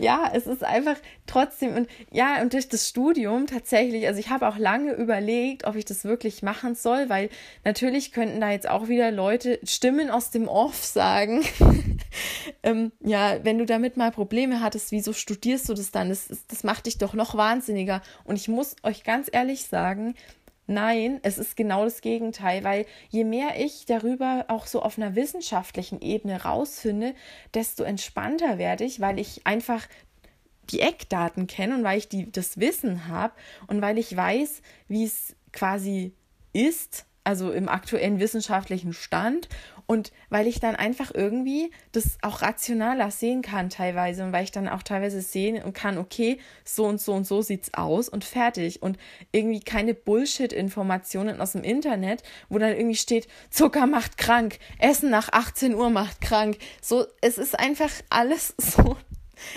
ja, 0.00 0.30
es 0.32 0.46
ist 0.46 0.64
einfach 0.64 0.96
trotzdem 1.26 1.74
und 1.74 1.88
ja, 2.10 2.40
und 2.42 2.52
durch 2.52 2.68
das 2.68 2.88
Studium 2.88 3.46
tatsächlich, 3.46 4.06
also 4.06 4.18
ich 4.20 4.30
habe 4.30 4.48
auch 4.48 4.58
lange 4.58 4.92
überlegt, 4.92 5.66
ob 5.66 5.76
ich 5.76 5.84
das 5.84 6.04
wirklich 6.04 6.42
machen 6.42 6.74
soll, 6.74 7.08
weil 7.08 7.28
natürlich 7.64 8.12
könnten 8.12 8.40
da 8.40 8.50
jetzt 8.50 8.68
auch 8.68 8.88
wieder 8.88 9.10
Leute 9.10 9.58
Stimmen 9.64 10.10
aus 10.10 10.30
dem 10.30 10.48
Off 10.48 10.84
sagen. 10.84 11.44
ähm, 12.62 12.92
ja, 13.00 13.44
wenn 13.44 13.58
du 13.58 13.66
damit 13.66 13.96
mal 13.96 14.10
Probleme 14.10 14.60
hattest, 14.60 14.92
wieso 14.92 15.12
studierst 15.12 15.68
du 15.68 15.74
das 15.74 15.90
dann? 15.90 16.08
Das, 16.08 16.28
das 16.48 16.64
macht 16.64 16.86
dich 16.86 16.98
doch 16.98 17.14
noch 17.14 17.34
wahnsinniger. 17.34 18.02
Und 18.24 18.36
ich 18.36 18.48
muss 18.48 18.76
euch 18.82 19.04
ganz 19.04 19.28
ehrlich 19.32 19.64
sagen, 19.64 20.14
Nein, 20.70 21.18
es 21.22 21.38
ist 21.38 21.56
genau 21.56 21.84
das 21.84 22.02
Gegenteil, 22.02 22.62
weil 22.62 22.84
je 23.08 23.24
mehr 23.24 23.58
ich 23.58 23.86
darüber 23.86 24.44
auch 24.48 24.66
so 24.66 24.82
auf 24.82 24.98
einer 24.98 25.14
wissenschaftlichen 25.14 26.02
Ebene 26.02 26.42
rausfinde, 26.42 27.14
desto 27.54 27.84
entspannter 27.84 28.58
werde 28.58 28.84
ich, 28.84 29.00
weil 29.00 29.18
ich 29.18 29.46
einfach 29.46 29.88
die 30.68 30.80
Eckdaten 30.80 31.46
kenne 31.46 31.74
und 31.74 31.84
weil 31.84 31.96
ich 31.96 32.10
die, 32.10 32.30
das 32.30 32.60
Wissen 32.60 33.08
habe 33.08 33.32
und 33.66 33.80
weil 33.80 33.96
ich 33.96 34.14
weiß, 34.14 34.60
wie 34.88 35.04
es 35.04 35.34
quasi 35.54 36.12
ist, 36.52 37.06
also 37.28 37.52
im 37.52 37.68
aktuellen 37.68 38.20
wissenschaftlichen 38.20 38.94
Stand 38.94 39.50
und 39.84 40.12
weil 40.30 40.46
ich 40.46 40.60
dann 40.60 40.76
einfach 40.76 41.10
irgendwie 41.12 41.70
das 41.92 42.16
auch 42.22 42.40
rationaler 42.40 43.10
sehen 43.10 43.42
kann 43.42 43.68
teilweise 43.68 44.24
und 44.24 44.32
weil 44.32 44.44
ich 44.44 44.50
dann 44.50 44.66
auch 44.66 44.82
teilweise 44.82 45.20
sehen 45.20 45.74
kann, 45.74 45.98
okay, 45.98 46.38
so 46.64 46.86
und 46.86 47.02
so 47.02 47.12
und 47.12 47.26
so 47.26 47.42
sieht's 47.42 47.74
aus 47.74 48.08
und 48.08 48.24
fertig 48.24 48.80
und 48.80 48.96
irgendwie 49.30 49.60
keine 49.60 49.92
Bullshit-Informationen 49.92 51.42
aus 51.42 51.52
dem 51.52 51.64
Internet, 51.64 52.22
wo 52.48 52.56
dann 52.56 52.74
irgendwie 52.74 52.96
steht, 52.96 53.28
Zucker 53.50 53.86
macht 53.86 54.16
krank, 54.16 54.58
Essen 54.78 55.10
nach 55.10 55.28
18 55.30 55.74
Uhr 55.74 55.90
macht 55.90 56.22
krank. 56.22 56.56
So, 56.80 57.04
es 57.20 57.36
ist 57.36 57.58
einfach 57.58 57.92
alles 58.08 58.54
so 58.58 58.96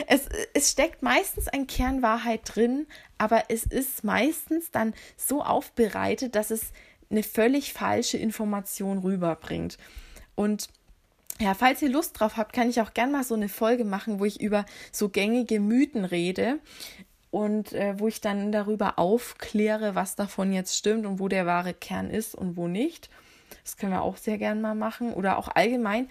es, 0.08 0.28
es 0.54 0.72
steckt 0.72 1.02
meistens 1.02 1.48
ein 1.48 1.68
Kern 1.68 2.02
Wahrheit 2.02 2.42
drin, 2.46 2.88
aber 3.18 3.46
es 3.50 3.64
ist 3.64 4.04
meistens 4.04 4.72
dann 4.72 4.94
so 5.18 5.42
aufbereitet, 5.42 6.36
dass 6.36 6.52
es 6.52 6.72
eine 7.12 7.24
völlig 7.24 7.74
falsche 7.74 8.18
Information 8.18 9.00
rüberbringt. 9.00 9.78
Und 10.36 10.70
ja, 11.40 11.54
falls 11.54 11.82
ihr 11.82 11.90
Lust 11.90 12.20
drauf 12.20 12.38
habt, 12.38 12.54
kann 12.54 12.70
ich 12.70 12.82
auch 12.82 12.94
gerne 12.94 13.12
mal 13.12 13.24
so 13.24 13.36
eine 13.36 13.50
Folge 13.50 13.84
machen, 13.84 14.20
wo 14.20 14.26
ich 14.26 14.40
über 14.42 14.66
so 14.92 15.10
gängige 15.10 15.60
Mythen 15.60 16.06
rede 16.06 16.60
und 17.32 17.74
äh, 17.74 18.00
wo 18.00 18.08
ich 18.08 18.22
dann 18.22 18.52
darüber 18.52 19.00
aufkläre, 19.00 19.96
was 19.96 20.16
davon 20.16 20.54
jetzt 20.54 20.78
stimmt 20.78 21.06
und 21.06 21.20
wo 21.20 21.28
der 21.28 21.46
wahre 21.46 21.74
Kern 21.74 22.10
ist 22.10 22.36
und 22.36 22.58
wo 22.58 22.68
nicht. 22.68 23.10
Das 23.64 23.78
können 23.78 23.92
wir 23.92 24.02
auch 24.02 24.18
sehr 24.18 24.38
gerne 24.38 24.62
mal 24.62 24.76
machen. 24.76 25.14
Oder 25.14 25.38
auch 25.38 25.48
allgemein, 25.48 26.10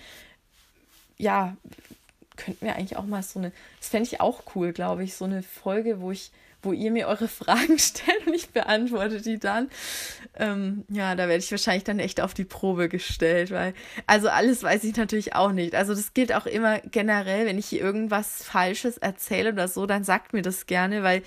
ja, 1.17 1.57
könnten 2.37 2.65
wir 2.65 2.75
eigentlich 2.75 2.97
auch 2.97 3.05
mal 3.05 3.23
so 3.23 3.39
eine, 3.39 3.53
das 3.79 3.89
fände 3.89 4.09
ich 4.09 4.21
auch 4.21 4.43
cool, 4.55 4.73
glaube 4.73 5.05
ich, 5.05 5.15
so 5.15 5.27
eine 5.27 5.43
Folge, 5.43 6.01
wo 6.01 6.11
ich 6.11 6.33
wo 6.63 6.73
ihr 6.73 6.91
mir 6.91 7.09
eure 7.09 7.29
Fragen 7.29 7.79
stellt 7.79 8.27
und 8.27 8.35
ich 8.35 8.51
beantworte 8.51 9.21
die 9.21 9.39
dann. 9.39 9.71
Ähm, 10.37 10.85
ja, 10.89 11.15
da 11.15 11.29
werde 11.29 11.43
ich 11.43 11.51
wahrscheinlich 11.51 11.85
dann 11.85 11.99
echt 11.99 12.21
auf 12.21 12.35
die 12.35 12.45
Probe 12.45 12.89
gestellt, 12.89 13.51
weil, 13.51 13.75
also 14.07 14.29
alles 14.29 14.63
weiß 14.63 14.85
ich 14.85 14.97
natürlich 14.97 15.35
auch 15.35 15.53
nicht. 15.53 15.75
Also 15.75 15.95
das 15.95 16.15
gilt 16.15 16.35
auch 16.35 16.47
immer 16.47 16.81
generell, 16.81 17.47
wenn 17.47 17.59
ich 17.59 17.67
hier 17.67 17.81
irgendwas 17.81 18.43
Falsches 18.45 18.99
erzähle 18.99 19.53
oder 19.53 19.69
so, 19.69 19.87
dann 19.87 20.05
sagt 20.05 20.33
mir 20.33 20.43
das 20.43 20.67
gerne, 20.67 21.03
weil 21.03 21.23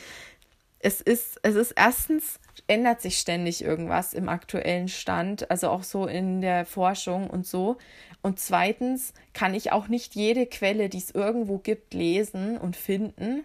es 0.80 1.00
ist, 1.00 1.40
es 1.44 1.56
ist 1.56 1.72
erstens 1.72 2.40
ändert 2.68 3.02
sich 3.02 3.18
ständig 3.18 3.64
irgendwas 3.64 4.14
im 4.14 4.30
aktuellen 4.30 4.88
Stand, 4.88 5.50
also 5.50 5.70
auch 5.70 5.84
so 5.84 6.08
in 6.08 6.42
der 6.42 6.66
Forschung 6.66 7.30
und 7.30 7.46
so. 7.46 7.78
Und 8.22 8.40
zweitens 8.40 9.14
kann 9.34 9.54
ich 9.54 9.72
auch 9.72 9.88
nicht 9.88 10.16
jede 10.16 10.46
Quelle, 10.46 10.90
die 10.90 10.98
es 10.98 11.12
irgendwo 11.12 11.58
gibt, 11.58 11.94
lesen 11.94 12.58
und 12.58 12.76
finden 12.76 13.44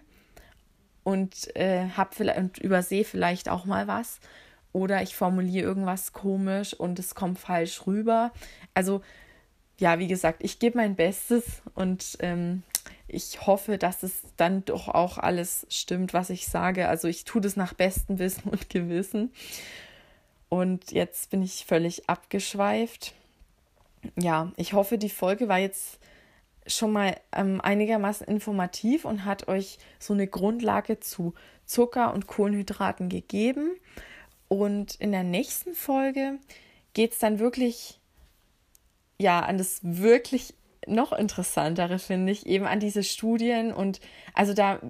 und 1.09 1.56
äh, 1.56 1.88
hab 1.96 2.14
vielleicht 2.14 2.38
und 2.38 2.59
übersehe 2.59 3.02
vielleicht 3.02 3.48
auch 3.48 3.64
mal 3.64 3.86
was 3.88 4.20
oder 4.74 5.00
ich 5.00 5.16
formuliere 5.16 5.64
irgendwas 5.64 6.12
komisch 6.12 6.74
und 6.74 6.98
es 6.98 7.14
kommt 7.14 7.38
falsch 7.38 7.86
rüber. 7.86 8.30
Also 8.74 9.00
ja, 9.78 9.98
wie 9.98 10.06
gesagt, 10.06 10.44
ich 10.44 10.59
gebe 10.59 10.76
mein 10.76 10.96
Bestes 10.96 11.62
und 11.74 12.18
ähm, 12.20 12.62
ich 13.06 13.46
hoffe, 13.46 13.78
dass 13.78 14.02
es 14.02 14.20
dann 14.36 14.66
doch 14.66 14.88
auch 14.88 15.16
alles 15.16 15.66
stimmt, 15.70 16.12
was 16.12 16.28
ich 16.28 16.46
sage. 16.46 16.88
Also 16.88 17.09
ich 17.09 17.24
tue 17.24 17.40
das 17.40 17.56
nach 17.56 17.72
bestem 17.72 18.18
Wissen 18.18 18.50
und 18.50 18.68
Gewissen. 18.68 19.32
Und 20.50 20.92
jetzt 20.92 21.30
bin 21.30 21.40
ich 21.40 21.64
völlig 21.64 22.06
abgeschweift. 22.11 23.14
Ja, 24.14 24.52
ich 24.56 24.74
hoffe, 24.74 24.98
die 24.98 25.09
Folge 25.09 25.48
war 25.48 25.59
jetzt 25.59 26.00
schon 26.68 26.92
mal 26.92 27.16
ähm, 27.32 27.60
einigermaßen 27.60 28.26
informativ 28.26 29.04
und 29.04 29.24
hat 29.24 29.48
euch 29.48 29.78
so 29.98 30.12
eine 30.12 30.26
Grundlage 30.26 31.00
zu 31.00 31.34
Zucker 31.64 32.14
und 32.14 32.26
Kohlenhydraten 32.26 33.08
gegeben. 33.08 33.76
Und 34.48 34.94
in 34.96 35.12
der 35.12 35.24
nächsten 35.24 35.74
Folge 35.74 36.38
geht 36.94 37.12
es 37.12 37.18
dann 37.18 37.38
wirklich 37.38 38.00
ja 39.18 39.40
an 39.40 39.58
das 39.58 39.80
wirklich 39.82 40.54
noch 40.86 41.12
interessantere, 41.12 41.98
finde 41.98 42.32
ich, 42.32 42.46
eben 42.46 42.66
an 42.66 42.80
diese 42.80 43.02
Studien 43.02 43.72
und 43.72 44.00
also 44.34 44.54
da 44.54 44.80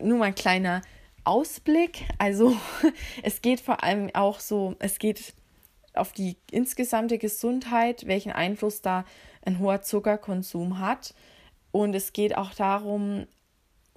nur 0.00 0.18
mal 0.18 0.26
ein 0.26 0.34
kleiner 0.34 0.82
Ausblick. 1.24 2.04
Also 2.18 2.56
es 3.22 3.42
geht 3.42 3.60
vor 3.60 3.84
allem 3.84 4.10
auch 4.14 4.40
so, 4.40 4.74
es 4.78 4.98
geht 4.98 5.34
auf 5.94 6.12
die 6.12 6.36
insgesamte 6.50 7.18
Gesundheit, 7.18 8.06
welchen 8.06 8.32
Einfluss 8.32 8.82
da 8.82 9.04
ein 9.44 9.58
hoher 9.58 9.82
Zuckerkonsum 9.82 10.78
hat. 10.78 11.14
Und 11.72 11.94
es 11.94 12.12
geht 12.12 12.36
auch 12.36 12.54
darum, 12.54 13.26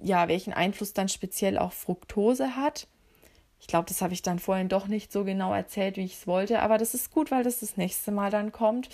ja, 0.00 0.28
welchen 0.28 0.52
Einfluss 0.52 0.92
dann 0.92 1.08
speziell 1.08 1.58
auch 1.58 1.72
Fructose 1.72 2.56
hat. 2.56 2.86
Ich 3.60 3.66
glaube, 3.66 3.86
das 3.88 4.02
habe 4.02 4.14
ich 4.14 4.22
dann 4.22 4.38
vorhin 4.38 4.68
doch 4.68 4.86
nicht 4.86 5.12
so 5.12 5.24
genau 5.24 5.52
erzählt, 5.52 5.96
wie 5.96 6.04
ich 6.04 6.14
es 6.14 6.26
wollte, 6.26 6.60
aber 6.60 6.78
das 6.78 6.94
ist 6.94 7.10
gut, 7.10 7.30
weil 7.30 7.42
das 7.42 7.60
das 7.60 7.76
nächste 7.76 8.12
Mal 8.12 8.30
dann 8.30 8.52
kommt. 8.52 8.88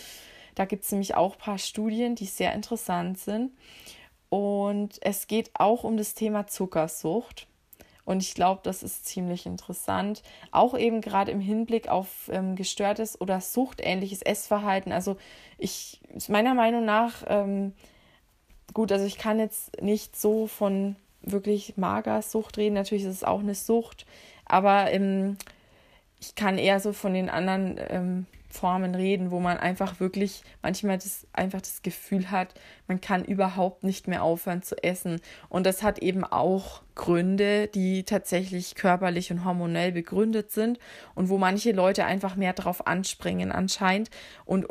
Da 0.55 0.65
gibt 0.65 0.85
es 0.85 0.93
nämlich 0.93 1.15
auch 1.15 1.35
ein 1.35 1.39
paar 1.41 1.59
Studien, 1.59 2.15
die 2.15 2.27
sehr 2.27 2.55
interessant 2.55 3.19
sind. 3.19 3.53
Und 4.31 4.99
es 5.01 5.27
geht 5.27 5.51
auch 5.55 5.85
um 5.85 5.97
das 5.97 6.15
Thema 6.15 6.47
Zuckersucht. 6.47 7.47
Und 8.05 8.23
ich 8.23 8.35
glaube, 8.35 8.61
das 8.65 8.83
ist 8.83 9.07
ziemlich 9.07 9.47
interessant. 9.47 10.23
Auch 10.51 10.77
eben 10.77 11.01
gerade 11.01 11.31
im 11.31 11.41
Hinblick 11.41 11.89
auf 11.89 12.29
ähm, 12.31 12.55
gestörtes 12.55 13.21
oder 13.21 13.41
suchtähnliches 13.41 14.23
Essverhalten. 14.23 14.93
Also 14.93 15.17
ich, 15.59 16.01
meiner 16.29 16.55
Meinung 16.55 16.85
nach, 16.85 17.25
ähm, 17.27 17.73
gut, 18.75 18.93
also 18.93 19.07
ich 19.07 19.17
kann 19.17 19.39
jetzt 19.39 19.81
nicht 19.81 20.17
so 20.17 20.47
von 20.47 20.97
wirklich 21.23 21.77
Magersucht 21.77 22.59
reden. 22.59 22.75
Natürlich 22.75 23.05
ist 23.05 23.11
es 23.11 23.25
auch 23.25 23.41
eine 23.41 23.55
Sucht. 23.55 24.05
Aber 24.45 24.91
ähm, 24.93 25.39
ich 26.21 26.35
kann 26.35 26.59
eher 26.59 26.81
so 26.81 26.93
von 26.93 27.15
den 27.15 27.31
anderen 27.31 27.81
ähm, 27.89 28.27
Formen 28.55 28.95
reden, 28.95 29.31
wo 29.31 29.41
man 29.41 29.59
einfach 29.59 29.99
wirklich 29.99 30.43
manchmal 30.63 30.97
das, 30.97 31.27
einfach 31.33 31.61
das 31.61 31.83
Gefühl 31.83 32.31
hat, 32.31 32.55
man 32.87 33.01
kann 33.01 33.25
überhaupt 33.25 33.83
nicht 33.83 34.07
mehr 34.07 34.23
aufhören 34.23 34.63
zu 34.63 34.83
essen. 34.83 35.21
Und 35.49 35.67
das 35.67 35.83
hat 35.83 35.99
eben 35.99 36.25
auch 36.25 36.83
Gründe, 36.95 37.67
die 37.67 38.05
tatsächlich 38.05 38.77
körperlich 38.77 39.33
und 39.33 39.45
hormonell 39.45 39.91
begründet 39.91 40.53
sind 40.53 40.79
und 41.15 41.29
wo 41.29 41.37
manche 41.37 41.73
Leute 41.73 42.05
einfach 42.05 42.37
mehr 42.37 42.53
drauf 42.53 42.87
anspringen 42.87 43.51
anscheinend 43.51 44.11
und 44.45 44.67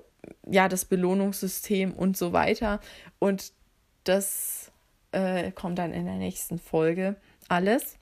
ja, 0.47 0.69
das 0.69 0.85
Belohnungssystem 0.85 1.91
und 1.93 2.15
so 2.15 2.31
weiter. 2.31 2.79
Und 3.19 3.51
das 4.05 4.71
äh, 5.11 5.51
kommt 5.51 5.77
dann 5.79 5.91
in 5.91 6.05
der 6.05 6.15
nächsten 6.15 6.57
Folge 6.57 7.17
alles. 7.49 7.97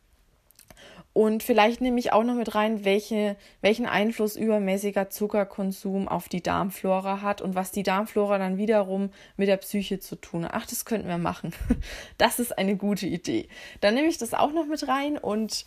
Und 1.14 1.44
vielleicht 1.44 1.82
nehme 1.82 2.00
ich 2.00 2.14
auch 2.14 2.24
noch 2.24 2.36
mit 2.36 2.56
rein, 2.56 2.86
welche, 2.86 3.36
welchen 3.60 3.86
Einfluss 3.86 4.38
übermäßiger 4.38 5.10
Zuckerkonsum 5.10 6.08
auf 6.08 6.30
die 6.30 6.42
Darmflora 6.42 7.22
hat 7.22 7.42
und 7.42 7.54
was 7.54 7.72
die 7.72 7.84
Darmflora 7.84 8.38
dann 8.38 8.58
wiederum 8.58 9.12
mit 9.36 9.50
der 9.50 9.58
Psyche 9.58 10.00
zu 10.00 10.16
tun 10.16 10.46
hat. 10.46 10.52
Ach, 10.54 10.66
das 10.66 10.86
könnten 10.86 11.08
wir 11.08 11.18
machen. 11.18 11.54
Das 12.18 12.40
ist 12.40 12.58
eine 12.58 12.78
gute 12.78 13.08
Idee. 13.08 13.48
Dann 13.82 13.96
nehme 13.96 14.08
ich 14.08 14.18
das 14.18 14.34
auch 14.34 14.52
noch 14.54 14.68
mit 14.68 14.88
rein 14.88 15.18
und 15.18 15.66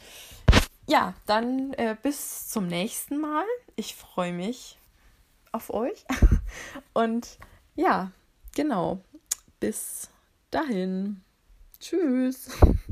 ja, 0.86 1.14
dann 1.26 1.72
äh, 1.74 1.96
bis 2.00 2.48
zum 2.48 2.66
nächsten 2.66 3.18
Mal. 3.18 3.44
Ich 3.76 3.94
freue 3.94 4.32
mich 4.32 4.78
auf 5.54 5.72
euch. 5.72 6.04
Und 6.92 7.38
ja, 7.74 8.10
genau. 8.54 9.00
Bis 9.60 10.10
dahin. 10.50 11.22
Tschüss. 11.80 12.50